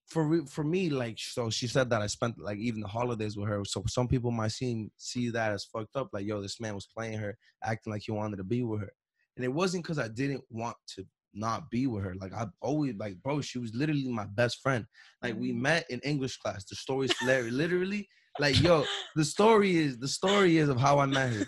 [0.07, 3.37] for re- for me, like so she said that I spent like even the holidays
[3.37, 3.63] with her.
[3.65, 6.09] So some people might see see that as fucked up.
[6.13, 8.91] Like, yo, this man was playing her, acting like he wanted to be with her,
[9.35, 12.15] and it wasn't because I didn't want to not be with her.
[12.19, 14.85] Like I always like, bro, she was literally my best friend.
[15.21, 15.59] Like we mm.
[15.59, 16.65] met in English class.
[16.65, 17.53] The story's hilarious.
[17.53, 18.07] literally,
[18.39, 18.83] like yo,
[19.15, 21.45] the story is the story is of how I met her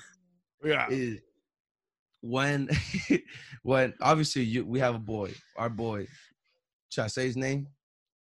[0.64, 0.88] Yeah.
[0.90, 1.20] is
[2.22, 2.70] when
[3.64, 6.08] when obviously you we have a boy, our boy.
[6.90, 7.68] Should I say his name?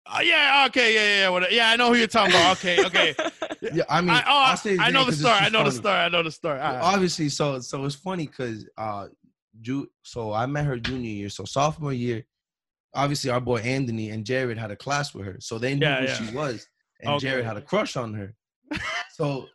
[0.05, 0.65] Uh, yeah.
[0.67, 0.93] Okay.
[0.95, 1.19] Yeah.
[1.23, 1.29] Yeah.
[1.29, 1.69] What, yeah.
[1.69, 2.57] I know who you're talking about.
[2.57, 2.85] Okay.
[2.85, 3.15] Okay.
[3.73, 5.35] Yeah, I mean, I, oh, his I know the story.
[5.35, 5.95] I know the story.
[5.95, 6.59] I know the story.
[6.59, 6.83] Well, right.
[6.83, 9.07] obviously, so so it's funny because uh,
[9.61, 11.29] Ju- so I met her junior year.
[11.29, 12.25] So sophomore year,
[12.93, 16.01] obviously our boy Anthony and Jared had a class with her, so they knew Yeah,
[16.01, 16.13] who yeah.
[16.29, 16.67] she was,
[16.99, 17.19] and Okay.
[17.27, 18.35] Jared had a crush on her.
[19.13, 19.47] So,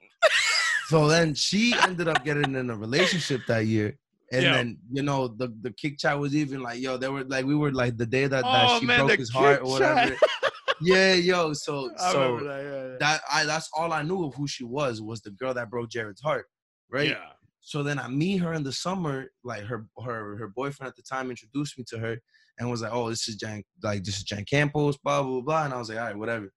[0.86, 3.96] so then she ended up getting in a relationship that year.
[4.30, 4.52] And Yeah.
[4.52, 7.54] then you know the the kick chat was even like yo they were like we
[7.54, 10.16] were like the day that, that Oh, she man, broke his heart or whatever.
[10.82, 11.54] yeah, yo.
[11.54, 12.62] So I so that.
[12.62, 12.86] Yeah.
[12.92, 12.96] yeah.
[13.00, 15.88] that I that's all I knew of who she was was the girl that broke
[15.90, 16.46] Jared's heart,
[16.90, 17.08] right?
[17.08, 17.30] Yeah.
[17.60, 21.02] So then I meet her in the summer, like her her her boyfriend at the
[21.02, 22.18] time introduced me to her
[22.58, 25.64] and was like, "Oh, this is Jan, like this is Jan Campos, blah blah blah,"
[25.64, 26.52] and I was like, "All right, whatever."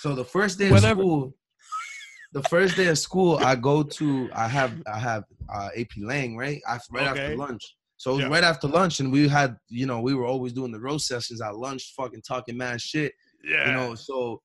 [0.00, 1.00] So the first day of Whatever.
[1.00, 1.34] school,
[2.34, 5.24] the first day of school, I go to I have I have
[5.54, 7.20] uh, AP Lang right after, right Okay.
[7.20, 7.62] after lunch.
[7.96, 8.30] So it was Yeah.
[8.30, 11.40] right after lunch, and we had you know we were always doing the roast sessions
[11.40, 13.12] at lunch, fucking talking mad shit
[13.42, 13.66] Yeah.
[13.68, 14.40] you know so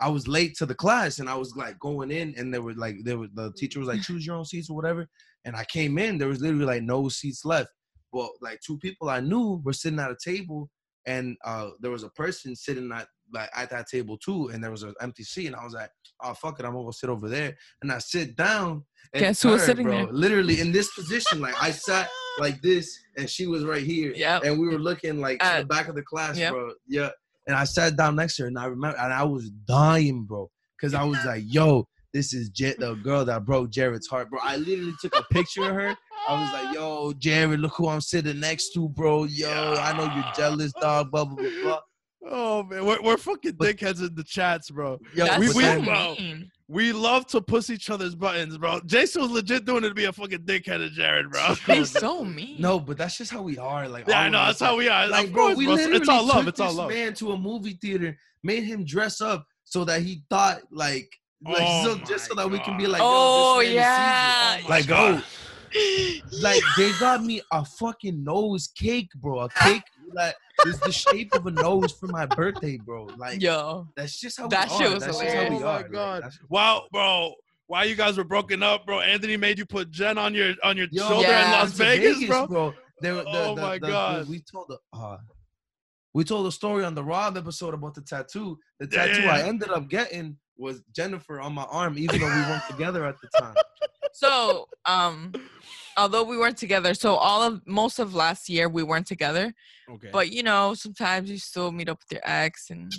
[0.00, 2.74] i was late to the class and i was like going in and there were
[2.74, 5.02] like there was the teacher was like choose your own seats or whatever
[5.44, 7.70] and i came in there was literally like no seats left
[8.12, 10.70] but like two people i knew were sitting at a table
[11.06, 14.70] and uh there was a person sitting at like at that table too and there
[14.76, 15.90] was an empty seat and i was like
[16.22, 19.50] oh fuck it i'm gonna sit over there and i sit down and Guess who
[19.50, 20.12] was sitting bro, there?
[20.12, 22.08] literally in this position like i sat
[22.38, 24.44] like this and she was right here Yep.
[24.44, 26.52] and we were looking like to the uh, back of the class, Yep.
[26.52, 26.72] bro.
[26.86, 27.10] Yeah.
[27.48, 30.50] And I sat down next to her, and I remember, and I was dying, bro,
[30.76, 34.38] because I was like, "Yo, this is J- the girl that broke Jared's heart, bro."
[34.42, 35.96] I literally took a picture of her.
[36.28, 39.24] I was like, "Yo, Jared, look who I'm sitting next to, bro.
[39.24, 39.50] Yo,
[39.80, 41.10] I know you're jealous, dog.
[41.10, 41.80] Blah blah blah." blah.
[42.30, 44.98] Oh man, we're, we're fucking dickheads in the chats, bro.
[45.14, 46.16] Yo, That's we- we- bro.
[46.70, 48.80] We love to push each other's buttons, bro.
[48.84, 51.54] Jason was legit doing it to be a fucking dickhead at Jared, bro.
[51.74, 52.60] He's so mean.
[52.60, 53.88] no, but that's just how we are.
[53.88, 54.44] Like, yeah, I know.
[54.44, 55.08] That's how we are.
[55.08, 55.74] Like, of bro, course, we bro.
[55.76, 56.40] literally It's all love.
[56.40, 56.90] took It's all this love.
[56.90, 61.10] man to a movie theater, made him dress up so that he thought like,
[61.42, 63.72] like Oh so, just so my that we can be like, yo, Oh, this oh
[63.72, 64.60] yeah.
[64.62, 65.24] Oh like, God.
[65.74, 69.40] oh, like they got me a fucking nose cake, bro.
[69.40, 69.82] A cake
[70.16, 70.34] that
[70.66, 73.04] is the shape of a nose for my birthday, bro.
[73.16, 73.88] Like, Yo.
[73.96, 74.94] that's just how That we shit are.
[74.94, 75.60] was that's just how we Oh are.
[75.60, 76.22] my Like, God.
[76.22, 77.34] that's- Wow, bro.
[77.66, 80.76] While you guys were broken up, bro, Anthony made you put Jen on your on
[80.76, 81.44] your Yo, shoulder Yeah.
[81.44, 81.84] in Las went to
[82.14, 82.74] Vegas, bro.
[83.02, 84.28] They were, the, Oh the- my the- the- God.
[84.28, 85.18] we told the uh,
[86.14, 88.58] we told a story on the Rob episode about the tattoo.
[88.80, 92.26] The Yeah, yeah, tattoo I ended up getting was Jennifer on my arm, even though
[92.26, 93.54] we weren't together at the time.
[94.12, 95.32] So, um,
[95.98, 99.52] although we weren't together, so all of most of last year we weren't together.
[99.90, 100.10] Okay.
[100.12, 102.92] But you know, sometimes you still meet up with your ex, and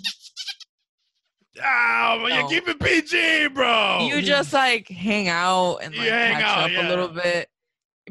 [1.63, 2.47] oh, but you No.
[2.47, 4.07] keep it PG, bro.
[4.09, 7.49] you just like hang out and like hang catch out, up a little bit.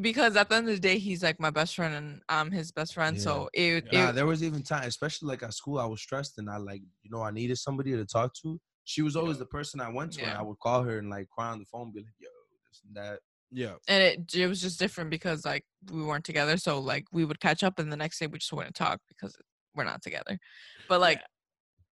[0.01, 2.71] Because at the end of the day, he's like my best friend, and I'm his
[2.71, 3.19] best friend.
[3.19, 6.37] So it, Nah, it there was even time, especially like at school, I was stressed
[6.37, 8.59] and I like, you know, I needed somebody to talk to.
[8.85, 10.39] She was always the person I went to, and Yeah.
[10.39, 12.29] I would call her and like cry on the phone, be like, "Yo,
[12.69, 13.19] this and that."
[13.51, 13.73] Yeah.
[13.87, 16.57] and it it was just different because like we weren't together.
[16.57, 19.35] So like we would catch up, and the next day we just wouldn't talk because
[19.75, 20.37] we're not together.
[20.87, 21.21] But like,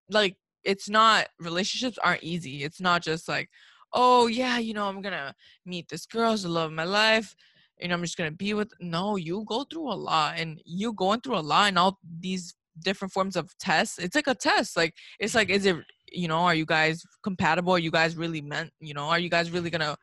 [0.10, 2.64] like it's not relationships aren't easy.
[2.64, 3.49] It's not just like,
[3.93, 5.34] oh yeah, you know, I'm gonna
[5.66, 7.36] meet this girl, the love of my life.
[7.80, 8.72] You know I'm just gonna be with.
[8.80, 12.55] No, you go through a lot, and you going through a lot, and all these
[12.80, 13.97] different forms of tests.
[13.99, 14.78] It's like a test.
[14.78, 15.78] Like it's like, is it
[16.12, 17.74] you know, are you guys compatible?
[17.74, 18.72] Are you guys really meant?
[18.80, 19.97] You know, are you guys really gonna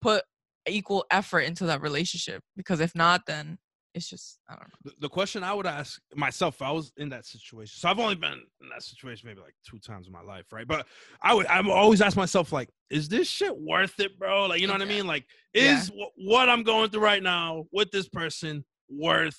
[0.00, 0.22] put
[0.70, 2.42] equal effort into that relationship?
[2.56, 3.58] Because if not, then
[3.94, 4.92] it's just I don't know.
[5.00, 7.78] The, question I would ask myself, if I was in that situation.
[7.78, 10.68] So I've only been in that situation maybe like two times in my life, right?
[10.68, 10.86] But
[11.22, 14.46] I would, I'm always ask myself, like, is this shit worth it, bro?
[14.46, 15.06] Like, you know what I mean?
[15.06, 15.78] Like, Yeah.
[15.78, 19.38] is wh- what I'm going through right now with this person worth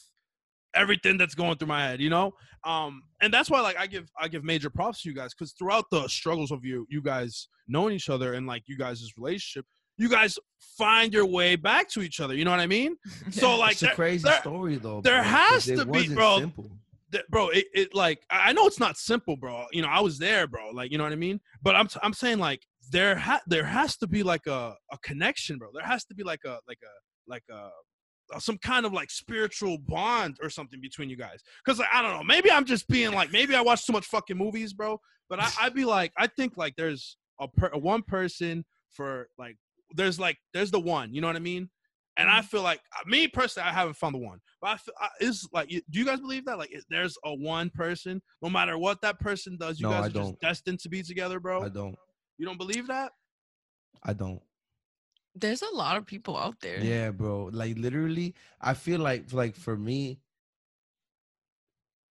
[0.76, 2.02] everything that's going through my head?
[2.02, 2.34] You know?
[2.66, 5.54] Um, and that's why, like, I give I give major props to you guys because
[5.54, 9.66] throughout the struggles of you, you guys knowing each other and like you guys' relationship,
[10.00, 10.38] you guys
[10.78, 12.34] find your way back to each other.
[12.34, 12.96] You know what I mean?
[13.32, 15.02] So like, it's a crazy there- story though.
[15.02, 16.40] there bro, 'cause has to be, wasn't bro.
[16.40, 16.72] Simple.
[17.12, 19.66] th- bro, it, it like I I know it's not simple, bro.
[19.72, 20.72] You know, I was there, bro.
[20.72, 21.40] Like, you know what I mean?
[21.62, 25.58] But I'm I'm saying like there ha- there has to be like a a connection,
[25.60, 25.70] bro.
[25.74, 26.94] There has to be like a like a
[27.32, 27.70] like a
[28.40, 31.42] some kind of like spiritual bond or something between you guys.
[31.66, 34.06] Cause like, I don't know, maybe I'm just being like, maybe I watch too much
[34.06, 35.00] fucking movies, bro.
[35.30, 39.30] But I, I'd be like, I think like there's a, per, a one person for
[39.40, 39.58] like,
[39.94, 41.70] there's like, there's the one, you know what I mean?
[42.18, 44.94] And I feel like uh, me personally, I haven't found the one, but I feel
[45.00, 46.58] I, is like, do you guys believe that?
[46.58, 50.08] Like, there's a one person, no matter what that person does, you No, guys I
[50.08, 50.42] are just don't.
[50.42, 51.64] destined to be together, bro.
[51.64, 51.96] I don't.
[52.38, 53.14] You don't believe that?
[54.04, 54.42] I don't.
[55.36, 56.80] There's a lot of people out there.
[56.80, 57.50] Yeah, bro.
[57.54, 60.20] Like literally, I feel like like for me,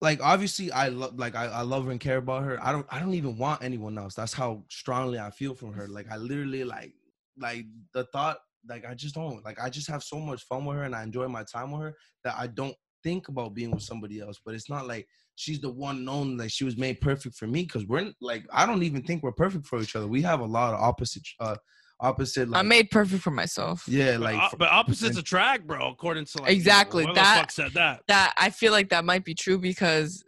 [0.01, 2.59] like obviously I love like I, I love her and care about her.
[2.63, 4.15] I don't I don't even want anyone else.
[4.15, 5.89] That's how strongly I feel from her.
[5.89, 6.93] Like I literally like
[7.39, 10.77] like the thought like I just don't like I just have so much fun with
[10.77, 13.83] her and I enjoy my time with her that I don't think about being with
[13.83, 14.41] somebody else.
[14.45, 15.07] But it's not like
[15.37, 18.65] she's the one known like she was made perfect for me because we're like I
[18.67, 20.07] don't even think we're perfect for each other.
[20.07, 21.57] We have a lot of opposite uh
[22.01, 23.85] opposite like I'm made perfect for myself.
[23.87, 25.91] yeah like o- fr- but opposites and- attract, bro.
[25.91, 28.01] According to like you know, Exactly, whoever that- the fuck said that.
[28.09, 30.25] That I feel like that might be true because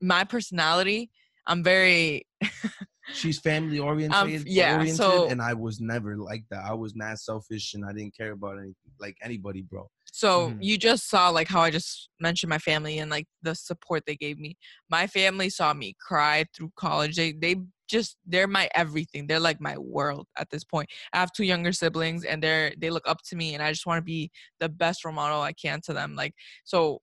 [0.00, 1.10] my personality,
[1.46, 2.26] I'm very
[3.14, 6.64] she's family oriented, yeah, oriented so- and I was never like that.
[6.64, 9.88] I was not selfish and I didn't care about any like anybody, bro.
[10.10, 10.58] So Mhm.
[10.60, 14.16] you just saw like how I just mentioned my family and like the support they
[14.16, 14.56] gave me.
[14.90, 17.16] My family saw me cry through college.
[17.16, 17.56] They they
[17.88, 19.26] just they're my everything.
[19.26, 20.88] They're like my world at this point.
[21.12, 23.86] I have two younger siblings and they're they look up to me and I just
[23.86, 24.30] want to be
[24.60, 26.14] the best role model I can to them.
[26.16, 26.34] Like
[26.64, 27.00] so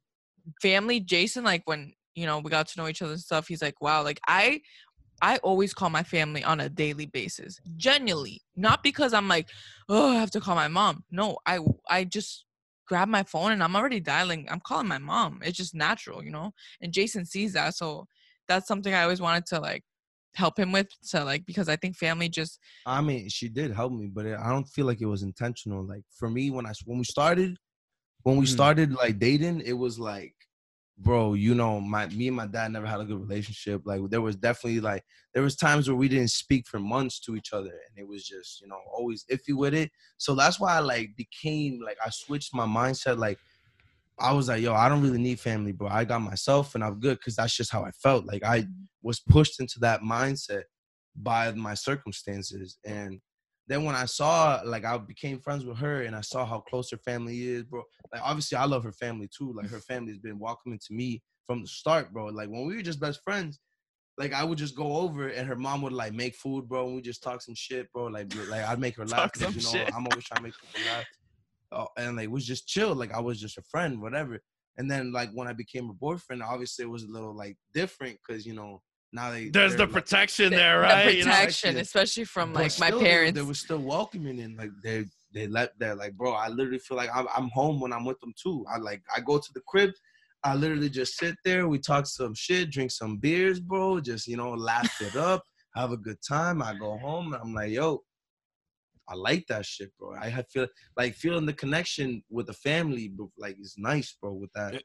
[0.62, 3.62] family Jason like when you know we got to know each other and stuff he's
[3.64, 4.62] like wow like I
[5.22, 7.60] I always call my family on a daily basis.
[7.78, 8.42] Genuinely.
[8.56, 9.50] Not because I'm like,
[9.90, 11.04] oh, I have to call my mom.
[11.12, 11.60] No, I
[11.90, 12.46] I just
[12.88, 14.48] grab my phone and I'm already dialing.
[14.50, 15.40] I'm calling my mom.
[15.44, 16.54] It's just natural, you know?
[16.82, 17.76] And Jason sees that.
[17.76, 18.08] So
[18.48, 19.84] that's something I always wanted to like
[20.36, 20.88] help him with.
[21.02, 24.50] So like because I think family just I mean, she did help me, but I
[24.50, 25.84] don't feel like it was intentional.
[25.84, 27.58] Like for me, when I when we started,
[28.24, 28.50] when we Mhm.
[28.50, 30.36] started like dating, it was like,
[30.98, 33.82] bro, you know, my me and my dad never had a good relationship.
[33.86, 37.36] Like there was definitely like there was times where we didn't speak for months to
[37.36, 39.92] each other, and it was just you know always iffy with it.
[40.18, 43.18] So that's why I like became like I switched my mindset.
[43.18, 43.40] Like
[44.20, 45.90] I was like, yo, I don't really need family, bro.
[45.90, 48.26] I got myself, and I'm good because that's just how I felt.
[48.26, 48.84] Like I mm-hmm.
[49.02, 50.64] was pushed into that mindset
[51.16, 53.22] by my circumstances and
[53.68, 56.92] then when I saw like I became friends with her and I saw how close
[56.92, 57.84] her family is, bro.
[58.14, 59.54] Like obviously I love her family too.
[59.54, 62.26] Like her family's been welcoming to me from the start, bro.
[62.28, 63.60] Like when we were just best friends,
[64.18, 66.96] like I would just go over and her mom would like make food, bro, and
[66.96, 68.06] we just talk some shit, bro.
[68.06, 69.90] Like like I'd make her laugh Talk 'cause, some you know shit.
[69.94, 71.06] I'm always trying to make people laugh.
[71.72, 72.94] Oh, and like it was just chill.
[72.96, 74.40] Like I was just a friend, whatever.
[74.78, 78.20] And then like when I became her boyfriend, obviously it was a little like different
[78.26, 78.82] because you know
[79.16, 81.16] now they There's the they're, like, protection the, there, the right?
[81.16, 83.40] You know, protection, especially from but like my still, they were- parents.
[83.40, 86.98] They were still welcoming and like they they let they're like, bro, I literally feel
[86.98, 88.66] like I'm, I'm home when I'm with them too.
[88.72, 89.92] I like I go to the crib,
[90.44, 94.38] I literally just sit there, we talk some shit, drink some beers, bro, just you
[94.38, 95.44] know, laugh it up,
[95.76, 96.62] have a good time.
[96.62, 98.02] I go home and I'm like, yo,
[99.08, 100.16] I like that shit, bro.
[100.20, 104.34] I have feel like feeling the connection with the family, bro, like it's nice, bro.
[104.34, 104.82] With that,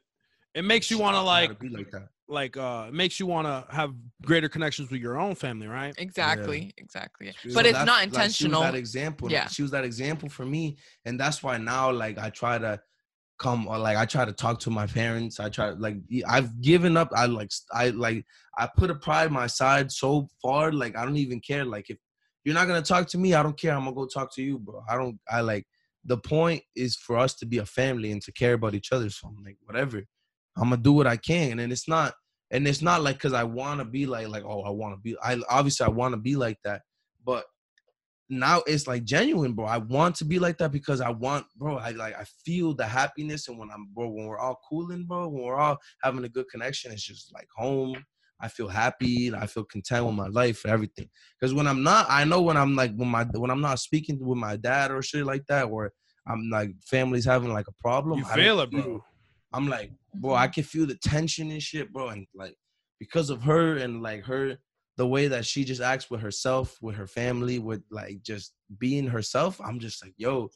[0.53, 2.07] it makes you want to like, be like that.
[2.31, 5.93] Like, uh, makes you want to have greater connections with your own family, right?
[5.97, 7.33] exactly, exactly.
[7.47, 8.61] So But it's that's- not like, intentional.
[8.61, 9.31] she was that example.
[9.31, 9.47] Yeah.
[9.47, 10.77] She was that example for me.
[11.05, 12.79] And that's why now, like, I try to
[13.37, 15.39] come or like I try to talk to my parents.
[15.39, 17.09] I try like I've given up.
[17.15, 18.23] I like I like
[18.57, 21.65] I put a pride in my side so far, like I don't even care.
[21.65, 21.97] Like if
[22.43, 23.73] you're not gonna talk to me, I don't care.
[23.73, 24.83] I'm gonna go talk to you, bro.
[24.87, 25.65] I don't I like
[26.05, 29.09] the point is for us to be a family and to care about each other.
[29.09, 30.03] So I'm like, whatever.
[30.55, 31.57] I'm gonna do what I can.
[31.59, 32.13] And it's not
[32.51, 35.01] and it's not like because I want to be like like oh I want to
[35.01, 36.81] be I obviously I want to be like that,
[37.25, 37.45] but
[38.31, 39.65] now it's like genuine, bro.
[39.65, 41.77] I want to be like that because I want, bro.
[41.77, 45.27] I like I feel the happiness, and when I'm, bro, when we're all cooling, bro,
[45.27, 48.03] when we're all having a good connection, it's just like home.
[48.39, 49.27] I feel happy.
[49.27, 51.09] and I feel content with my life and everything.
[51.39, 54.25] Because when I'm not, I know when I'm like when my when I'm not speaking
[54.25, 55.91] with my dad or shit like that, or
[56.25, 58.19] I'm like family's having like a problem.
[58.19, 59.03] You I feel it, bro.
[59.53, 62.09] I'm like, bro, I can feel the tension and shit, bro.
[62.09, 62.55] And like
[62.99, 64.57] because of her and like her
[64.97, 69.07] the way that she just acts with herself, with her family, with like just being
[69.07, 70.49] herself, I'm just like, yo,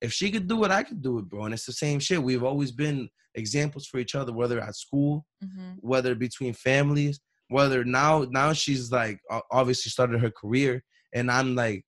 [0.00, 1.44] if she could do it, I could do it, bro.
[1.44, 2.22] And it's the same shit.
[2.22, 5.76] We've always been examples for each other, whether at school, Mhm.
[5.80, 9.20] whether between families, whether now now she's like
[9.50, 10.84] obviously started her career,
[11.14, 11.84] and I'm like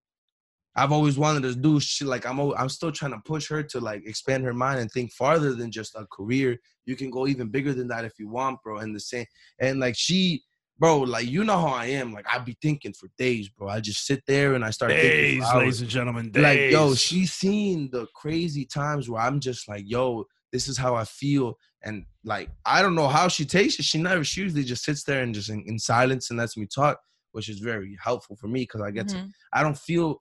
[0.76, 3.62] I've always wanted to do shit like I'm al- I'm still trying to push her
[3.62, 6.56] to like expand her mind and think farther than just a career.
[6.86, 8.78] You can go even bigger than that if you want, bro.
[8.78, 9.26] And the same
[9.60, 10.42] and like she,
[10.78, 12.12] bro, like you know how I am.
[12.12, 13.68] Like I be thinking for days, bro.
[13.68, 16.30] I just sit there and I start Days, for ladies and gentlemen.
[16.30, 16.42] Days.
[16.42, 20.94] like yo she's seen the crazy times where i'm just like yo this is how
[20.94, 24.62] i feel and like i don't know how she takes it she never she usually
[24.64, 26.98] just sits there and just in, in silence and lets me talk
[27.32, 29.30] which is very helpful for me because i get to Mhm.
[29.52, 30.20] i don't feel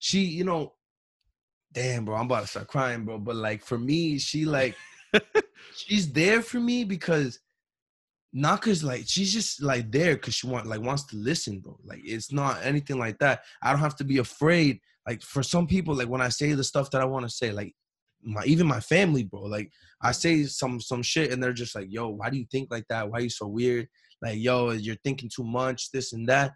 [0.00, 0.72] she you know
[1.72, 4.74] damn bro i'm about to start crying bro but like for me she like
[5.74, 7.38] she's there for me because
[8.32, 11.78] not cause like she's just like there because she want like wants to listen, bro.
[11.84, 13.42] Like it's not anything like that.
[13.62, 14.80] I don't have to be afraid.
[15.06, 17.50] Like for some people, like when I say the stuff that I want to say,
[17.50, 17.74] like
[18.22, 19.42] my even my family, bro.
[19.42, 19.70] Like
[20.00, 22.84] I say some some shit and they're just like, yo, why do you think like
[22.88, 23.10] that?
[23.10, 23.88] Why are you so weird?
[24.22, 26.52] Like, yo, you're thinking too much, this and that.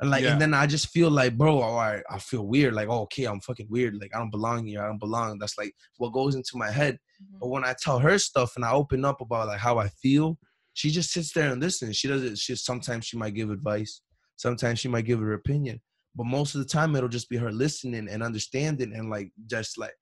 [0.00, 0.32] And like, Yeah.
[0.32, 2.74] and then I just feel like, bro, oh, all right, I feel weird.
[2.74, 3.96] Like, oh, okay, I'm fucking weird.
[4.00, 4.82] Like, I don't belong here.
[4.82, 5.38] I don't belong.
[5.38, 6.94] That's like what goes into my head.
[7.22, 7.38] Mm-hmm.
[7.40, 10.38] But when I tell her stuff and I open up about like how I feel,
[10.74, 11.96] she just sits there and listens.
[11.96, 12.36] She doesn't.
[12.38, 14.02] She sometimes she might give advice.
[14.36, 15.80] Sometimes she might give her opinion.
[16.14, 19.78] But most of the time, it'll just be her listening and understanding and like just
[19.78, 19.94] like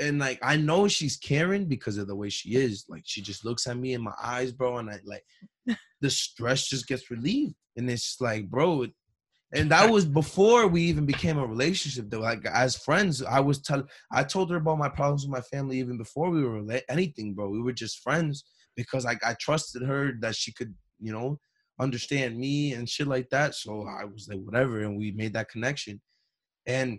[0.00, 2.86] and like I know she's caring because of the way she is.
[2.88, 5.24] Like she just looks at me in my eyes, bro, and I like
[6.00, 7.54] the stress just gets relieved.
[7.76, 8.86] And it's like, bro,
[9.52, 12.20] and that was before we even became a relationship though.
[12.20, 15.78] Like as friends, I was telling I told her about my problems with my family
[15.78, 17.48] even before we were rela- anything, bro.
[17.48, 18.44] We were just friends
[18.76, 21.38] because like I trusted her that she could, you know,
[21.78, 23.54] understand me and shit like that.
[23.54, 26.00] So I was like, whatever, and we made that connection.
[26.66, 26.98] And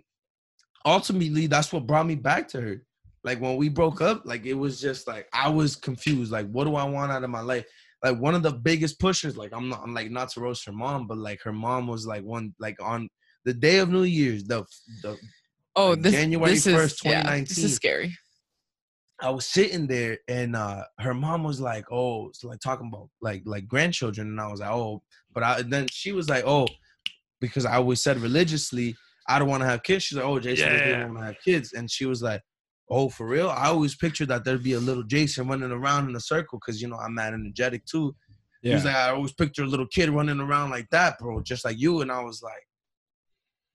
[0.84, 2.82] ultimately, that's what brought me back to her.
[3.24, 6.30] Like when we broke up, like it was just like I was confused.
[6.30, 7.66] Like, what do I want out of my life?
[8.04, 9.36] Like one of the biggest pushers.
[9.36, 12.06] Like I'm not, I'm like not to roast her mom, but like her mom was
[12.06, 13.08] like one, like on
[13.44, 14.64] the day of New Year's, the
[15.02, 15.16] the
[15.78, 17.64] Oh, like this January this 1st, is, yeah, this 2019.
[17.64, 18.18] is scary.
[19.20, 23.08] I was sitting there and uh her mom was like, "Oh, it's like talking about
[23.20, 25.02] like like grandchildren," and I was like, "Oh,"
[25.32, 26.66] but I then she was like, "Oh,"
[27.40, 28.94] because I always said religiously,
[29.28, 30.04] I don't want to have kids.
[30.04, 30.78] She's like, "Oh, Jason Yeah.
[30.78, 32.42] doesn't want to have kids," and she was like,
[32.88, 36.16] "Oh, for real?" I always pictured that there'd be a little Jason running around in
[36.16, 38.14] a circle because you know I'm mad energetic too.
[38.62, 41.64] He was like, I always picture a little kid running around like that, bro, just
[41.64, 42.00] like you.
[42.00, 42.66] And I was like,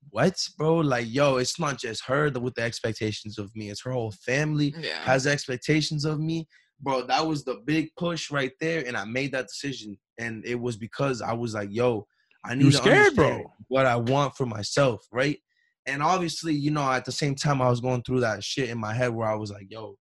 [0.10, 0.78] what, bro?
[0.78, 3.70] Like, yo, it's not just her with the expectations of me.
[3.70, 5.02] It's her whole family Yeah.
[5.04, 6.48] has expectations of me.
[6.82, 8.84] Bro, that was the big push right there.
[8.86, 9.98] And I made that decision.
[10.18, 12.06] And it was because I was like, yo,
[12.44, 13.26] I need You to scared, bro.
[13.28, 15.40] understand what I want for myself, right?
[15.86, 18.78] And obviously, you know, at the same time, I was going through that shit in
[18.78, 19.98] my head where I was like, yo,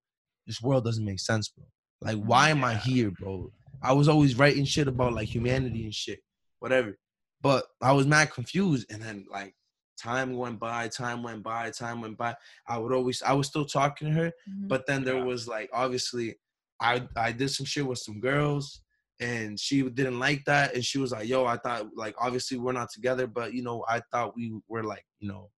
[0.47, 1.65] this world doesn't make sense, bro.
[2.03, 3.51] Like, why am I here, bro?
[3.83, 6.21] I was always writing shit about like humanity and shit,
[6.59, 6.99] whatever.
[7.41, 8.93] But I was mad confused.
[8.93, 9.55] And then like
[10.01, 12.35] time went by, time went by, time went by.
[12.67, 14.69] I would always I was still talking to her, Mhm.
[14.69, 15.25] but then there Yeah.
[15.25, 16.37] was like obviously
[16.79, 18.83] I I did some shit with some girls
[19.19, 22.73] and she didn't like that and she was like, yo, I thought like obviously we're
[22.73, 25.51] not together, but you know, I thought we were like, you know,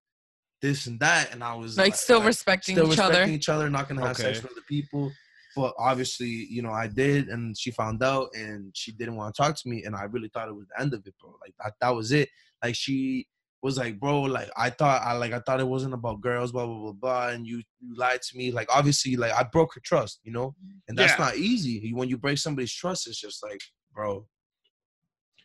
[0.63, 1.33] this and that.
[1.33, 3.33] And I was like still like, respecting still each respecting other.
[3.33, 5.13] each other, not gonna have sex with other people.
[5.55, 9.43] But obviously, you know, I did, and she found out, and she didn't want to
[9.43, 11.37] talk to me, and I really thought it was the end of it, bro.
[11.43, 12.31] Like that, that was it.
[12.65, 13.27] Like she
[13.61, 16.65] was like, bro, like I thought, I like I thought it wasn't about girls, blah
[16.65, 18.51] blah blah blah, and you you lied to me.
[18.51, 20.55] Like obviously, like I broke her trust, you know,
[20.89, 21.25] and that's Yeah.
[21.27, 21.93] not easy.
[21.93, 23.61] When you break somebody's trust, it's just like,
[23.95, 24.27] bro,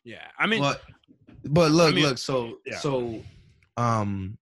[0.05, 0.25] Yeah.
[0.39, 0.81] I mean, but
[1.43, 2.17] but look, mean, look.
[2.17, 2.77] So yeah.
[2.79, 3.21] so,
[3.75, 4.37] um,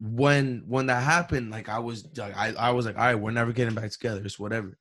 [0.00, 3.30] when when that happened, like I was like I I was like, all right, we're
[3.30, 4.22] never getting back together.
[4.24, 4.78] It's whatever.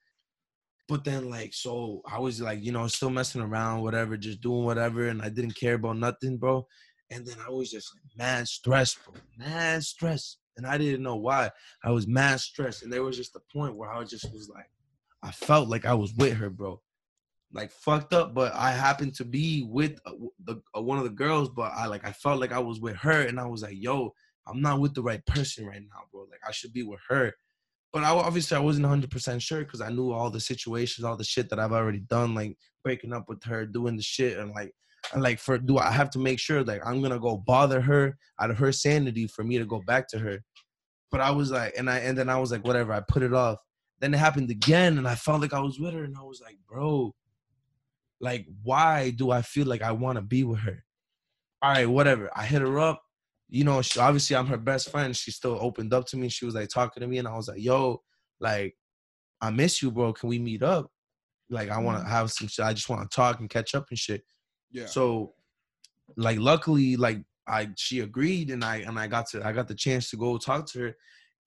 [0.88, 4.64] But then like so I was like, you know, still messing around, whatever, just doing
[4.64, 6.66] whatever, and I didn't care about nothing, bro.
[7.12, 11.18] And then I was just like mad stressed, bro, mad stress, and I didn't know
[11.18, 11.52] why.
[11.84, 14.70] I was mad stressed, and there was just a point where I just was like,
[15.22, 16.82] I felt like I was with her, bro
[17.52, 21.04] like fucked up, but I happened to be with uh, w- the uh, one of
[21.04, 23.64] the girls, but I like I felt like I was with her, and I was
[23.64, 24.14] like, yo,
[24.50, 26.22] I'm not with the right person right now, bro.
[26.30, 27.34] Like I should be with her,
[27.94, 31.18] but I obviously I wasn't 100 percent sure because I knew all the situations, all
[31.18, 34.52] the shit that I've already done, like breaking up with her, doing the shit, and
[34.52, 34.74] like.
[35.14, 38.18] And like for do I have to make sure like I'm gonna go bother her
[38.40, 40.44] out of her sanity for me to go back to her,
[41.10, 43.34] but I was like, and I and then I was like, whatever, I put it
[43.34, 43.60] off.
[44.02, 46.42] Then it happened again, and I felt like I was with her, and I was
[46.42, 47.16] like, bro,
[48.20, 50.84] like why do i feel like i want to be with her
[51.62, 53.02] all right whatever i hit her up
[53.50, 55.16] you know she, obviously i'm her best friend.
[55.16, 56.30] She still opened up to me.
[56.30, 58.02] She was like talking to me and i was like yo
[58.40, 58.76] like
[59.42, 60.14] i miss you bro.
[60.14, 60.90] Can we meet up?
[61.50, 62.10] Like i want to mm.
[62.10, 62.66] have some shit.
[62.66, 64.22] I just want to talk and catch up and shit.
[64.72, 64.86] Yeah.
[64.86, 65.34] so
[66.16, 69.76] like luckily like I she agreed and I and I got to I got the
[69.76, 70.96] chance to go talk to her.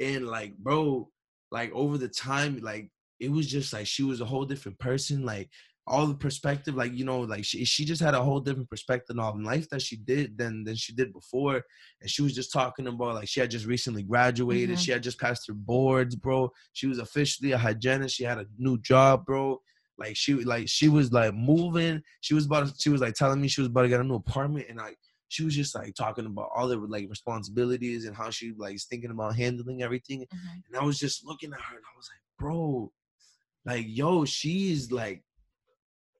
[0.01, 1.09] And like bro
[1.51, 5.25] like over the time like it was just like she was a whole different person.
[5.25, 5.49] Like
[5.87, 9.19] all the perspective like you know like she, she just had a whole different perspective
[9.19, 11.61] on life that she did than than she did before.
[12.01, 14.77] And she was just talking about like she had just recently graduated.
[14.77, 14.85] Mhm.
[14.85, 16.53] she had just passed her boards bro.
[16.73, 18.15] She was officially a hygienist.
[18.15, 19.61] She had a new job bro.
[19.99, 22.01] Like she like she was like moving.
[22.21, 24.05] She was about to, she was like telling me she was about to get a
[24.05, 24.67] new apartment.
[24.69, 24.99] And like
[25.29, 28.85] she was just like talking about all the like responsibilities and how she like is
[28.85, 30.21] thinking about handling everything.
[30.21, 30.63] Mhm.
[30.69, 32.93] and I was just looking at her and I was like, bro,
[33.65, 35.25] like, yo, she's like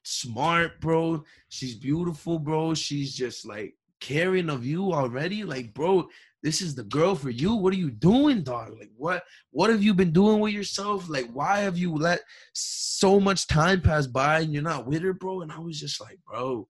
[0.03, 1.25] smart, bro.
[1.49, 2.75] She's beautiful, bro.
[2.75, 5.45] She's just like caring of you already.
[5.45, 6.09] Like, bro,
[6.43, 7.55] this is the girl for you.
[7.55, 8.75] What are you doing, dog?
[8.79, 11.09] Like, what what have you been doing with yourself?
[11.09, 12.21] Like, why have you let
[12.53, 15.43] so much time pass by and you're not with her, bro?
[15.43, 16.69] And I was just like, bro.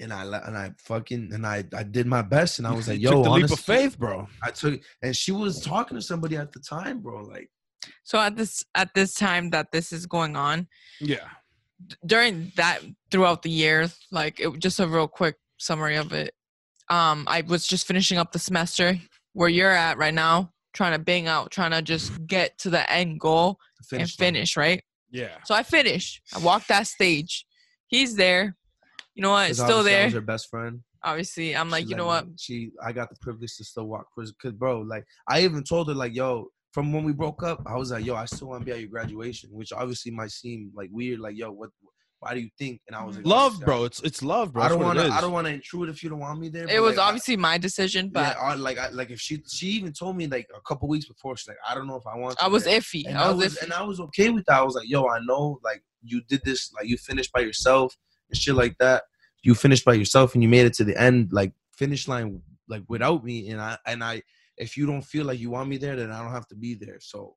[0.00, 3.00] And I and I fucking and I I did my best and I was like,
[3.00, 4.26] yo, took the leap of faith, bro.
[4.42, 7.22] I took, and she was talking to somebody at the time, bro.
[7.22, 7.48] Like,
[8.02, 10.68] So at this at this time that this is going on,
[11.00, 11.28] Yeah.
[12.06, 12.80] during that
[13.10, 16.34] throughout the years, like it, was just a real quick summary of it.
[16.90, 18.98] Um, I was just finishing up the semester
[19.32, 22.90] where you're at right now, trying to bang out, trying to just get to the
[22.90, 23.58] end goal
[23.90, 24.56] to and finish.
[24.56, 24.64] line.
[24.68, 24.82] right?
[25.10, 25.36] Yeah.
[25.44, 26.20] So I finished.
[26.34, 27.46] I walked that stage.
[27.86, 28.56] He's there.
[29.14, 29.50] You know what?
[29.50, 30.04] It's still there.
[30.04, 30.80] was her best friend.
[31.02, 32.26] Obviously, I'm like, She you let know what?
[32.38, 35.94] She, I got the privilege to still walk, because bro, like, I even told her,
[35.94, 38.66] like, yo, from when we broke up, I was like, yo, I still want to
[38.66, 41.70] be at your graduation, which obviously might seem like weird, like, yo, what,
[42.18, 42.80] why do you think?
[42.88, 43.30] And I was like, mm-hmm.
[43.30, 43.84] Love, "Honestly, bro.
[43.84, 44.64] It's it's love, bro.
[44.64, 45.06] I don't want to.
[45.08, 46.66] I don't want to intrude if you don't want me there.
[46.68, 49.40] It was like, I- obviously my decision, but yeah, I, like, I, like if she,
[49.48, 52.06] she even told me like a couple weeks before, she's like, I don't know if
[52.08, 52.42] I want.
[52.42, 52.80] I was there.
[52.80, 53.04] iffy.
[53.06, 53.62] and I was, was, iffy.
[53.62, 54.58] and I was okay with that.
[54.58, 57.96] I was like, yo, I know, like you did this, like you finished by yourself
[58.30, 59.04] and shit like that.
[59.44, 62.82] You finished by yourself and you made it to the end, like finish line, like
[62.88, 63.50] without me.
[63.50, 64.22] And I and I,
[64.56, 66.74] if you don't feel like you want me there, then I don't have to be
[66.74, 66.98] there.
[67.00, 67.36] So,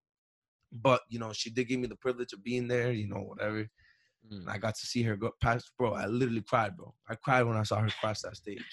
[0.71, 2.91] but you know, she did give me the privilege of being there.
[2.91, 3.61] You know, whatever.
[3.61, 4.39] Mm.
[4.41, 5.93] And I got to see her go past, bro.
[5.93, 6.93] I literally cried, bro.
[7.09, 8.63] I cried when I saw her cross that stage.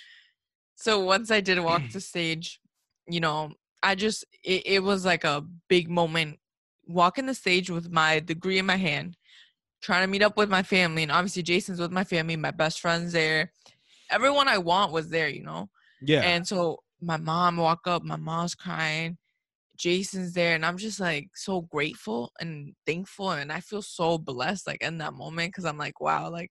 [0.74, 2.60] so once I did walk the stage,
[3.08, 3.52] you know,
[3.82, 6.38] I just it, it was like a big moment
[6.86, 9.16] walking the stage with my degree in my hand,
[9.82, 12.80] trying to meet up with my family, and obviously Jason's with my family, my best
[12.80, 13.52] friends there.
[14.10, 15.70] Everyone I want was there, you know.
[16.02, 16.20] Yeah.
[16.20, 19.18] And so my mom walk up, my mom's crying,
[19.76, 24.66] Jason's there, and I'm just like so grateful and thankful, and I feel so blessed
[24.66, 26.50] like in that moment because I'm like, wow, like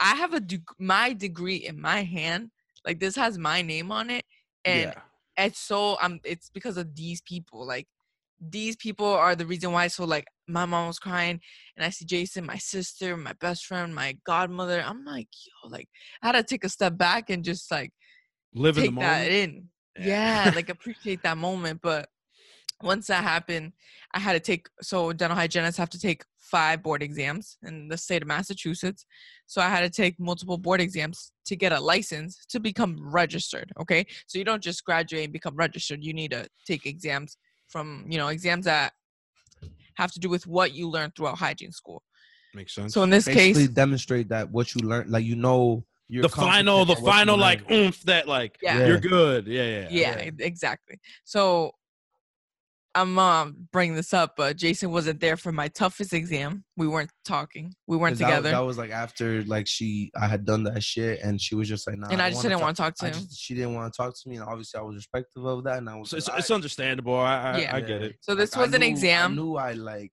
[0.00, 2.50] I have a deg- my degree in my hand,
[2.86, 4.24] like this has my name on it,
[4.64, 5.44] and yeah.
[5.44, 7.86] it's so um it's because of these people like
[8.40, 11.40] these people are the reason why so like my mom was crying
[11.76, 15.88] and i see jason my sister my best friend my godmother i'm like yo like
[16.22, 17.92] i had to take a step back and just like
[18.54, 19.32] Live in the take that moment.
[19.32, 19.68] in
[20.00, 20.52] yeah.
[20.54, 22.08] Like appreciate that moment but
[22.82, 23.72] once that happened
[24.12, 27.96] i had to take so dental hygienists have to take five board exams in the
[27.96, 29.06] state of massachusetts.
[29.46, 33.72] So i had to take multiple board exams to get a license to become registered
[33.80, 34.04] okay?
[34.26, 36.04] So you don't just graduate and become registered.
[36.04, 37.36] You need to take exams
[37.68, 38.92] from you know exams that
[39.96, 42.02] have to do with what you learned throughout hygiene school.
[42.54, 42.94] Makes sense.
[42.94, 46.28] so in this Basically, case demonstrate that what you learned, like you know, you're the
[46.28, 47.40] final, the competent at what you final, learned.
[47.40, 48.86] like oomph that, like Yeah.
[48.86, 49.46] you're good.
[49.46, 51.72] Yeah, yeah, yeah, e- exactly so
[52.94, 57.10] i'm um bringing this up but jason wasn't there for my toughest exam we weren't
[57.26, 61.20] talking we weren't together That, was like after like she I had done that shit
[61.22, 62.08] and she was just like, nah.
[62.08, 63.92] and i don't just didn't want to talk to I him just, she didn't want
[63.92, 66.08] to talk to me, and obviously I was respectful of that, and I was.
[66.08, 67.16] So it's, like, it's "Aight." understandable.
[67.18, 67.76] I I, Yeah.
[67.76, 68.16] I get it.
[68.22, 70.12] so this Like, I was an knew- exam I knew I like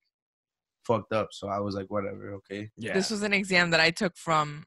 [0.86, 2.70] fucked up, so I was like, whatever, okay.
[2.78, 2.94] Yeah.
[2.96, 4.66] this was an exam that i took from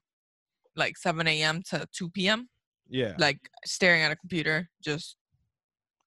[0.77, 2.47] like 7 a.m to 2 p.m
[2.89, 3.13] yeah.
[3.17, 5.17] like staring at a computer just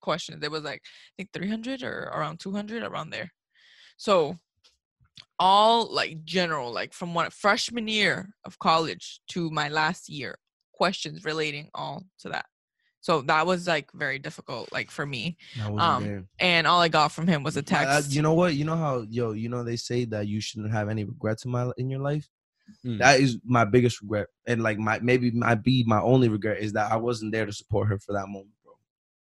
[0.01, 3.31] questions it was like i think 300 or around 200 around there
[3.99, 4.35] so
[5.39, 10.37] all like general like from what freshman year of college to my last year
[10.73, 12.47] questions relating all to that
[13.03, 16.25] so that was like very difficult like for me I wasn't Um, there.
[16.39, 18.55] and all i got from him was a But, uh, text you know what?
[18.55, 21.51] You know how yo, you know they say that you shouldn't have any regrets in
[21.51, 22.27] my in your life.
[22.85, 22.99] Mm.
[22.99, 26.73] That is my biggest regret, and like my maybe might be my only regret is
[26.73, 28.73] that I wasn't there to support her for that moment, bro.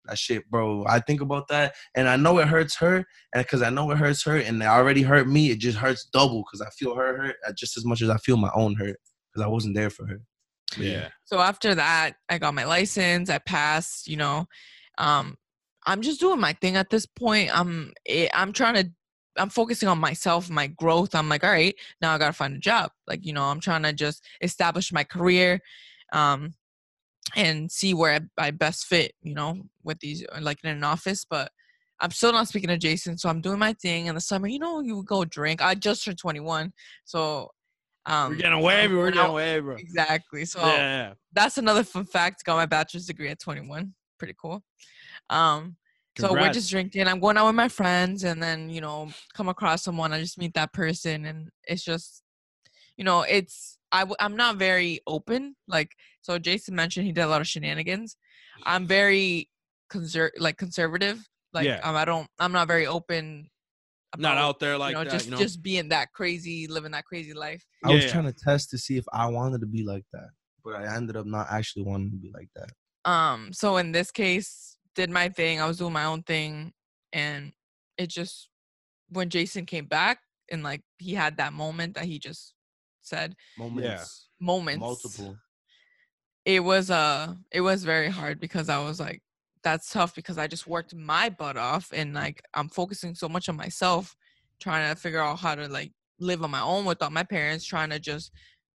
[0.06, 0.84] That shit, bro.
[0.88, 2.96] I think about that, and I know it hurts her,
[3.34, 6.08] and because I know it hurts her, and it already hurt me, it just hurts
[6.12, 8.74] double because I feel her hurt uh, just as much as I feel my own
[8.76, 8.96] hurt
[9.32, 10.20] because I wasn't there for her.
[10.76, 11.08] yeah.
[11.24, 13.30] So after that, I got my license.
[13.30, 14.08] I passed.
[14.08, 14.46] You know,
[14.98, 15.36] um,
[15.86, 17.50] I'm just doing my thing at this point.
[17.56, 18.90] I'm eh, I'm trying to.
[19.38, 21.14] I'm focusing on myself, my growth.
[21.14, 22.90] I'm like, all right, now I gotta find a job.
[23.06, 25.60] Like, you know, I'm trying to just establish my career.
[26.12, 26.54] Um,
[27.36, 30.84] and see where I, I best fit, you know, with these uh, like in an
[30.84, 31.26] office.
[31.28, 31.50] But
[32.00, 34.46] I'm still not speaking to Jason, so I'm doing my thing in the summer.
[34.46, 35.60] You know, you go drink.
[35.62, 36.72] I just turned 21,
[37.04, 37.50] so
[38.06, 38.94] um, We're getting wavy.
[38.94, 39.76] We're getting away, bro.
[39.76, 40.44] exactly.
[40.44, 41.14] So Yeah.
[41.32, 42.44] that's another fun fact.
[42.44, 43.92] Got my bachelor's degree at 21.
[44.18, 44.62] Pretty cool.
[45.28, 45.76] Um,
[46.18, 47.06] so we're just drinking.
[47.06, 50.12] I'm going out with my friends, and then you know, come across someone.
[50.12, 52.22] I just meet that person, and it's just,
[52.96, 55.56] you know, it's I w- I'm not very open.
[55.66, 55.92] Like
[56.22, 58.16] so, Jason mentioned he did a lot of shenanigans.
[58.64, 59.48] I'm very
[59.92, 61.26] conser like conservative.
[61.52, 61.80] Like Yeah.
[61.82, 62.28] um, I don't.
[62.38, 63.48] I'm not very open.
[64.16, 65.12] Not out there like you know, that.
[65.12, 65.38] just you know?
[65.38, 67.64] just being that crazy, living that crazy life.
[67.84, 68.12] I was Yeah.
[68.12, 70.30] trying to test to see if I wanted to be like that,
[70.64, 72.70] but I ended up not actually wanting to be like that.
[73.04, 76.72] um so in this case did my thing i was doing my own thing
[77.12, 77.52] and
[77.96, 78.48] it just
[79.10, 80.18] when jason came back
[80.50, 82.54] and like he had that moment that he just
[83.02, 84.80] said Moments, moments.
[84.80, 85.36] Multiple.
[86.44, 89.22] it was uh it was very hard because i was like
[89.62, 93.48] that's tough because i just worked my butt off and like i'm focusing so much
[93.48, 94.14] on myself
[94.60, 97.90] trying to figure out how to like live on my own without my parents trying
[97.90, 98.32] to just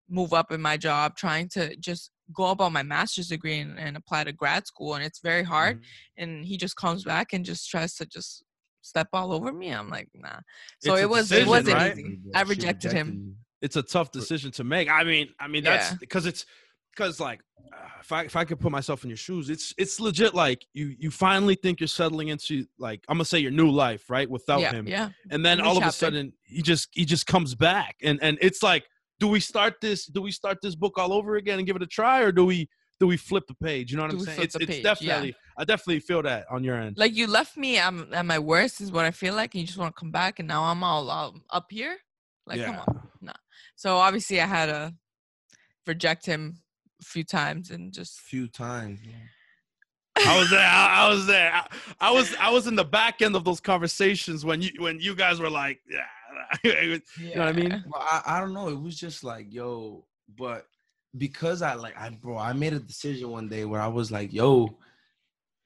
[0.09, 3.95] move up in my job trying to just go about my master's degree and, and
[3.97, 6.23] apply to grad school and it's very hard Mm-hmm.
[6.23, 8.43] and he just comes back and just tries to just
[8.81, 10.39] step all over me i'm like nah
[10.79, 11.97] so It's it was decision, it wasn't right?
[11.97, 13.35] easy She i rejected him you.
[13.61, 14.89] it's a tough decision to make.
[14.89, 15.97] I mean, I mean that's Yeah.
[15.99, 16.45] because it's
[16.93, 17.39] because like
[17.71, 20.65] uh, if I if I could put myself in your shoes, it's it's legit like
[20.73, 24.29] you you finally think you're settling into like I'm gonna say your new life, right?
[24.29, 27.25] Without yeah him, yeah and then New all of a sudden he just he just
[27.25, 28.83] comes back, and and it's like,
[29.19, 30.05] do we start this?
[30.05, 32.45] Do we start this book all over again and give it a try, or do
[32.45, 32.69] we
[32.99, 33.91] do we flip the page?
[33.91, 34.41] You know what Do I'm saying?
[34.41, 34.93] It's it's page, yeah.
[34.93, 36.97] definitely I definitely feel that on your end.
[36.97, 39.67] like you left me I'm at my worst is what I feel like and you
[39.67, 41.97] just want to come back and now I'm all um, up here
[42.47, 42.81] like come Yeah.
[42.81, 43.33] on
[43.75, 44.93] so obviously I had to
[45.85, 46.57] reject him
[47.01, 48.99] a few times and just a few times.
[50.25, 50.59] I was there.
[50.65, 51.51] I, I was there.
[51.53, 51.67] I,
[51.99, 55.15] I was I was in the back end of those conversations when you when you
[55.15, 56.05] guys were like, yeah.
[56.63, 57.83] you know what I mean?
[57.87, 58.69] Well, I, I don't know.
[58.69, 60.05] It was just like, yo,
[60.37, 60.65] but
[61.17, 64.33] because I like I bro, I made a decision one day where I was like,
[64.33, 64.77] yo,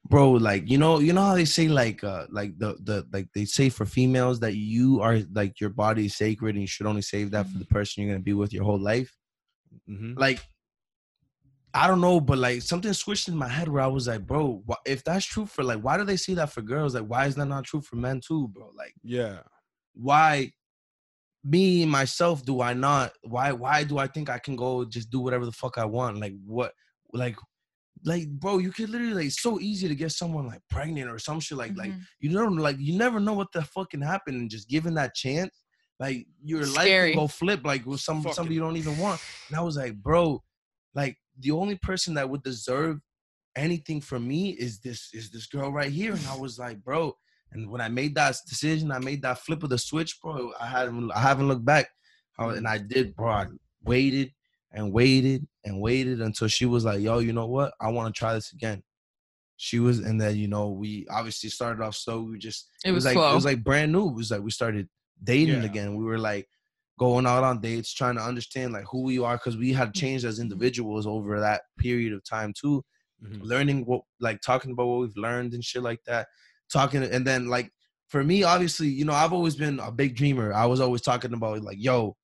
[0.09, 3.27] bro, like you know, you know how they say like uh like the the like
[3.33, 6.85] they say for females that you are like your body is sacred and you should
[6.85, 9.15] only save that for the person you're gonna be with your whole life.
[9.89, 10.19] Mm-hmm.
[10.19, 10.39] Like
[11.73, 14.63] I don't know, but like something switched in my head where I was like, bro,
[14.85, 16.95] if that's true for like, why do they say that for girls?
[16.95, 18.71] Like, why is that not true for men too, bro?
[18.75, 19.39] Like, Yeah.
[19.99, 20.51] Why
[21.43, 25.19] me myself do I not why why do I think I can go just do
[25.19, 26.73] whatever the fuck I want like what
[27.13, 27.35] like
[28.05, 31.19] like bro you could literally like it's so easy to get someone like pregnant or
[31.19, 32.01] some shit like like Mhm.
[32.19, 35.51] you don't like you never know what the fucking happen and just given that chance
[35.99, 37.11] like your life Scary.
[37.11, 39.77] can go flip like with some Fucking- somebody you don't even want and I was
[39.77, 40.43] like bro
[40.95, 42.99] like the only person that would deserve
[43.55, 47.15] anything from me is this is this girl right here and I was like bro
[47.51, 50.51] and when I made that decision, I made that flip of the switch, bro.
[50.59, 51.87] I haven't, I haven't looked back.
[52.37, 53.31] How- And I did, bro.
[53.31, 53.45] I
[53.83, 54.31] waited
[54.71, 57.73] and waited and waited until she was like, "Yo, you know what?
[57.79, 58.83] I want to try this again."
[59.55, 62.21] She was, and then you know, we obviously started off slow.
[62.21, 63.31] We just, It was like, slow.
[63.31, 64.09] it was like brand new.
[64.09, 64.87] It was like we started
[65.23, 65.69] dating Yeah.
[65.69, 65.95] again.
[65.95, 66.47] We were like
[66.99, 70.23] going out on dates, trying to understand like who we are, because we had changed
[70.25, 70.29] Mm-hmm.
[70.29, 72.83] as individuals over that period of time too
[73.23, 73.41] Mhm.
[73.41, 76.27] learning what like talking about what we've learned and shit like that
[76.71, 77.71] talking and then like
[78.09, 80.53] for me obviously you know i've always been a big dreamer.
[80.53, 82.15] I was always talking about like yo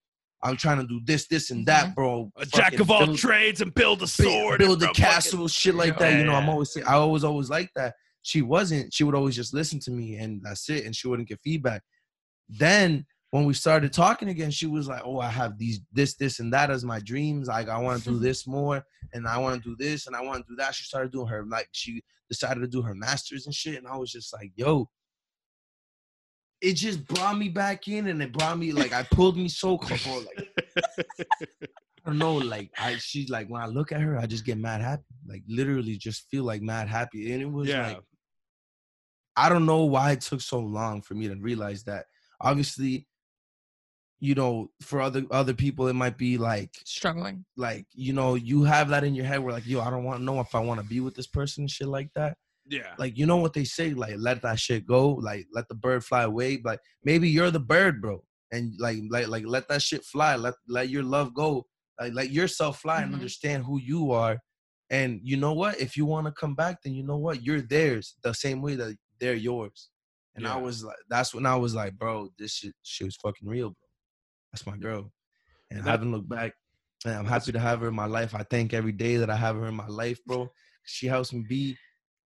[0.42, 1.94] i'm trying to do this this and that mm-hmm.
[1.94, 2.32] bro.
[2.38, 4.60] A jack of all build- trades and build a build- sword.
[4.60, 7.24] build and a bro, fucking- castle shit like that you know i'm always i always
[7.24, 7.94] always like that.
[8.24, 8.94] She wasn't.
[8.94, 11.82] She would always just listen to me and that's it and she wouldn't get feedback.
[12.48, 16.40] Then when we started talking again she was like oh i have these this this
[16.40, 19.56] and that as my dreams like i want to do this more and i want
[19.62, 22.00] to do this and i want to do that she started doing her like she
[22.30, 24.88] decided to do her masters and shit and i was just like yo
[26.62, 29.80] it just brought me back in and it brought me like i pulled me so
[29.80, 30.48] close like
[32.06, 34.58] I don't know, like I she's like when I look at her, I just get
[34.58, 35.04] mad happy.
[35.26, 37.32] Like literally just feel like mad happy.
[37.32, 37.88] And it was Yeah.
[37.88, 38.02] like
[39.38, 42.08] I don't know why it took so long for me to realize that.
[42.42, 43.08] Obviously,
[44.24, 48.64] you know, for other other people it might be like struggling like, you know, you
[48.64, 50.62] have that in your head where like, yo, I don't want to know if I
[50.62, 52.38] want to be with this person shit like that.
[52.70, 52.94] Yeah.
[52.98, 56.06] Like, you know what they say, like let that shit go, like let the bird
[56.06, 56.62] fly away.
[56.64, 58.24] Like maybe you're the bird, bro.
[58.54, 60.38] And like like like let that shit fly.
[60.38, 61.66] Let let your love go.
[62.00, 63.16] Like let yourself fly and Mhm.
[63.16, 64.38] understand who you are.
[64.90, 65.82] And you know what?
[65.82, 67.44] If you want to come back, then you know what?
[67.44, 69.90] You're theirs the same way that they're yours.
[70.36, 73.48] And I was like, that's when I was like, bro, this shit, shit was fucking
[73.48, 73.83] real, bro.
[74.54, 75.12] That's my girl.
[75.72, 76.54] And And I haven't looked back.
[77.06, 78.34] And I'm happy to have her in my life.
[78.34, 80.50] I thank every day that I have her in my life, bro.
[80.86, 81.78] She helps me be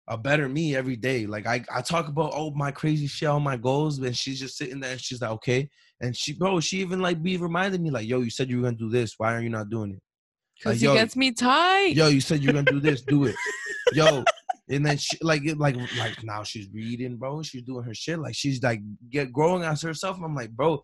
[0.08, 1.26] a better me every day.
[1.26, 4.56] Like I, I talk about oh my crazy shit, all my goals, and she's just
[4.56, 5.70] sitting there and she's like, okay.
[6.00, 8.64] And she, bro, she even like be reminding me like, yo, you said you were
[8.64, 9.14] gonna do this.
[9.16, 10.02] Why are you not doing it?
[10.58, 11.94] Because Like, he yo, gets me tight.
[11.96, 13.02] Yo, you said you were gonna do this.
[13.02, 13.36] Do it.
[13.94, 14.24] Yo,
[14.68, 17.42] and then she like it like like now she's reading, bro.
[17.42, 18.18] She's doing her shit.
[18.18, 18.80] Like she's like
[19.10, 20.18] get growing as herself.
[20.22, 20.82] I'm like, bro,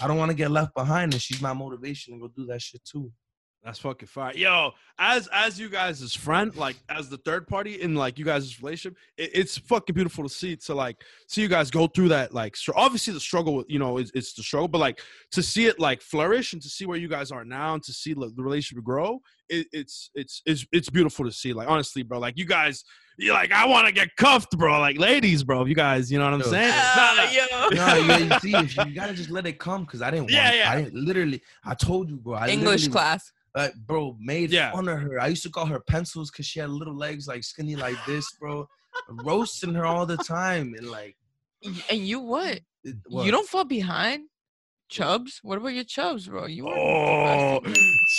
[0.00, 2.62] I don't want to get left behind, and she's my motivation to go do that
[2.62, 3.12] shit too.
[3.62, 4.32] That's fucking fire.
[4.34, 8.24] Yo, as as you guys' as friend, like as the third party in like you
[8.24, 10.96] guys' relationship, it, it's fucking beautiful to see to like
[11.28, 12.32] see you guys go through that.
[12.32, 15.02] Like, str- obviously the struggle, you know, is it's the struggle, but like
[15.32, 17.92] to see it like flourish and to see where you guys are now and to
[17.92, 21.52] see like, the relationship grow, it, it's it's it's it's beautiful to see.
[21.52, 22.82] Like honestly, bro, like you guys,
[23.20, 24.80] you like I want to get cuffed, bro.
[24.80, 25.64] Like ladies, bro.
[25.66, 26.46] You guys, you know what I'm Yo.
[26.50, 26.72] saying?
[26.72, 27.30] Uh, nah, nah.
[27.30, 27.46] yo.
[27.76, 30.30] No, yeah, you see, you, you gotta just let it come, cause I didn't.
[30.30, 30.70] Yeah, want, yeah.
[30.72, 31.42] I didn't literally.
[31.64, 32.34] I told you, bro.
[32.34, 33.30] I English class.
[33.54, 34.72] like, bro, made Yeah.
[34.72, 35.20] fun of her.
[35.20, 38.32] I used to call her pencils because she had little legs, like skinny like this,
[38.32, 38.66] bro.
[39.08, 41.16] Roasting her all the time, and like,
[41.90, 42.60] And you what?
[42.84, 44.24] it, You don't fall behind?
[44.90, 45.38] Chubs?
[45.42, 46.46] What about your chubs, bro?
[46.46, 47.60] You are Oh,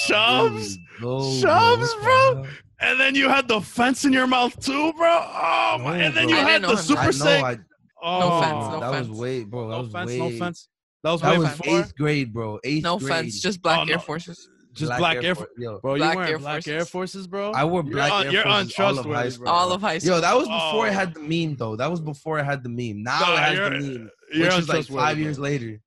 [0.08, 0.78] chubs.
[1.02, 2.46] Go, Chubs, bro.
[2.80, 5.08] And then you had the fence in your mouth too, bro.
[5.08, 5.98] Oh my!
[5.98, 6.38] And then bro.
[6.38, 7.12] you had the super I know.
[7.12, 7.60] sick.
[8.02, 9.08] Oh, offense, bro, no that offense.
[9.10, 9.68] was way, bro.
[9.68, 10.18] That no was offense, way.
[10.18, 10.68] no offense.
[11.04, 11.80] That was That was before.
[11.80, 12.60] eighth grade, bro.
[12.64, 13.12] Eighth No grade.
[13.12, 14.00] offense, just black Oh, Air.
[14.00, 14.48] Forces.
[14.74, 15.60] Just Black black, Air Air Force- Force.
[15.62, 15.80] yo.
[15.82, 16.90] Bro, you Black wearing Air black Air Forces.
[16.90, 17.52] Forces, bro?
[17.52, 19.44] I wore You're black Air you're Forces all of high school.
[19.44, 19.52] bro.
[19.54, 20.12] All of high school.
[20.16, 20.90] Yo, that was before Oh.
[20.90, 21.76] it had the meme, though.
[21.76, 23.04] That was before it had the meme.
[23.04, 25.24] Now No, it has the meme, You're which is like five bro.
[25.24, 25.82] years later.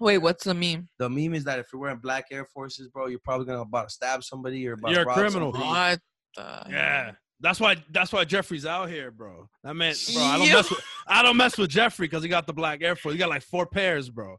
[0.00, 0.88] Wait, what's the meme?
[0.98, 3.88] The meme is that if you're wearing black Air Forces, bro, you're probably gonna about
[3.88, 5.52] to stab somebody or about You're a to rob criminal.
[5.52, 5.68] somebody.
[5.70, 6.00] What
[6.36, 6.70] the?
[6.70, 7.12] Yeah.
[7.40, 7.76] That's why.
[7.90, 9.48] That's why Jeffrey's out here, bro.
[9.62, 10.22] That man, bro.
[10.22, 10.54] I don't Yo.
[10.54, 10.80] mess with.
[11.06, 13.12] I don't mess with Jeffrey because he got the black Air Force.
[13.14, 14.36] He got like four pairs, bro.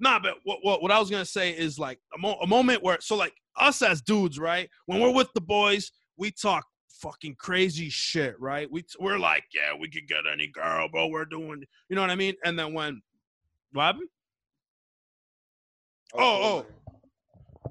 [0.00, 2.82] Nah, but what what, what I was gonna say is like a, mo- a moment
[2.82, 4.68] where so like us as dudes, right?
[4.86, 6.66] When we're with the boys, we talk
[7.00, 8.70] fucking crazy shit, right?
[8.70, 11.06] We we're like, yeah, we could get any girl, bro.
[11.08, 12.34] We're doing, you know what I mean?
[12.44, 13.00] And then when
[13.72, 14.08] what happened?
[16.14, 16.66] Oh, oh,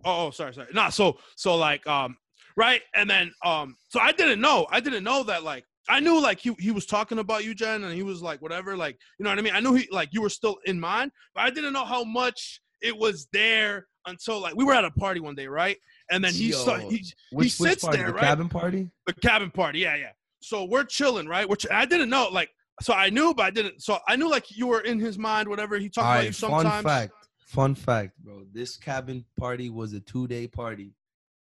[0.06, 0.68] oh, oh, sorry, sorry.
[0.74, 2.18] Nah, so so like um
[2.58, 6.22] right, and then um so I didn't know, I didn't know that like I knew
[6.22, 9.24] like he he was talking about you, Jen, and he was like whatever, like you
[9.24, 9.54] know what I mean.
[9.54, 12.62] I knew he like you were still in mind, but I didn't know how much
[12.82, 15.78] it was there until like we were at a party one day, right?
[16.10, 16.58] And then he Yo.
[16.58, 17.98] saw he, Which, which sits party?
[18.00, 18.24] there, the right?
[18.24, 18.90] cabin party?
[19.08, 20.12] the cabin party, yeah, yeah.
[20.42, 21.48] So we're chilling, right?
[21.48, 22.50] Which I didn't know, like
[22.82, 23.82] so I knew, but I didn't.
[23.82, 25.78] So I knew like you were in his mind, whatever.
[25.78, 26.64] He talked All about you sometimes.
[26.64, 27.14] fun fact.
[27.52, 28.44] Fun fact, bro.
[28.54, 30.94] This cabin party was a two day party.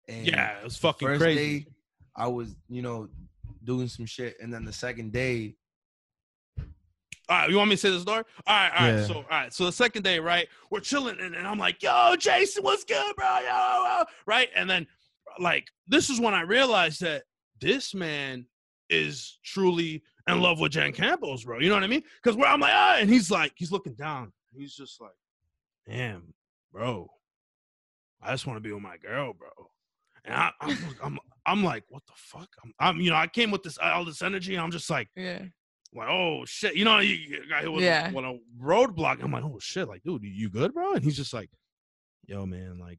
[0.09, 1.61] And Yeah, it was fucking first crazy.
[1.61, 1.67] day,
[2.15, 3.09] I was, you know,
[3.65, 5.57] doing some shit, and then the second day,
[7.29, 8.25] All right, you want me to say the story?
[8.47, 8.99] All right, all right.
[8.99, 9.07] Yeah.
[9.07, 9.53] So, all right.
[9.55, 13.17] So the second day, right, we're chilling, and, and I'm like, "Yo, Jason, what's good,
[13.17, 13.39] bro?
[13.41, 14.87] Yo, yo." right." And then,
[15.41, 17.23] like, this is when I realized that
[17.61, 18.47] this man
[18.91, 21.59] is truly in love with Jan Campbell's, bro.
[21.59, 22.03] You know what I mean?
[22.23, 24.33] Because where I'm like, ah, and he's like, he's looking down.
[24.55, 25.11] He's just like,
[25.89, 26.35] "Damn,
[26.73, 27.09] bro,
[28.23, 29.49] I just want to be with my girl, bro."
[30.25, 33.51] And I, I'm, I'm, I'm like, "What the fuck?" I'm, I'm, you know, I came
[33.51, 34.59] with this all this energy.
[34.59, 35.43] I'm just like Yeah.
[35.95, 38.11] like, oh shit, you know, you got hit with, Yeah.
[38.11, 39.23] with a roadblock.
[39.23, 40.95] I'm like, oh shit, like, dude, you, you good, bro?
[40.95, 41.51] And he's just like,
[42.27, 42.99] yo, man, like,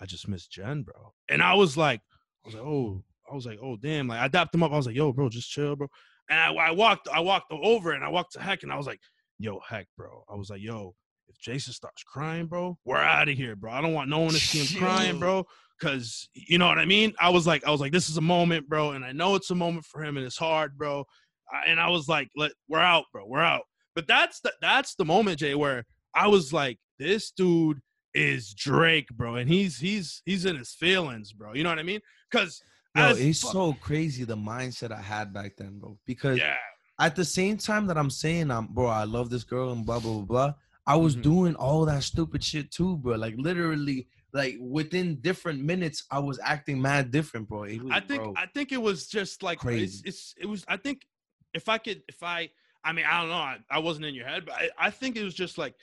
[0.00, 1.12] I just miss Jen, bro.
[1.28, 2.00] And I was like,
[2.44, 4.72] I was like, oh, I was like, oh damn, like I dapped him up.
[4.72, 5.86] I was like, yo, bro, just chill, bro.
[6.28, 8.86] And I, I walked, I walked over and I walked to Heck and I was
[8.86, 9.00] like,
[9.38, 10.24] yo, Heck, bro.
[10.28, 10.94] I was like, yo,
[11.28, 13.72] if Jason starts crying, bro, we're out of here, bro.
[13.72, 15.46] I don't want no one to see him crying, bro.
[15.80, 17.12] Cause you know what I mean?
[17.20, 19.50] I was like, I was like, this is a moment, bro, and I know it's
[19.50, 21.04] a moment for him, and it's hard, bro.
[21.52, 23.62] I- And I was like, let, we're out, bro, we're out.
[23.94, 25.84] But that's the that's the moment, Jay, where
[26.14, 27.80] I was like, this dude
[28.14, 31.52] is Drake, bro, and he's he's he's in his feelings, bro.
[31.54, 32.00] You know what I mean?
[32.30, 32.62] Cause
[32.94, 35.98] yo, as it's fuck- so crazy the mindset I had back then, bro.
[36.06, 36.56] Because yeah,
[37.00, 39.98] at the same time that I'm saying I'm bro, I love this girl and blah
[39.98, 40.54] blah blah blah.
[40.86, 41.22] I was Mhm.
[41.22, 43.16] doing all that stupid shit too, bro.
[43.16, 47.60] Like literally, like within different minutes, I was acting mad different, bro.
[47.60, 50.76] Was, I think bro, I think it was just like it's, it's it was I
[50.76, 51.06] think
[51.54, 52.50] if I could if I
[52.84, 55.16] I mean I don't know I, I wasn't in your head but I, I think
[55.16, 55.74] it was just like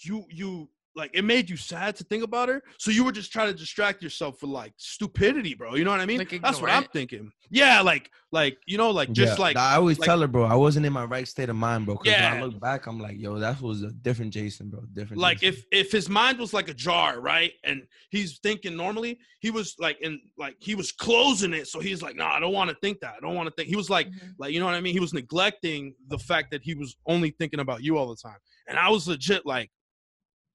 [0.00, 0.68] you you
[0.98, 3.54] like it made you sad to think about her so you were just trying to
[3.64, 6.70] distract yourself with like stupidity bro you know what I mean Like, that's what ignore
[6.70, 10.20] I'm thinking yeah like like you know like just Yeah, like I always like- tell
[10.20, 11.94] her, bro, I wasn't in my right state of mind, bro.
[11.94, 12.34] Because when Yeah.
[12.34, 14.82] I look back, I'm like, yo, that was a different Jason, bro.
[14.92, 15.22] Different.
[15.22, 15.64] like Jason.
[15.70, 17.78] if if his mind was like a jar right and
[18.10, 22.16] he's thinking normally he was like in like he was closing it so he's like
[22.16, 24.08] no i don't want to think that i don't want to think he was like
[24.08, 24.34] Mhm.
[24.38, 27.30] like you know what i mean he was neglecting the fact that he was only
[27.38, 28.38] thinking about you all the time
[28.68, 29.70] and i was legit like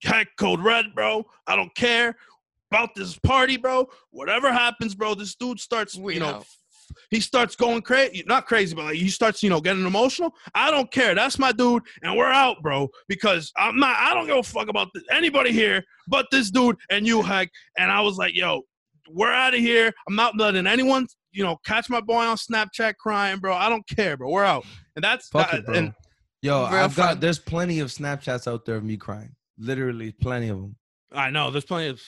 [0.04, 2.16] heck code red bro i don't care
[2.74, 3.88] about this party, bro.
[4.10, 6.44] Whatever happens, bro, this dude starts, you know, know.
[7.12, 8.24] he starts going crazy.
[8.26, 10.34] Not crazy, but like he starts, you know, getting emotional.
[10.56, 11.14] I don't care.
[11.14, 12.90] That's my dude, and we're out, bro.
[13.08, 13.96] Because I'm not.
[14.00, 17.50] I don't give a fuck about this, anybody here but this dude and you, Heck.
[17.78, 18.64] And I was like, yo,
[19.10, 19.94] we're out of here.
[20.08, 23.56] I'm not letting anyone, you know, catch my boy on Snapchat crying, bro.
[23.56, 24.30] I don't care, bro.
[24.30, 24.66] We're out.
[24.96, 25.76] And that's Fuck that, it, bro.
[25.76, 25.94] And
[26.42, 29.34] Yo, I've got there's plenty of Snapchats out there of me crying.
[29.58, 30.76] Literally, plenty of them.
[31.12, 32.02] I know there's plenty of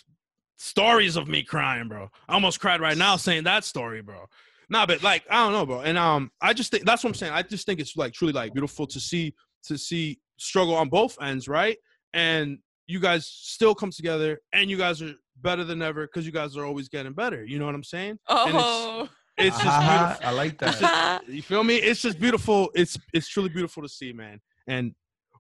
[0.58, 2.10] stories of me crying, bro.
[2.28, 4.26] I almost cried right now saying that story, bro.
[4.70, 5.82] Nah, but like I don't know, bro.
[5.82, 7.34] And um, I just think that's what I'm saying.
[7.34, 9.36] I just think it's like truly like beautiful to see
[9.66, 11.78] to see struggle on both ends, right?
[12.14, 12.58] And
[12.88, 16.58] you guys still come together, and you guys are better than ever because you guys
[16.58, 17.44] are always getting better.
[17.46, 18.18] You know what I'm saying?
[18.28, 19.08] Oh,
[19.38, 20.28] It's just Haha, beautiful.
[20.28, 21.22] I like It's that.
[21.22, 21.76] just- you feel me?
[21.76, 22.72] It's just beautiful.
[22.74, 24.40] It's it's truly beautiful to see, man.
[24.68, 24.96] And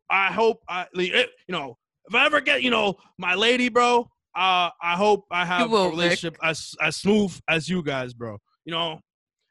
[0.09, 1.77] I hope I, it, you know,
[2.07, 4.01] if I ever get, you know, my lady, bro,
[4.35, 5.91] uh, I hope I have will, a Vic.
[5.91, 8.37] relationship as as smooth as you guys, bro.
[8.65, 8.99] You know,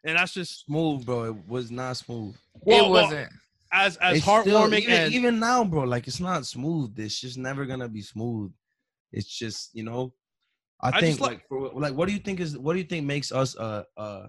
[0.04, 1.24] and that's just smooth, bro.
[1.24, 2.36] It was not smooth.
[2.60, 3.30] well, it wasn't.
[3.72, 5.82] as as It's still- heartwarming even, and even now, bro.
[5.84, 6.98] Like it's not smooth.
[6.98, 8.52] It's just never gonna be smooth.
[9.12, 10.12] It's just you know.
[10.82, 12.84] I, I think like- like for, like what do you think is what do you
[12.84, 14.26] think makes us uh uh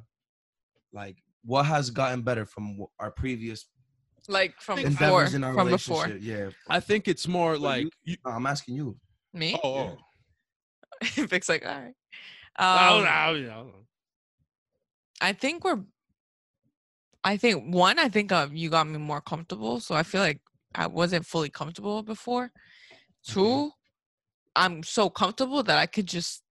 [0.94, 3.66] like what has gotten better from our previous
[4.28, 5.26] Like from think before.
[5.26, 6.08] in our From before.
[6.08, 8.98] Yeah, I think it's more So like you- you, No, I'm asking you.
[9.34, 9.60] Me?
[9.64, 9.98] oh, oh.
[11.28, 11.94] Vic's like, all right.
[12.58, 13.72] Oh, Um, no, you know.
[15.22, 15.82] I think we're.
[17.24, 18.00] I think one.
[18.00, 20.40] I think uh, you got me more comfortable, so I feel like
[20.74, 22.52] I wasn't fully comfortable before.
[23.28, 23.72] Two,
[24.56, 26.44] I'm so comfortable that I could just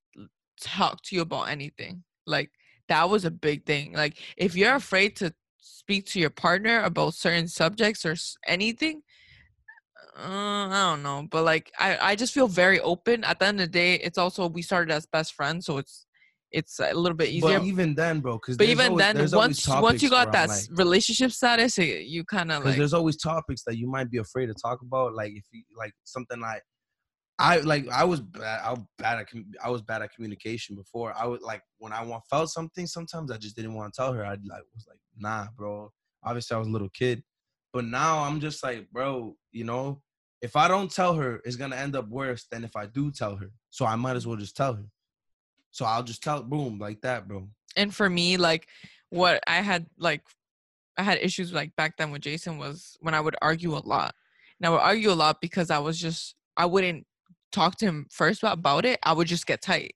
[0.60, 2.02] talk to you about anything.
[2.26, 2.50] Like
[2.88, 3.92] that was a big thing.
[3.92, 5.32] Like if you're afraid to
[5.64, 8.14] speak to your partner about certain subjects or
[8.46, 9.02] anything,
[10.16, 11.26] uh, I don't know.
[11.30, 13.24] But like I, I just feel very open.
[13.24, 16.06] At the end of the day, it's also we started as best friends, so it's
[16.52, 17.58] it's a little bit easier.
[17.58, 21.32] But even then, bro, because But even then, once once you got that s relationship
[21.32, 24.80] status, you kind of like there's always topics that you might be afraid to talk
[24.82, 25.14] about.
[25.14, 26.62] Like if you like something like
[27.38, 28.60] I like I was bad.
[28.64, 29.26] I was bad at
[29.62, 31.12] I was bad at communication before.
[31.16, 32.86] I would like when I want felt something.
[32.86, 34.24] Sometimes I just didn't want to tell her.
[34.24, 35.92] I like was like nah, bro.
[36.22, 37.22] Obviously, I was a little kid,
[37.72, 39.36] but now I'm just like, bro.
[39.50, 40.00] You know,
[40.42, 43.36] if I don't tell her, it's gonna end up worse than if I do tell
[43.36, 43.50] her.
[43.70, 44.84] So I might as well just tell her.
[45.72, 47.48] So I'll just tell, boom, like that, bro.
[47.76, 48.68] and for me, like
[49.10, 50.22] what I had like
[50.96, 54.14] I had issues like back then with Jason was when I would argue a lot.
[54.60, 57.06] And I would argue a lot because I was just I wouldn't
[57.54, 58.98] talk to him first about- it.
[59.02, 59.94] I would just get tight.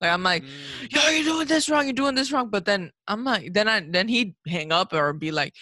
[0.00, 0.92] Like I'm like, Mm.
[0.94, 2.50] yo, you're doing this wrong, you're doing this wrong.
[2.50, 5.54] But then I'm like, then I then he'd hang up or be like,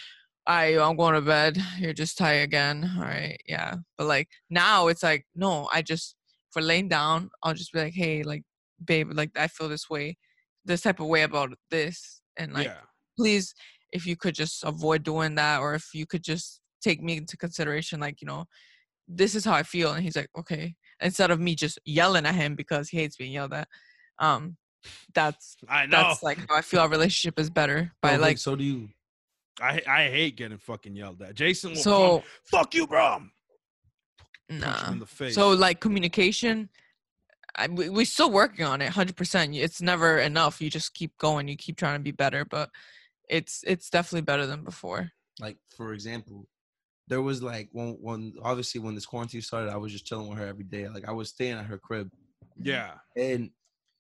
[0.47, 1.57] I I'm going to bed.
[1.79, 2.79] You're just tired again.
[2.97, 3.75] All right, yeah.
[3.97, 6.17] But like now it's like, no, I just
[6.53, 8.43] for laying down, I'll just be like, hey, like,
[8.85, 10.17] babe, like I feel this way,
[10.65, 12.81] this type of way about this, and like, yeah.
[13.19, 13.55] please,
[13.93, 17.37] if you could just avoid doing that, or if you could just take me into
[17.37, 18.45] consideration, like, you know,
[19.09, 22.35] this is how I feel, and he's like, okay, instead of me just yelling at
[22.35, 23.69] him because he hates being yelled at.
[24.19, 24.57] Um,
[25.15, 26.03] that's I know.
[26.03, 28.65] that's like how I feel our relationship is better by Bro, Vic, like so do
[28.65, 28.89] you.
[29.61, 31.35] I I hate getting fucking yelled at.
[31.35, 33.23] Jason will so come, fuck you, bro.
[34.49, 34.93] Punch nah.
[34.93, 35.35] in the face.
[35.35, 36.69] So like communication,
[37.57, 39.55] I, we, we're still working on it, hundred percent.
[39.55, 40.61] It's never enough.
[40.61, 41.49] You just keep going.
[41.49, 42.71] You keep trying to be better, but
[43.29, 45.11] it's it's definitely better than before.
[45.41, 46.47] like for example
[47.09, 50.39] there was like when when obviously when this quarantine started i was just chilling with
[50.39, 52.11] her every day like i was staying at her crib
[52.61, 52.93] yeah.
[53.17, 53.51] and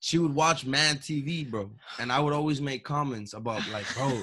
[0.00, 4.20] she would watch man tv bro and i would always make comments about like bro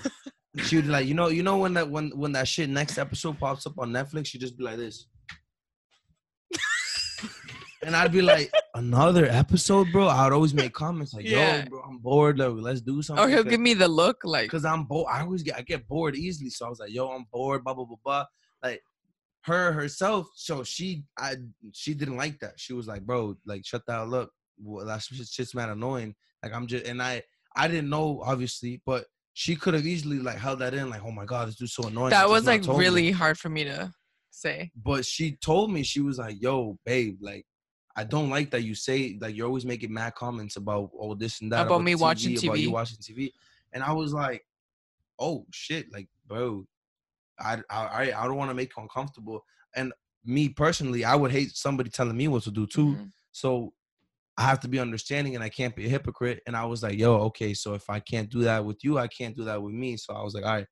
[0.63, 3.39] she would like you know you know when that when when that shit next episode
[3.39, 5.07] pops up on netflix she'd just be like this
[7.83, 11.63] and i'd be like another episode bro i would always make comments like Yeah.
[11.63, 14.45] yo bro i'm bored like, let's do something Or he'll give me the look like
[14.45, 15.07] because I'm bored.
[15.11, 16.49] I always get I get bored easily.
[16.49, 18.25] So I was like, yo, I'm bored, blah blah blah blah.
[18.63, 18.81] Like
[19.41, 21.35] her herself, so she I
[21.73, 22.59] she didn't like that.
[22.59, 24.29] She was like, bro, like shut that up.
[24.61, 26.15] Well, that's just shit's mad annoying.
[26.41, 27.23] Like I'm just and I
[27.55, 31.11] I didn't know obviously, but she could have easily like held that in, like, oh
[31.11, 32.11] my god, this dude's so annoying.
[32.11, 32.85] that was like told me.
[32.85, 33.91] really hard for me to
[34.29, 34.71] say.
[34.75, 37.45] But she told me she was like, yo, babe, like.
[37.95, 41.41] I don't like that you say like you're always making mad comments about all this
[41.41, 42.71] and that About me the watching about you TV.
[42.71, 43.31] watching TV,
[43.71, 44.43] and I was like,
[45.19, 46.65] oh shit, like bro,
[47.39, 49.43] I I I don't want to make you uncomfortable.
[49.75, 49.93] And
[50.25, 52.95] me personally, I would hate somebody telling me what to do too.
[52.95, 53.11] Mhm.
[53.31, 53.73] So
[54.37, 56.41] I have to be understanding, and I can't be a hypocrite.
[56.47, 59.07] And I was like, yo, okay, so if I can't do that with you, I
[59.07, 59.95] can't do that with me.
[59.97, 60.67] So I was like, all right,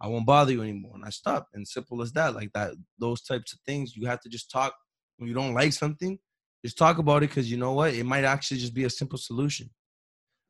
[0.00, 1.54] I won't bother you anymore, and I stopped.
[1.54, 3.96] And simple as that, like that, those types of things.
[3.96, 4.74] You have to just talk
[5.16, 6.18] when you don't like something.
[6.64, 7.94] Just talk about it because you know what?
[7.94, 9.70] It might actually just be a simple solution.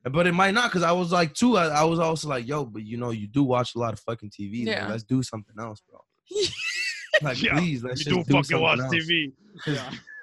[0.05, 2.65] But it might not because I was like, too, I, I was also like, yo,
[2.65, 4.61] but you know, you do watch a lot of fucking TV.
[4.67, 4.89] like, Yeah.
[4.89, 6.01] let's do something else, bro.
[7.23, 8.95] like, Yeah, please, let's You do just do fucking watch else.
[8.95, 9.33] TV.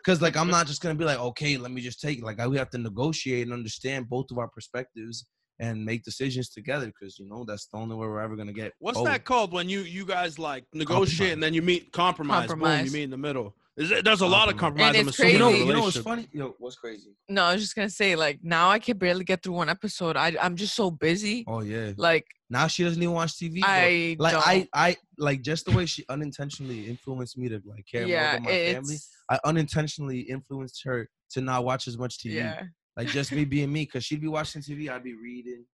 [0.03, 2.23] Because like I'm not just gonna be like, okay, let me just take.
[2.23, 5.25] Like I, we have to negotiate and understand both of our perspectives
[5.59, 6.85] and make decisions together.
[6.87, 8.73] Because you know that's the only way we're ever gonna get.
[8.79, 9.11] What's forward.
[9.11, 11.33] that called when you you guys like negotiate Compromise.
[11.33, 12.47] and then you meet compromise?
[12.49, 13.55] Boom, you meet in the middle.
[13.77, 14.95] Is it, there's a lot of Compromise.
[14.95, 14.99] compromise.
[14.99, 15.67] And it's assuming, You know, in a crazy.
[15.67, 16.27] you know what's funny?
[16.31, 17.15] Yo, what's crazy?
[17.27, 20.15] No, I was just gonna say like now I can barely get through one episode.
[20.15, 21.43] I I'm just so busy.
[21.47, 21.91] Oh yeah.
[21.97, 23.59] Like Now she doesn't even watch TV.
[23.63, 24.47] I like don't.
[24.47, 28.41] I I like just the way she unintentionally influenced me to like care more about
[28.43, 28.95] my family.
[29.29, 32.35] I unintentionally influenced her to not watch as much TV.
[32.35, 32.63] yeah.
[32.95, 35.65] Like just me being me, cause she'd be watching TV, I'd be reading,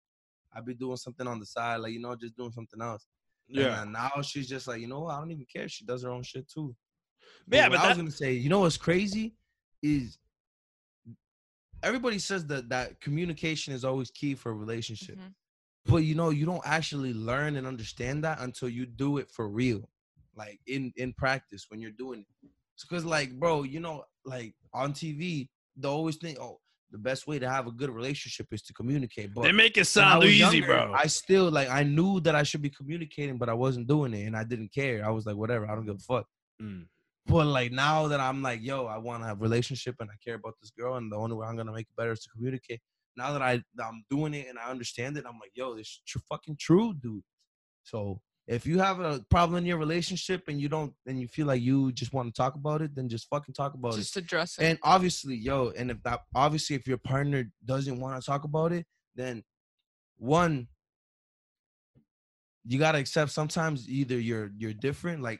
[0.55, 3.05] I'd be doing something on the side, like you know, just doing something else.
[3.47, 5.13] Yeah, then now she's just like, you know what?
[5.15, 5.67] I don't even care.
[5.69, 6.73] She does her own shit too.
[7.49, 9.35] Yeah, what but I was gonna say, you know what's crazy
[9.81, 10.17] is
[11.83, 15.17] everybody says that that communication is always key for a relationship.
[15.17, 15.33] Mhm.
[15.85, 19.49] But you know, you don't actually learn and understand that until you do it for
[19.49, 19.89] real,
[20.35, 22.49] like in in practice when you're doing it.
[22.81, 26.59] Because like, bro, you know, like on TV, they always think, oh,
[26.91, 29.33] the best way to have a good relationship is to communicate.
[29.33, 30.93] But they make it sound easy, younger, bro.
[30.93, 34.25] I still like I knew that I should be communicating, but I wasn't doing it,
[34.25, 35.05] and I didn't care.
[35.05, 36.27] I was like, whatever, I don't give a fuck.
[36.61, 36.85] Mm.
[37.27, 40.15] But like now that I'm like, yo, I want to have a relationship and I
[40.23, 42.29] care about this girl, and the only way I'm gonna make it better is to
[42.29, 42.81] communicate.
[43.15, 46.01] Now that I I'm doing it and I understand it, I'm like, yo, this is
[46.07, 47.23] tr- fucking true, dude.
[47.83, 51.47] So if you have a problem in your relationship and you don't, and you feel
[51.47, 53.97] like you just want to talk about it, then just fucking talk about it.
[53.97, 54.65] Just address it.
[54.65, 58.71] And obviously, yo, and if that obviously if your partner doesn't want to talk about
[58.71, 58.85] it,
[59.15, 59.43] then
[60.17, 60.67] one
[62.65, 65.39] you gotta accept sometimes either you're you're different, like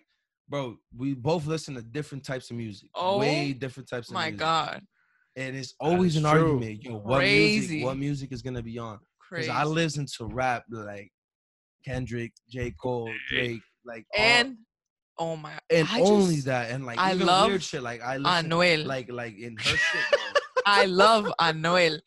[0.51, 2.89] bro, we both listen to different types of music.
[2.93, 4.15] Oh, way different types of music.
[4.15, 4.39] Oh My music.
[4.39, 4.81] God,
[5.37, 6.31] And it's always an true.
[6.31, 6.83] argument.
[6.83, 7.67] Yo, what Crazy.
[7.77, 8.99] music what music is gonna be on?
[9.31, 9.47] Because.
[9.49, 11.09] I listen to rap like
[11.85, 12.71] Kendrick, J.
[12.71, 13.13] Cole, eh.
[13.29, 14.57] Drake, like all- and
[15.17, 18.01] oh my, and I only just- that and like I even love weird shit like
[18.03, 18.85] I listen Anuel.
[18.85, 20.19] like like in her shit.
[20.65, 21.99] I love Anuel.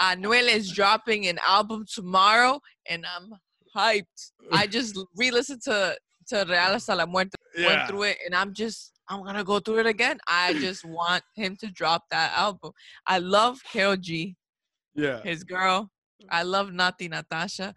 [0.00, 3.32] Anuel is dropping an album tomorrow, and I'm
[3.76, 4.30] hyped.
[4.52, 5.96] I just re-listened to
[6.28, 9.80] to Real hasta la muerte, went through it, and I'm just I'm gonna go through
[9.80, 10.18] it again.
[10.28, 12.72] I just want him to drop that album.
[13.06, 14.36] I love Karol G,
[14.94, 15.20] yeah.
[15.22, 15.90] his girl.
[16.30, 17.74] I love Natti Natasha.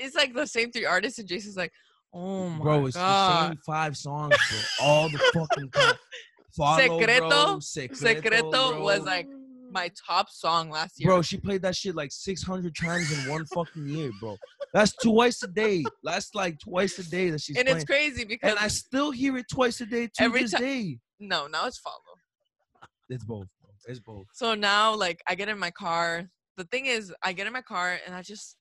[0.00, 1.72] It's like the same three artists, and Jason's like,
[2.12, 4.86] oh my bro, it's the same five songs, bro.
[4.86, 5.94] All the fucking time.
[6.56, 7.60] Follow, Secreto- bro.
[7.60, 9.28] Secreto, Secreto was like
[9.76, 11.10] my top song last year.
[11.10, 14.36] Bro, she played that shit like 600 times in one fucking year, bro.
[14.72, 15.84] That's twice a day.
[16.02, 17.76] That's like twice a day that she's and playing.
[17.76, 20.98] it's crazy because and I still hear it twice a day to Every this day.
[21.20, 22.14] no, now it's follow.
[23.10, 23.70] It's both, bro.
[23.86, 24.26] It's both.
[24.32, 26.28] So now, like, I get in my car.
[26.56, 28.56] The thing is, I get in my car and I just,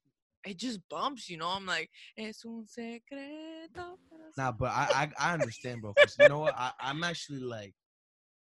[0.45, 1.47] it just bumps, you know.
[1.47, 3.97] I'm like, es un secreto.
[4.37, 5.93] Nah, but I I, I understand, bro.
[6.19, 6.55] you know what?
[6.57, 7.73] I, I'm actually like,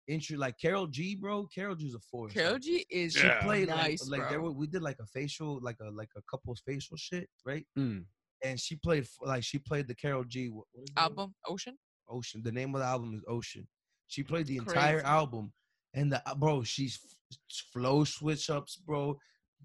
[0.09, 1.47] intro like Karol G, bro.
[1.55, 2.33] Karol G's a force.
[2.33, 3.43] Karol G is she Yeah.
[3.43, 6.23] played nice, like like there were, we did like a facial like a like a
[6.31, 8.05] couple's facial shit right Mm.
[8.45, 11.05] and she played f- like she played the Karol G what, what is the name?
[11.11, 11.77] album Ocean.
[12.09, 13.67] Ocean the name of the album is Ocean
[14.09, 15.53] she played the entire album
[15.95, 16.99] and the uh, bro she's
[17.73, 19.17] flow switch ups bro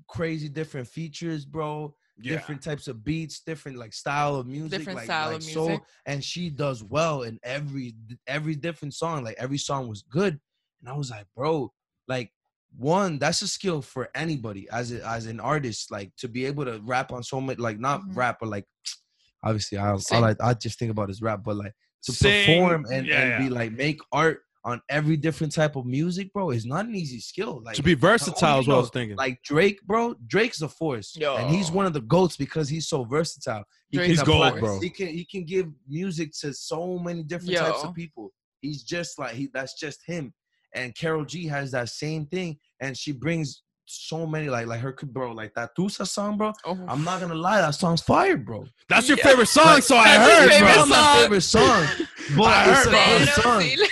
[0.07, 2.33] crazy different features bro Yeah.
[2.35, 5.67] different types of beats different like style of music Different like, style like of soul,
[5.67, 5.83] music.
[6.05, 7.95] and she does well in every
[8.27, 10.39] every different song like every song was good
[10.81, 11.71] and I was like bro
[12.07, 12.31] like
[12.77, 16.65] one that's a skill for anybody as a, as an artist like to be able
[16.65, 18.15] to rap on so much like not Mhm.
[18.15, 18.65] rap but like
[19.43, 20.17] obviously I Sing.
[20.17, 21.73] all I, I just think about is rap but like
[22.03, 25.85] to Sing, perform and, yeah, and be like make art on every different type of
[25.85, 28.79] music bro is not an easy skill like to be versatile oh, is what I
[28.79, 29.15] was thinking.
[29.17, 30.13] like Drake, bro.
[30.27, 33.63] Drake's a force, and he's one of the goats because he's so versatile.
[33.89, 34.79] He Drake's can a apply- goat, bro.
[34.81, 38.31] He can he can give music to so many different types of people.
[38.61, 39.47] He's just like he.
[39.53, 40.33] That's just him.
[40.75, 44.93] And Karol G has that same thing, and she brings so many like like her
[45.15, 46.51] bro like that Tusa song, bro.
[46.65, 48.65] Oh, I'm not gonna lie, that song's fire, bro.
[48.89, 49.23] That's your Yeah.
[49.29, 50.81] favorite song, Like, so I heard, favorite bro.
[50.81, 51.87] It's my favorite song,
[52.35, 53.59] but I it's heard, a bro.
[53.59, 53.87] good song.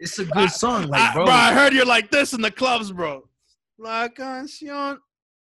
[0.00, 1.24] le- It's a good song, like I, bro.
[1.26, 3.28] bro, I heard you're like this in the clubs, bro.
[3.78, 4.98] La canción,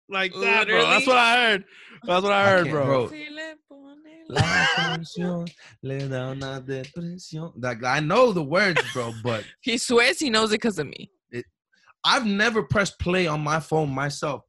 [0.09, 0.87] like that, bro.
[0.91, 1.65] That's what I heard.
[2.05, 2.87] That's what I I heard, can't, bro.
[2.87, 3.09] bro.
[3.09, 5.49] Sí le pone La canción
[5.83, 7.53] le da una depresión.
[7.57, 11.11] Like I know the words, bro, but He swears he knows it because of me.
[12.05, 14.43] I've never pressed play on my phone myself.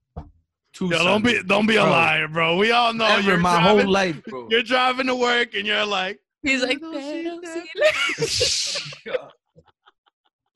[0.73, 2.55] Two Yo, don't be don't be a liar, bro.
[2.57, 4.47] We all know Never you're my driving, whole life, bro.
[4.51, 9.27] You're driving to work and you're like, He's like, Pero pero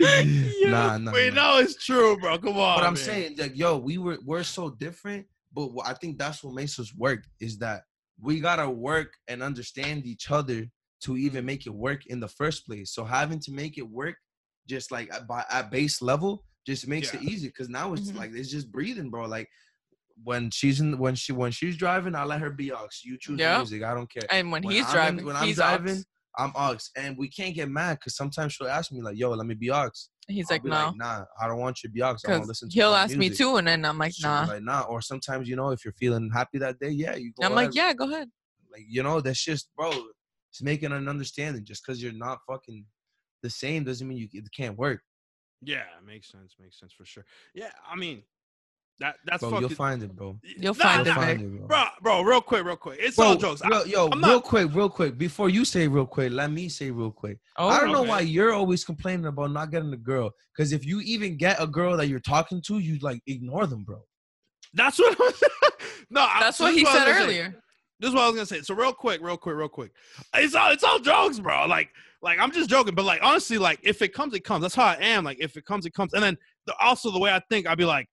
[0.23, 1.11] sí sí nah, nah.
[1.11, 1.35] We nah.
[1.35, 2.37] know it's true, bro.
[2.37, 2.77] Come on.
[2.77, 2.95] But I'm man.
[2.95, 5.25] saying, like, yo, we were we're so different.
[5.53, 7.83] But I think that's what makes us work is that
[8.21, 10.65] we gotta work and understand each other
[11.03, 12.91] to even make it work in the first place.
[12.93, 14.15] So having to make it work
[14.67, 18.17] just like at, by, at base level just makes it easy because now it's Mhm.
[18.17, 19.25] like it's just breathing, bro.
[19.25, 19.49] Like
[20.23, 22.87] when she's in when she when she's driving, I let her be aux.
[23.03, 23.57] You choose Yeah.
[23.57, 23.83] music.
[23.83, 24.23] I don't care.
[24.31, 26.03] And when, he's I'm in- driving, when I'm he's driving, aux.
[26.37, 29.45] I'm aux, and we can't get mad because sometimes she'll ask me like, "Yo, let
[29.45, 29.89] me be aux."
[30.27, 32.15] He's I'll like, be no, nah, I don't want you to be aux.
[32.25, 34.29] I want to listen to he'll my ask me too, and then I'm like, She'll
[34.29, 34.53] be nah.
[34.53, 34.81] like nah.
[34.81, 37.45] Or sometimes you know, if you're feeling happy that day, yeah, you go.
[37.45, 38.29] I'm like, yeah, go ahead.
[38.71, 39.91] like you know, that's just bro.
[40.51, 41.63] It's making an understanding.
[41.65, 42.85] Just because you're not fucking
[43.43, 45.01] the same doesn't mean you it can't work.
[45.61, 46.55] Yeah, makes sense.
[46.59, 47.25] Makes sense for sure.
[47.53, 48.23] Yeah, I mean,
[48.99, 49.67] that that's Bro, fucking.
[49.67, 50.37] you'll find it, bro.
[50.43, 51.67] You'll Nah, find You'll it, nah, find it, bro.
[51.67, 51.83] bro.
[52.03, 52.99] Bro, real quick, real quick.
[53.01, 53.61] It's Bro, all jokes.
[53.63, 55.17] I- yo, I'm real not- quick, real quick.
[55.17, 57.39] Before you say real quick, let me say real quick.
[57.57, 60.31] Oh, I don't know why you're always complaining about not getting a girl.
[60.55, 63.83] Because if you even get a girl that you're talking to, you like ignore them,
[63.83, 64.03] bro.
[64.73, 65.17] That's what.
[66.09, 67.23] no, I- That's what he is I was said gonna say.
[67.23, 67.63] earlier.
[67.99, 68.61] This is what I was gonna say.
[68.61, 69.91] So real quick, real quick, real quick.
[70.35, 71.65] It's all it's all jokes, bro.
[71.67, 71.89] Like
[72.21, 74.61] like I'm just joking, but like honestly, like if it comes, it comes.
[74.61, 75.23] That's how I am.
[75.23, 76.13] Like if it comes, it comes.
[76.13, 76.37] And then
[76.67, 78.07] the, also the way I think, I'd be like,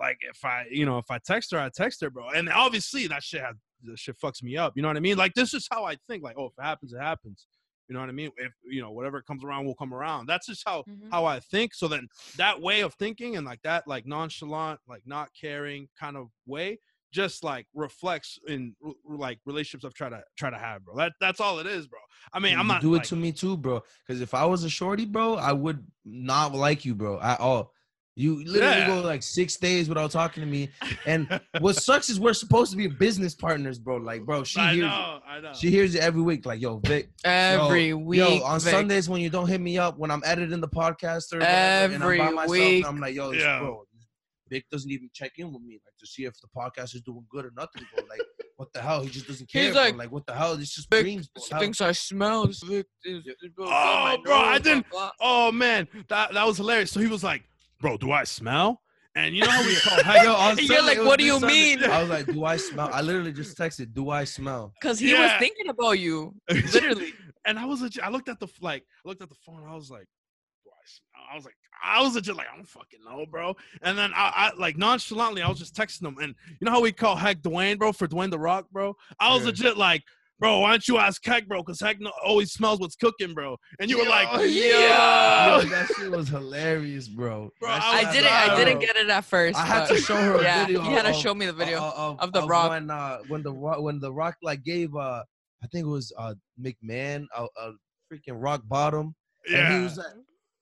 [0.00, 2.30] like if I you know if I text her, I text her, bro.
[2.30, 3.54] And obviously that shit has
[3.84, 4.72] that shit fucks me up.
[4.76, 5.16] You know what I mean?
[5.16, 6.22] Like this is how I think.
[6.24, 7.46] Like oh, if it happens, it happens.
[7.88, 8.30] You know what I mean?
[8.36, 10.26] If you know whatever comes around will come around.
[10.26, 11.10] That's just how Mhm.
[11.10, 11.74] how I think.
[11.74, 16.16] So then that way of thinking and like that like nonchalant, like not caring kind
[16.16, 16.78] of way
[17.12, 20.94] just like reflects in r- r- like relationships I've tried to try to have, bro.
[20.96, 21.98] That that's all it is, bro.
[22.32, 23.82] I mean, I'm not do it like, to me too, bro.
[24.06, 27.72] Because if I was a shorty, bro, I would not like you, bro, at all.
[28.16, 28.86] You literally Yeah.
[28.88, 30.68] go like six days without talking to me.
[31.06, 33.96] And what sucks is we're supposed to be business partners, bro.
[33.96, 35.50] Like, bro, she I hears know, I know.
[35.50, 35.56] it.
[35.56, 36.44] She hears it every week.
[36.44, 38.18] Like, yo, Vic, Every week.
[38.18, 38.70] Yo, on Vic.
[38.72, 42.02] Sundays when you don't hit me up, when I'm editing the podcast or whatever, and
[42.04, 42.86] I'm by Every myself, week.
[42.86, 43.60] I'm like, yo, this, Yeah.
[43.60, 43.84] bro,
[44.50, 47.24] Vic doesn't even check in with me, like to see if the podcast is doing
[47.30, 48.04] good or nothing, bro.
[48.10, 48.20] Like,
[48.56, 49.02] what the hell?
[49.02, 49.66] He just doesn't care.
[49.66, 50.56] He's like, like, what the hell?
[50.56, 51.44] This just Vic dreams, bro.
[51.52, 52.46] How- thinks I smell.
[52.48, 53.32] This Vic is- Yeah.
[53.60, 54.86] Oh, bro, I didn't-
[55.20, 56.90] oh man, that that was hilarious.
[56.90, 57.44] So he was like,
[57.80, 58.82] "Bro, do I smell?"
[59.16, 61.40] And you know how we call heck, Yo, on You're like, what do this you
[61.40, 61.76] Sunday.
[61.76, 61.84] mean?
[61.90, 62.90] I was like, do I smell?
[62.92, 64.72] I literally just texted, do I smell?
[64.80, 67.12] Cause he was thinking about you, literally.
[67.44, 69.64] and I was legit, I looked at the like I looked at the phone.
[69.68, 70.06] I was like,
[70.64, 73.56] "Do I smell?" I was like, I was legit like, I don't fucking know, bro.
[73.82, 76.18] And then I, I like nonchalantly, I was just texting him.
[76.22, 78.96] And you know how we call Heck Dwayne, bro, for Dwayne the Rock, bro.
[79.18, 79.46] I was Yeah.
[79.46, 80.02] legit like,
[80.40, 81.62] bro, why don't you ask Heck, bro?
[81.62, 83.56] Because Heck always smells what's cooking, bro.
[83.78, 85.58] And you were like, Yo, yeah.
[85.58, 87.50] Yo, that shit was hilarious, bro.
[87.60, 88.32] Bro, I I didn't.
[88.32, 89.58] I didn't get it at first.
[89.58, 90.82] I had to show her a yeah, video.
[90.82, 91.78] you had to show me the video.
[91.78, 92.70] uh, of The Rock.
[92.70, 95.22] when uh, when the rock when the rock like gave uh
[95.62, 97.72] I think it was uh McMahon a, a
[98.10, 99.14] freaking rock bottom
[99.46, 99.76] and yeah.
[99.76, 100.06] he was like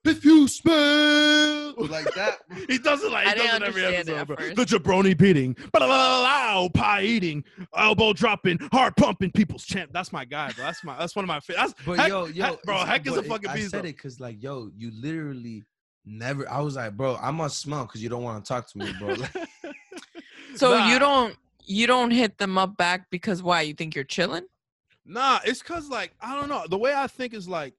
[0.08, 3.84] if you smell like that He does it like I he does didn't it every
[3.86, 4.36] understand it episode, at bro.
[4.36, 4.56] first.
[4.56, 7.44] The jabroni beating, blah, pie eating,
[7.76, 9.90] elbow dropping, heart pumping, people's champ.
[9.92, 10.64] That's my guy, bro.
[10.64, 11.74] That's my that's one of my favorite.
[11.86, 13.88] but Heck- yo yo Heck- bro, Heck is a but it- fucking I said though.
[13.88, 15.62] it because like yo you literally
[16.04, 18.78] never I was like bro I must smell because you don't want to talk to
[18.78, 19.30] me bro Like,
[20.56, 20.88] So Nah.
[20.90, 23.60] you don't you don't hit them up back because why?
[23.62, 24.44] You think you're chilling?
[25.04, 26.64] Nah, it's cause like I don't know.
[26.68, 27.74] The way I think is like,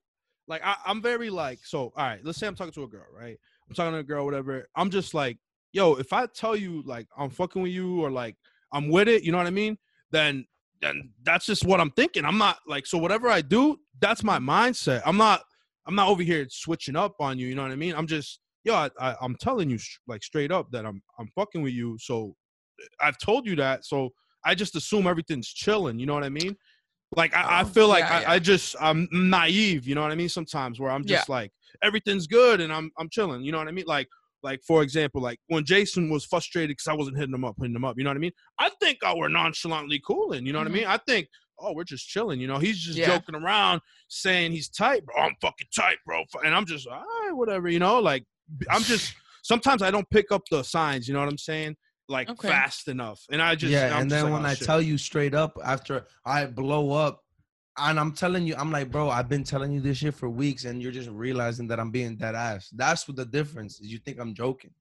[0.50, 1.92] like I, I'm very like so.
[1.96, 3.38] All right, let's say I'm talking to a girl, right?
[3.68, 4.66] I'm talking to a girl, whatever.
[4.74, 5.38] I'm just like,
[5.72, 8.36] yo, if I tell you like I'm fucking with you or like
[8.72, 9.78] I'm with it, you know what I mean?
[10.10, 10.44] Then
[10.82, 12.24] then that's just what I'm thinking.
[12.24, 15.02] I'm not like so whatever I do, that's my mindset.
[15.06, 15.42] I'm not
[15.86, 17.46] I'm not over here switching up on you.
[17.46, 17.94] You know what I mean?
[17.94, 19.78] I'm just yo, I, I I'm telling you
[20.08, 21.96] like straight up that I'm I'm fucking with you.
[22.00, 22.34] So
[22.82, 23.84] eh, I've told you that.
[23.84, 24.10] So
[24.44, 26.00] I just assume everything's chilling.
[26.00, 26.56] You know what I mean?
[27.16, 28.30] Like I, I Oh, feel like yeah, I, yeah.
[28.32, 29.86] I just I'm naive.
[29.86, 30.28] You know what I mean?
[30.28, 31.50] Sometimes where I'm just like
[31.82, 33.42] everything's good and I'm I'm chilling.
[33.42, 33.84] You know what I mean?
[33.86, 34.08] Like
[34.42, 37.74] like for example, like when Jason was frustrated because I wasn't hitting him up, hitting
[37.74, 37.96] him up.
[37.98, 38.32] You know what I mean?
[38.58, 40.46] I think oh, we're nonchalantly cooling.
[40.46, 40.86] You know what I mean?
[40.86, 41.28] I think
[41.58, 42.40] oh, we're just chilling.
[42.40, 43.10] You know, he's just Mm-hmm.
[43.10, 43.18] Yeah.
[43.18, 45.16] joking around saying he's tight, bro.
[45.16, 46.24] I'm fucking tight, bro.
[46.44, 47.68] And I'm just all right, whatever.
[47.68, 48.24] You know, like
[48.70, 51.06] I'm just sometimes I don't pick up the signs.
[51.08, 51.76] You know what I'm saying?
[52.10, 52.48] Like Okay.
[52.48, 54.66] fast enough, and I just yeah I'm and just then like, when oh, I shit.
[54.66, 57.22] tell you straight up after I blow up
[57.78, 60.64] and I'm telling you, I'm like, bro, I've been telling you this shit for weeks,
[60.64, 62.68] and you're just realizing that I'm being dead ass.
[62.70, 63.86] That's what the difference is.
[63.86, 64.72] You think I'm joking?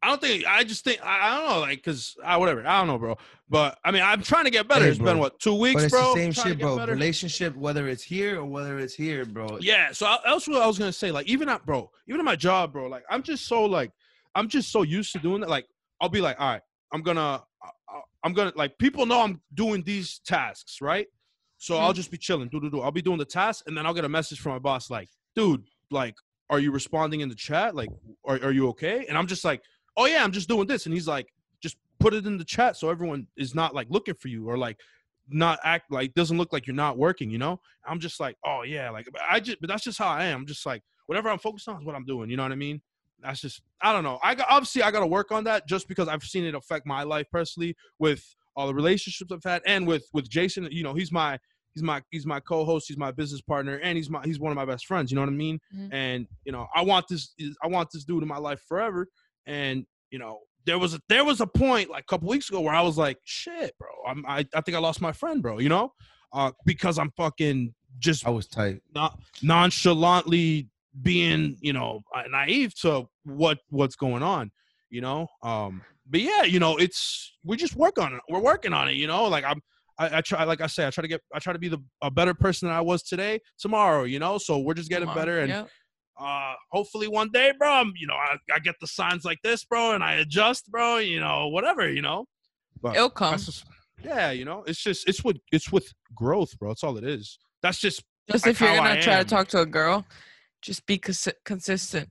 [0.00, 2.64] I don't think I just think I, I don't know, like, cause I whatever.
[2.64, 3.18] I don't know, bro.
[3.48, 4.84] But I mean, I'm trying to get better.
[4.84, 5.06] Hey, it's bro.
[5.06, 6.14] been what two weeks, But it's bro.
[6.14, 6.76] the same shit, bro.
[6.76, 6.92] better.
[6.92, 9.58] Relationship, whether it's here or whether it's here, bro.
[9.60, 9.90] Yeah.
[9.90, 11.10] So I, that's what I was gonna say.
[11.10, 12.86] Like, even at bro, even at my job, bro.
[12.86, 13.90] Like, I'm just so like,
[14.36, 15.50] I'm just so used to doing that.
[15.50, 15.66] Like,
[16.00, 16.62] I'll be like, all right,
[16.92, 17.42] I'm gonna,
[18.24, 21.06] I'm gonna like, people know I'm doing these tasks, right?
[21.58, 21.96] So I'll mm-hmm.
[21.96, 22.80] just be chilling, do do do.
[22.80, 25.08] I'll be doing the task, and then I'll get a message from my boss, like,
[25.34, 26.14] dude, like,
[26.50, 27.74] are you responding in the chat?
[27.74, 27.90] Like,
[28.24, 29.62] are are you okay?" And I'm just like,
[29.96, 31.26] "Oh yeah, I'm just doing this." And he's like,
[31.60, 34.56] "Just put it in the chat so everyone is not like looking for you or
[34.56, 34.78] like
[35.28, 37.60] not act like doesn't look like you're not working." You know?
[37.86, 40.40] I'm just like, "Oh yeah," like I just but that's just how I am.
[40.40, 42.30] I'm just like whatever I'm focused on is what I'm doing.
[42.30, 42.80] You know what I mean?
[43.22, 44.18] That's just I don't know.
[44.22, 46.86] I got obviously I got to work on that just because I've seen it affect
[46.86, 48.24] my life personally with
[48.56, 50.68] all the relationships I've had and with with Jason.
[50.70, 51.38] You know, he's my
[51.74, 54.56] he's my he's my co-host he's my business partner and he's my he's one of
[54.56, 55.92] my best friends you know what i mean Mhm.
[55.92, 59.06] and you know i want this i want this dude in my life forever
[59.46, 62.60] and you know there was a there was a point like a couple weeks ago
[62.60, 65.58] where i was like shit bro I'm, i i think i lost my friend bro
[65.58, 65.92] you know
[66.32, 68.80] uh because i'm fucking just I was tight.
[68.94, 70.68] not nonchalantly
[71.02, 74.50] being you know uh, naive to what what's going on
[74.90, 75.26] you know?
[75.42, 78.20] Um but yeah you know it's we just work on it.
[78.28, 79.24] We're working on it you know?
[79.28, 79.60] Like i'm
[79.98, 81.78] I, I try like i say i try to get i try to be the
[82.02, 84.38] a better person than i was today tomorrow you know?
[84.38, 85.66] So we're just getting on, better and
[86.20, 89.64] uh hopefully one day bro I'm, you know I, I get the signs like this
[89.64, 92.24] bro and i adjust bro you know whatever you know?
[92.80, 93.36] But it'll come.
[93.36, 93.64] just,
[94.02, 96.70] yeah you know it's just it's with it's with growth bro.
[96.70, 97.38] That's all it is.
[97.62, 99.24] That's just Just like if you're I gonna try am.
[99.24, 100.04] to talk to a girl,
[100.62, 102.08] just be consi- consistent.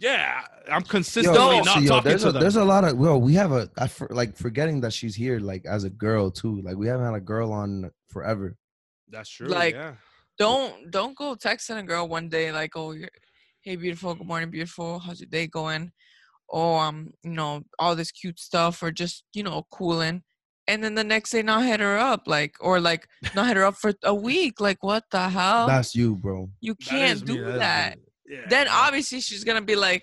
[0.00, 2.42] Yeah, I'm consistently Yo, not yo, talking there's to a, them.
[2.42, 5.38] there's a lot of well, we have a I for, like forgetting that she's here
[5.38, 6.60] like as a girl too.
[6.62, 8.56] Like we haven't had a girl on forever.
[9.08, 9.46] That's true.
[9.46, 9.94] like, yeah.
[10.36, 13.08] Don't don't go texting a girl one day like, oh, you're,
[13.62, 15.92] hey, beautiful, good morning, beautiful, how's your day going?
[16.50, 20.24] Oh, um, you know, all this cute stuff, or just you know, cooling.
[20.66, 23.64] And then the next day, not hit her up, like, or like, not hit her
[23.64, 24.60] up for a week.
[24.60, 25.66] Like, what the hell?
[25.66, 26.48] That's you, bro.
[26.60, 27.98] you can't is me, do is that.
[28.26, 28.40] Yeah.
[28.48, 30.02] then obviously she's gonna be like,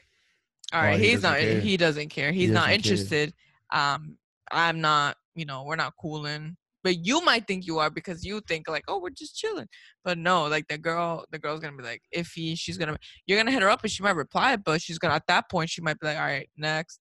[0.71, 1.59] all right Oh, he he's doesn't care.
[1.59, 2.91] he doesn't care, he's He not doesn't care.
[2.93, 3.33] interested.
[3.73, 4.17] Um,
[4.51, 6.55] I'm not, you know, we're not cooling.
[6.83, 9.67] But you might think you are because you think like, oh, we're just chilling.
[10.03, 12.55] But no, like the girl, the girl's gonna be like iffy.
[12.57, 15.25] She's gonna, you're gonna hit her up and she might reply, but she's gonna at
[15.27, 16.99] that point she might be like, all right, next.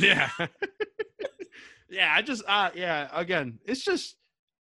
[0.00, 0.28] yeah.
[1.92, 4.16] yeah, I just uh yeah, again, it's just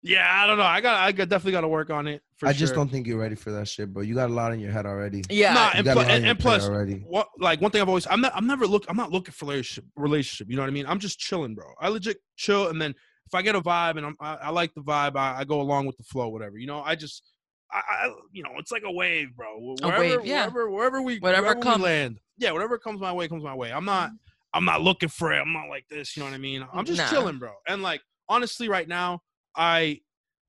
[0.01, 0.63] yeah, I don't know.
[0.63, 2.75] I got I got, definitely got to work on it for I just sure.
[2.75, 4.03] don't think you're ready for that shit, bro.
[4.03, 5.23] You got a lot in your head already.
[5.29, 7.03] Yeah, Nah, and, got a plu- lot on and, and plus already.
[7.07, 9.45] what like one thing I've always I'm not I'm never look I'm not looking for
[9.47, 10.85] relationship relationship, you know what I mean?
[10.85, 11.65] I'm just chilling, bro.
[11.79, 12.93] I legit chill and then
[13.25, 15.59] if I get a vibe and I'm, I, I like the vibe, I, I go
[15.59, 16.59] along with the flow, whatever.
[16.59, 17.23] You know, I just
[17.71, 19.47] I, I you know, it's like a wave, bro.
[19.81, 20.41] A Wherever, wave, yeah.
[20.41, 21.77] wherever, wherever we, Whatever wherever comes.
[21.77, 23.73] we land, yeah, whatever comes my way, comes my way.
[23.73, 24.11] I'm not,
[24.55, 25.37] I'm not looking for it.
[25.37, 26.15] I'm not like this.
[26.15, 26.65] You know what I mean?
[26.73, 27.09] I'm just Nah.
[27.09, 27.51] chilling, bro.
[27.67, 29.19] And like, honestly, right now,
[29.55, 29.99] I,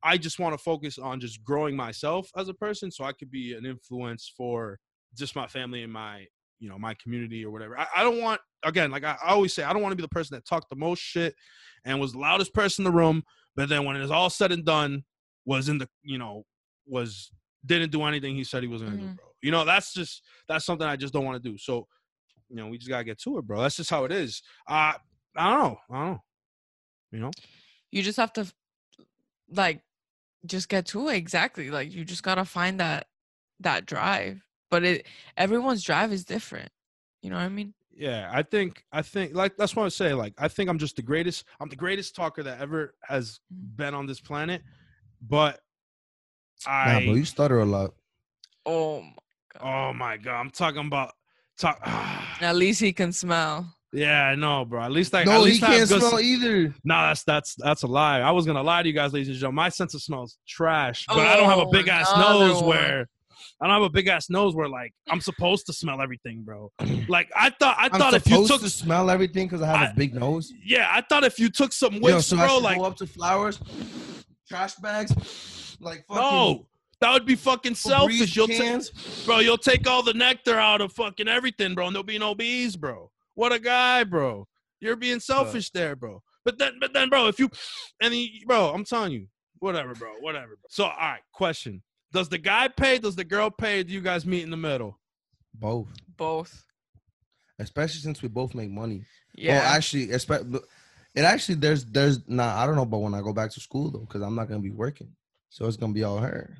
[0.02, 3.30] I just want to focus on just growing myself as a person, so I could
[3.30, 4.78] be an influence for
[5.14, 6.26] just my family and my,
[6.60, 7.78] you know, my community or whatever.
[7.78, 10.02] I, I don't want, again, like I, I always say, I don't want to be
[10.02, 11.34] the person that talked the most shit
[11.84, 13.24] and was the loudest person in the room,
[13.56, 15.04] but then when it's all said and done,
[15.44, 16.44] was in the, you know,
[16.86, 17.32] was
[17.64, 19.16] didn't do anything he said he was gonna do, Mhm.
[19.16, 19.24] bro.
[19.42, 21.58] You know, that's just that's something I just don't want to do.
[21.58, 21.88] So,
[22.48, 23.60] you know, we just gotta get to it, bro.
[23.60, 24.42] That's just how it is.
[24.68, 24.94] Uh
[25.36, 25.78] I don't know.
[25.90, 26.20] I don't know.
[27.12, 27.30] You know?
[27.92, 28.46] you just have to
[29.50, 29.80] like
[30.44, 33.06] just get to it exactly like you just gotta find that
[33.60, 35.06] that drive but it
[35.36, 36.68] everyone's drive is different
[37.22, 40.12] you know what i mean Yeah, I think I think like that's what I say.
[40.12, 41.44] Like I think I'm just the greatest.
[41.60, 44.62] I'm the greatest talker that ever has been on this planet.
[45.22, 45.60] But
[46.66, 47.94] Nah, I bro, you stutter a lot.
[48.66, 49.12] oh my
[49.54, 51.12] god oh my god, I'm talking about
[51.58, 51.80] talk.
[52.40, 54.82] at least he can smell yeah, I know, bro.
[54.82, 56.74] At least I at no, he I can't smell s- either.
[56.84, 58.20] No, that's that's that's a lie.
[58.20, 59.54] I was gonna lie to you guys, ladies and gentlemen.
[59.56, 62.56] My sense of smell is trash, but I don't have a Oh, big ass nose
[62.56, 62.66] one.
[62.66, 63.08] where
[63.62, 66.70] I don't have a big ass nose where like I'm supposed to smell everything, bro.
[67.08, 69.88] Like I thought, I I'm thought if you took, to smell everything because I have
[69.88, 70.52] a I- big nose.
[70.62, 72.96] yeah, I thought if you took some Yo, whips, so bro, should like go up
[72.96, 73.60] to flowers,
[74.48, 76.66] trash bags, like fucking no,
[77.00, 78.36] that would be fucking selfish.
[78.36, 78.82] You'll take,
[79.24, 82.34] bro, you'll take all the nectar out of fucking everything, bro, and there'll be no
[82.34, 83.10] bees, bro.
[83.34, 84.46] What a guy, bro.
[84.80, 86.22] You're being selfish there, bro.
[86.44, 87.50] But then, but then, bro, if you,
[88.00, 89.26] and he, bro, I'm telling you,
[89.58, 90.48] whatever, bro, whatever.
[90.48, 90.56] Bro.
[90.68, 91.82] So, all right, question:
[92.12, 92.98] Does the guy pay?
[92.98, 93.82] Does the girl pay?
[93.82, 94.98] Do you guys meet in the middle?
[95.58, 96.66] both, both
[97.58, 99.02] especially since we both make money.
[99.34, 100.62] yeah Well, actually, espe-
[101.14, 102.56] it actually there's there's nah.
[102.56, 104.60] I don't know, but when I go back to school though, because I'm not gonna
[104.60, 105.12] be working,
[105.48, 106.58] so it's gonna be all her.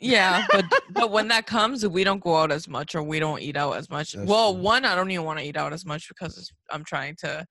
[0.00, 3.40] Yeah but but when that comes we don't go out as much or we don't
[3.40, 4.62] eat out as much That's well true.
[4.62, 7.46] one i don't even want to eat out as much because i'm trying to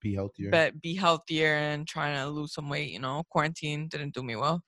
[0.00, 0.50] Be healthier.
[0.50, 4.36] But be healthier and trying to lose some weight you know quarantine didn't do me
[4.36, 4.62] well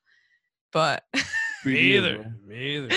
[0.72, 1.04] but
[1.64, 2.34] Good Me either.
[2.44, 2.88] Me either.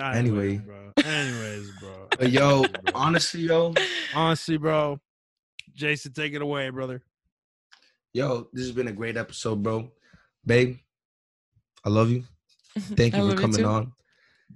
[0.00, 0.58] Anyway.
[0.58, 0.92] Anyways, bro.
[1.04, 2.08] Anyways, bro.
[2.18, 2.64] But yo,
[2.94, 3.72] honestly, yo,
[4.14, 4.98] honestly, bro.
[5.74, 7.02] Jason, take it away, brother.
[8.12, 9.92] yo, this has been a great episode, bro.
[10.44, 10.78] Babe,
[11.84, 12.24] I love you.
[12.76, 13.92] Thank you for coming on.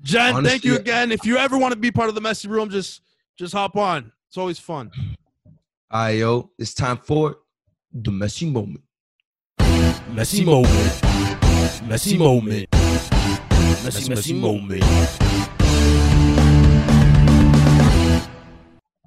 [0.02, 1.12] Jen, thank you again.
[1.12, 3.02] If you ever want to be part of the messy room, just
[3.38, 4.12] just hop on.
[4.28, 4.90] It's always fun.
[5.90, 7.36] All right, yo, it's time for
[7.92, 8.82] the messy moment.
[10.10, 11.02] Messy moment.
[11.86, 12.66] Messy moment.
[13.84, 14.82] Messy, messy moment.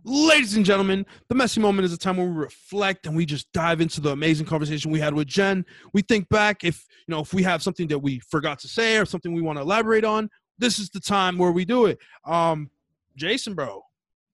[0.07, 3.51] Ladies and gentlemen, the messy moment is a time where we reflect and we just
[3.53, 5.65] dive into the amazing conversation we had with Jen.
[5.93, 8.97] We think back if you know if we have something that we forgot to say
[8.97, 10.29] or something we want to elaborate on.
[10.59, 11.97] This is the time where we do it.
[12.23, 12.69] Um,
[13.15, 13.81] Jason, bro,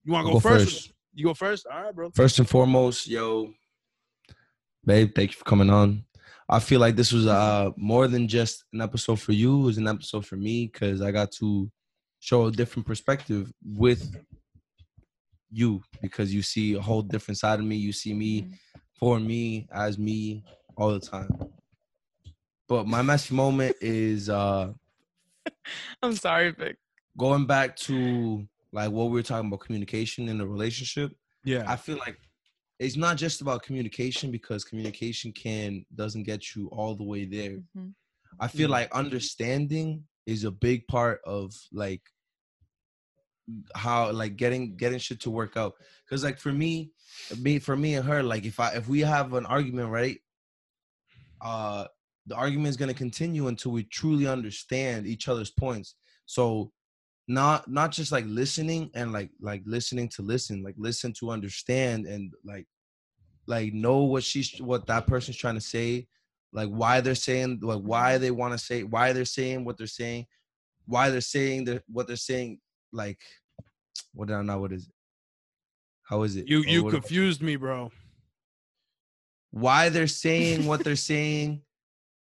[0.04, 0.64] you want to go, go first?
[0.64, 0.92] first.
[1.14, 1.66] You go first.
[1.66, 2.10] All right, bro.
[2.10, 3.54] First and foremost, yo,
[4.84, 6.04] babe, thank you for coming on.
[6.50, 9.62] I feel like this was uh more than just an episode for you.
[9.62, 11.70] It was an episode for me because I got to
[12.20, 14.14] show a different perspective with
[15.52, 17.76] you because you see a whole different side of me.
[17.76, 18.58] You see me
[18.98, 20.44] for me as me
[20.76, 21.28] all the time.
[22.68, 24.72] But my messy moment is uh
[26.02, 26.76] I'm sorry, Vic.
[27.16, 31.12] going back to like what we were talking about communication in a relationship.
[31.44, 31.64] Yeah.
[31.66, 32.16] I feel like
[32.78, 37.58] it's not just about communication because communication can doesn't get you all the way there.
[37.76, 37.92] Mhm.
[38.40, 38.72] I feel Mhm.
[38.72, 42.02] like understanding is a big part of like
[43.74, 45.74] how like getting getting shit to work out.
[46.08, 46.90] Cause like for me,
[47.40, 50.18] me for me and her, like if I if we have an argument, right?
[51.40, 51.86] Uh
[52.26, 55.96] the argument is gonna continue until we truly understand each other's points.
[56.26, 56.72] So
[57.28, 62.06] not not just like listening and like like listening to listen, like listen to understand
[62.06, 62.66] and like
[63.46, 66.06] like know what she's what that person's trying to say
[66.52, 69.86] like why they're saying like why they want to say why they're saying what they're
[69.86, 70.26] saying
[70.86, 72.58] why they're saying that what they're saying
[72.92, 73.20] like
[74.14, 74.92] what i know what is it?
[76.02, 76.46] How is it?
[76.46, 77.90] You you confused me, bro.
[79.50, 81.62] why they're saying what they're saying?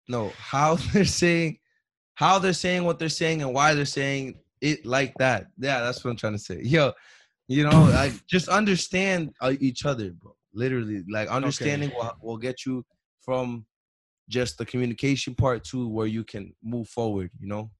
[0.09, 1.59] No how they're saying
[2.14, 5.47] how they're saying what they're saying and why they're saying it like that.
[5.59, 6.60] Yeah that's what i'm trying to say.
[6.62, 6.93] Yo
[7.48, 10.36] you know like just understand uh, each other bro.
[10.52, 12.85] Literally like understanding will, will get you
[13.22, 13.66] from
[14.28, 17.70] just the communication part to where you can move forward you know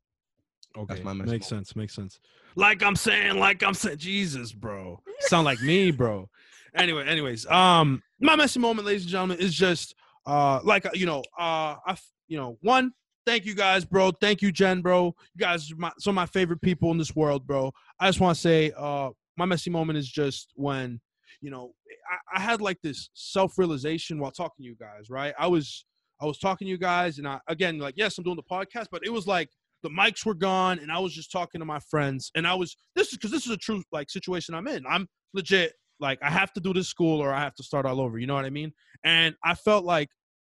[0.76, 1.44] Okay, my makes moment.
[1.44, 1.76] sense.
[1.76, 2.20] Makes sense.
[2.56, 6.28] Like I'm saying, like I'm saying, Jesus, bro, sound like me, bro.
[6.76, 9.94] Anyway, anyways, um, my messy moment, ladies and gentlemen, is just
[10.26, 11.96] uh, like you know, uh, I,
[12.26, 12.92] you know, one,
[13.26, 14.10] thank you guys, bro.
[14.10, 15.14] Thank you, Jen, bro.
[15.34, 17.72] You guys are my, some of my favorite people in this world, bro.
[18.01, 21.01] I just want to say, uh, my messy moment is just when,
[21.40, 21.72] you know,
[22.10, 25.34] I, I had like this self realization while talking to you guys, right?
[25.38, 25.84] I was,
[26.20, 28.86] I was talking to you guys, and I again, like, yes, I'm doing the podcast,
[28.90, 29.51] but it was like
[29.85, 32.74] the mics were gone and I was just talking to my friends and I was
[32.97, 34.85] this is because this is a true like situation I'm in.
[34.89, 38.01] I'm legit like I have to do this school or I have to start all
[38.01, 38.19] over.
[38.19, 38.73] You know what I mean?
[39.05, 40.09] And I felt like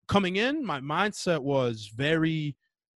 [0.08, 2.56] coming in, my mindset was very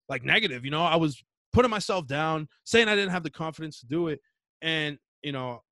[0.09, 0.63] like negative.
[0.63, 1.21] You know, I was
[1.53, 4.19] putting myself down, saying I didn't have the confidence to do it,
[4.61, 5.63] and you know,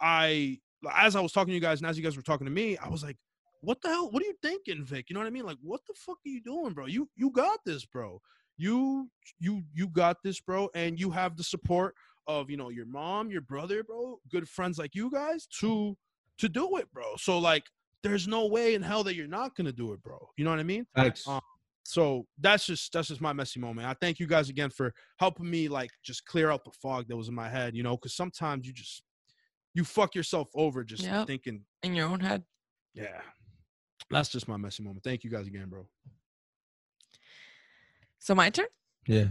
[0.00, 0.58] I
[0.92, 2.76] as I was talking to you guys and as you guys were talking to me,
[2.78, 3.16] I was like,
[3.60, 4.10] "What the hell?
[4.10, 5.06] What are you thinking, Vic?
[5.08, 5.46] You know what I mean?
[5.46, 6.86] Like, what the fuck are you doing, bro?
[6.86, 8.20] You you got this, bro."
[8.58, 9.08] You
[9.38, 11.94] you you got this bro and you have the support
[12.26, 15.96] of you know your mom your brother bro good friends like you guys to
[16.38, 17.14] to do it bro.
[17.16, 17.64] So like
[18.02, 20.18] there's no way in hell that you're not gonna do it bro.
[20.36, 20.86] You know what i mean?
[20.94, 21.26] Thanks.
[21.26, 21.40] Um,
[21.84, 23.88] so that's just that's just my messy moment.
[23.88, 27.16] I thank you guys again for helping me like just clear out the fog that
[27.16, 29.02] was in my head you know because sometimes you just
[29.74, 31.26] you fuck yourself over just Yep.
[31.26, 32.42] thinking In your own head.
[32.94, 33.20] yeah.
[34.10, 35.04] That's just my messy moment.
[35.04, 35.86] Thank you guys again bro
[38.18, 38.66] So my turn.
[39.06, 39.28] yeah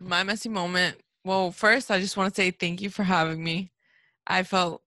[0.00, 0.96] My messy moment.
[1.24, 3.72] Well, first I just want to say thank you for having me.
[4.26, 4.82] I felt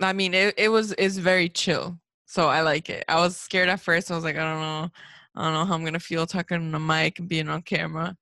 [0.00, 1.98] I mean it, it was it's very chill.
[2.26, 3.04] So I like it.
[3.08, 4.10] I was scared at first.
[4.10, 4.90] I was like, I don't know.
[5.34, 8.16] I don't know how I'm gonna feel talking on the mic and being on camera.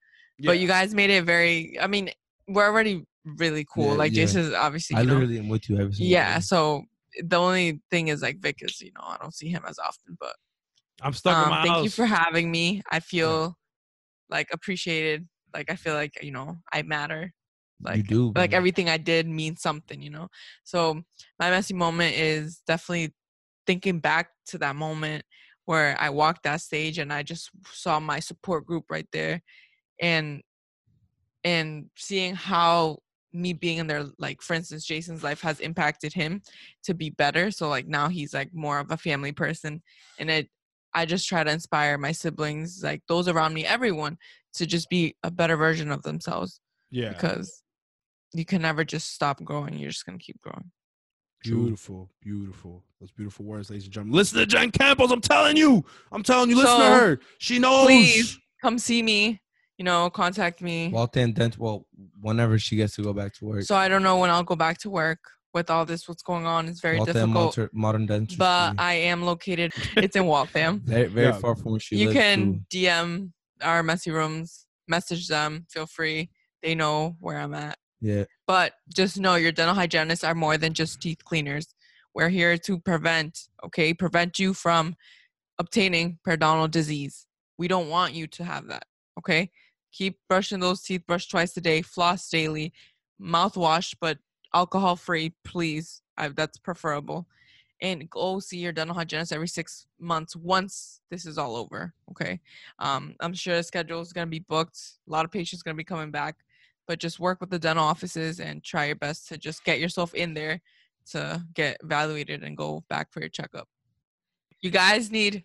[0.44, 2.10] But you guys made it very I mean,
[2.48, 3.92] we're already really cool.
[3.92, 4.24] Yeah, like yeah.
[4.26, 6.40] Jason's obviously i you know, literally am with you every single Yeah, day.
[6.40, 6.84] so
[7.22, 10.16] the only thing is like Vic is, you know, I don't see him as often,
[10.18, 10.34] but
[11.02, 12.82] i'm stuck in um, my thank house you for having me.
[12.90, 13.56] I feel
[14.30, 15.28] like appreciated.
[15.52, 17.32] Like I feel like you know I matter.
[17.80, 20.01] you Like do like everything I did means something.
[20.01, 20.28] You know.
[20.64, 21.02] So
[21.38, 23.14] my messy moment is definitely
[23.66, 25.24] thinking back to that moment
[25.66, 29.42] where I walked that stage and I just saw my support group right there,
[30.01, 30.42] and
[31.44, 32.98] and seeing how
[33.32, 36.40] me being in there like for instance jason's life has impacted him
[36.84, 39.82] to be better so like now he's like more of a family person
[40.20, 40.48] and it
[40.94, 44.16] i just try to inspire my siblings like those around me everyone
[44.52, 46.60] to just be a better version of themselves
[46.90, 47.62] yeah because
[48.32, 50.70] you can never just stop growing you're just gonna keep growing
[51.42, 52.82] Beautiful, beautiful.
[52.98, 54.16] Those beautiful words, ladies and gentlemen.
[54.16, 55.10] Listen to Jen Campos.
[55.10, 55.84] I'm telling you.
[56.10, 56.56] I'm telling you.
[56.56, 57.18] Listen to her.
[57.36, 57.84] She knows.
[57.84, 58.38] please.
[58.62, 59.42] come see me
[59.78, 60.88] you know, contact me.
[60.88, 61.58] Walter and Dent.
[61.58, 61.86] Well,
[62.20, 63.62] whenever she gets to go back to work.
[63.62, 65.18] So I don't know when I'll go back to work
[65.55, 66.09] with all this.
[66.09, 66.68] What's going on?
[66.68, 67.55] It's very Waltham difficult.
[67.56, 68.39] Malter- modern dentistry.
[68.39, 69.72] But I am located.
[69.97, 70.81] It's in Waltham.
[70.85, 71.39] very very Yeah.
[71.39, 72.18] far from where she you lives.
[72.18, 72.78] can too.
[72.78, 73.32] DM
[73.62, 75.66] our messy rooms, message them.
[75.70, 76.31] Feel free.
[76.62, 77.78] They know where I'm at.
[78.01, 78.24] Yeah.
[78.47, 81.68] But just know your dental hygienists are more than just teeth cleaners.
[82.14, 84.94] We're here to prevent, okay, prevent you from
[85.59, 87.26] obtaining periodontal disease.
[87.59, 88.85] We don't want you to have that,
[89.18, 89.51] okay?
[89.93, 92.72] Keep brushing those teeth, brush twice a day, floss daily,
[93.20, 94.18] mouthwash, but
[94.55, 96.01] alcohol free, please.
[96.16, 97.26] I, that's preferable.
[97.82, 102.40] And go see your dental hygienist every six months once this is all over, okay?
[102.78, 104.78] Um, I'm sure the schedule is going to be booked.
[105.06, 106.36] A lot of patients going to be coming back
[106.86, 110.14] but just work with the dental offices and try your best to just get yourself
[110.14, 110.60] in there
[111.10, 113.68] to get evaluated and go back for your checkup.
[114.60, 115.44] You guys need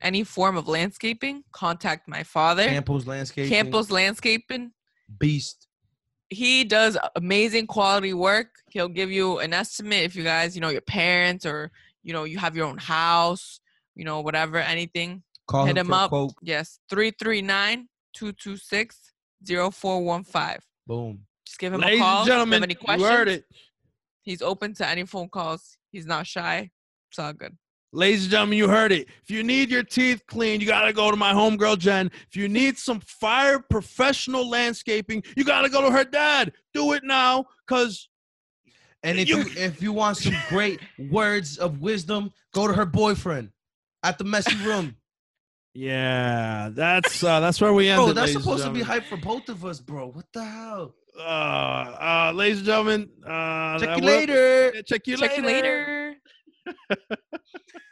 [0.00, 1.44] any form of landscaping?
[1.52, 3.50] Contact my father, Campos Landscaping.
[3.50, 4.72] Campos Landscaping.
[5.18, 5.68] Beast.
[6.28, 8.48] He does amazing quality work.
[8.70, 11.70] He'll give you an estimate if you guys, you know, your parents or
[12.02, 13.60] you know, you have your own house,
[13.96, 15.22] you know, whatever, anything.
[15.48, 16.10] Call Hit him him up.
[16.10, 16.34] quote.
[16.40, 19.12] Yes, 339 226
[19.44, 20.58] 0415.
[20.86, 21.26] Boom.
[21.44, 22.18] Just give him Ladies a call.
[22.20, 23.44] and if you have gentlemen, any you heard it.
[24.22, 25.76] He's open to any phone calls.
[25.90, 26.70] He's not shy.
[27.10, 27.56] It's all good.
[27.96, 29.08] Ladies and gentlemen, you heard it.
[29.22, 32.10] If you need your teeth cleaned, you gotta go to my homegirl Jen.
[32.28, 36.52] If you need some fire professional landscaping, you gotta go to her dad.
[36.74, 38.08] Do it now, cause
[39.02, 42.84] And if You- you if you want some great words of wisdom, go to her
[42.84, 43.50] boyfriend
[44.02, 44.96] at the messy room.
[45.72, 47.98] yeah, that's uh, that's where we end.
[47.98, 50.08] Bro, that's supposed to be hype for both of us, bro.
[50.08, 50.94] What the hell?
[51.18, 54.72] Uh, uh, ladies and gentlemen, uh, Check you will- later.
[54.74, 55.40] Yeah, check you Check later.
[55.40, 56.16] you later.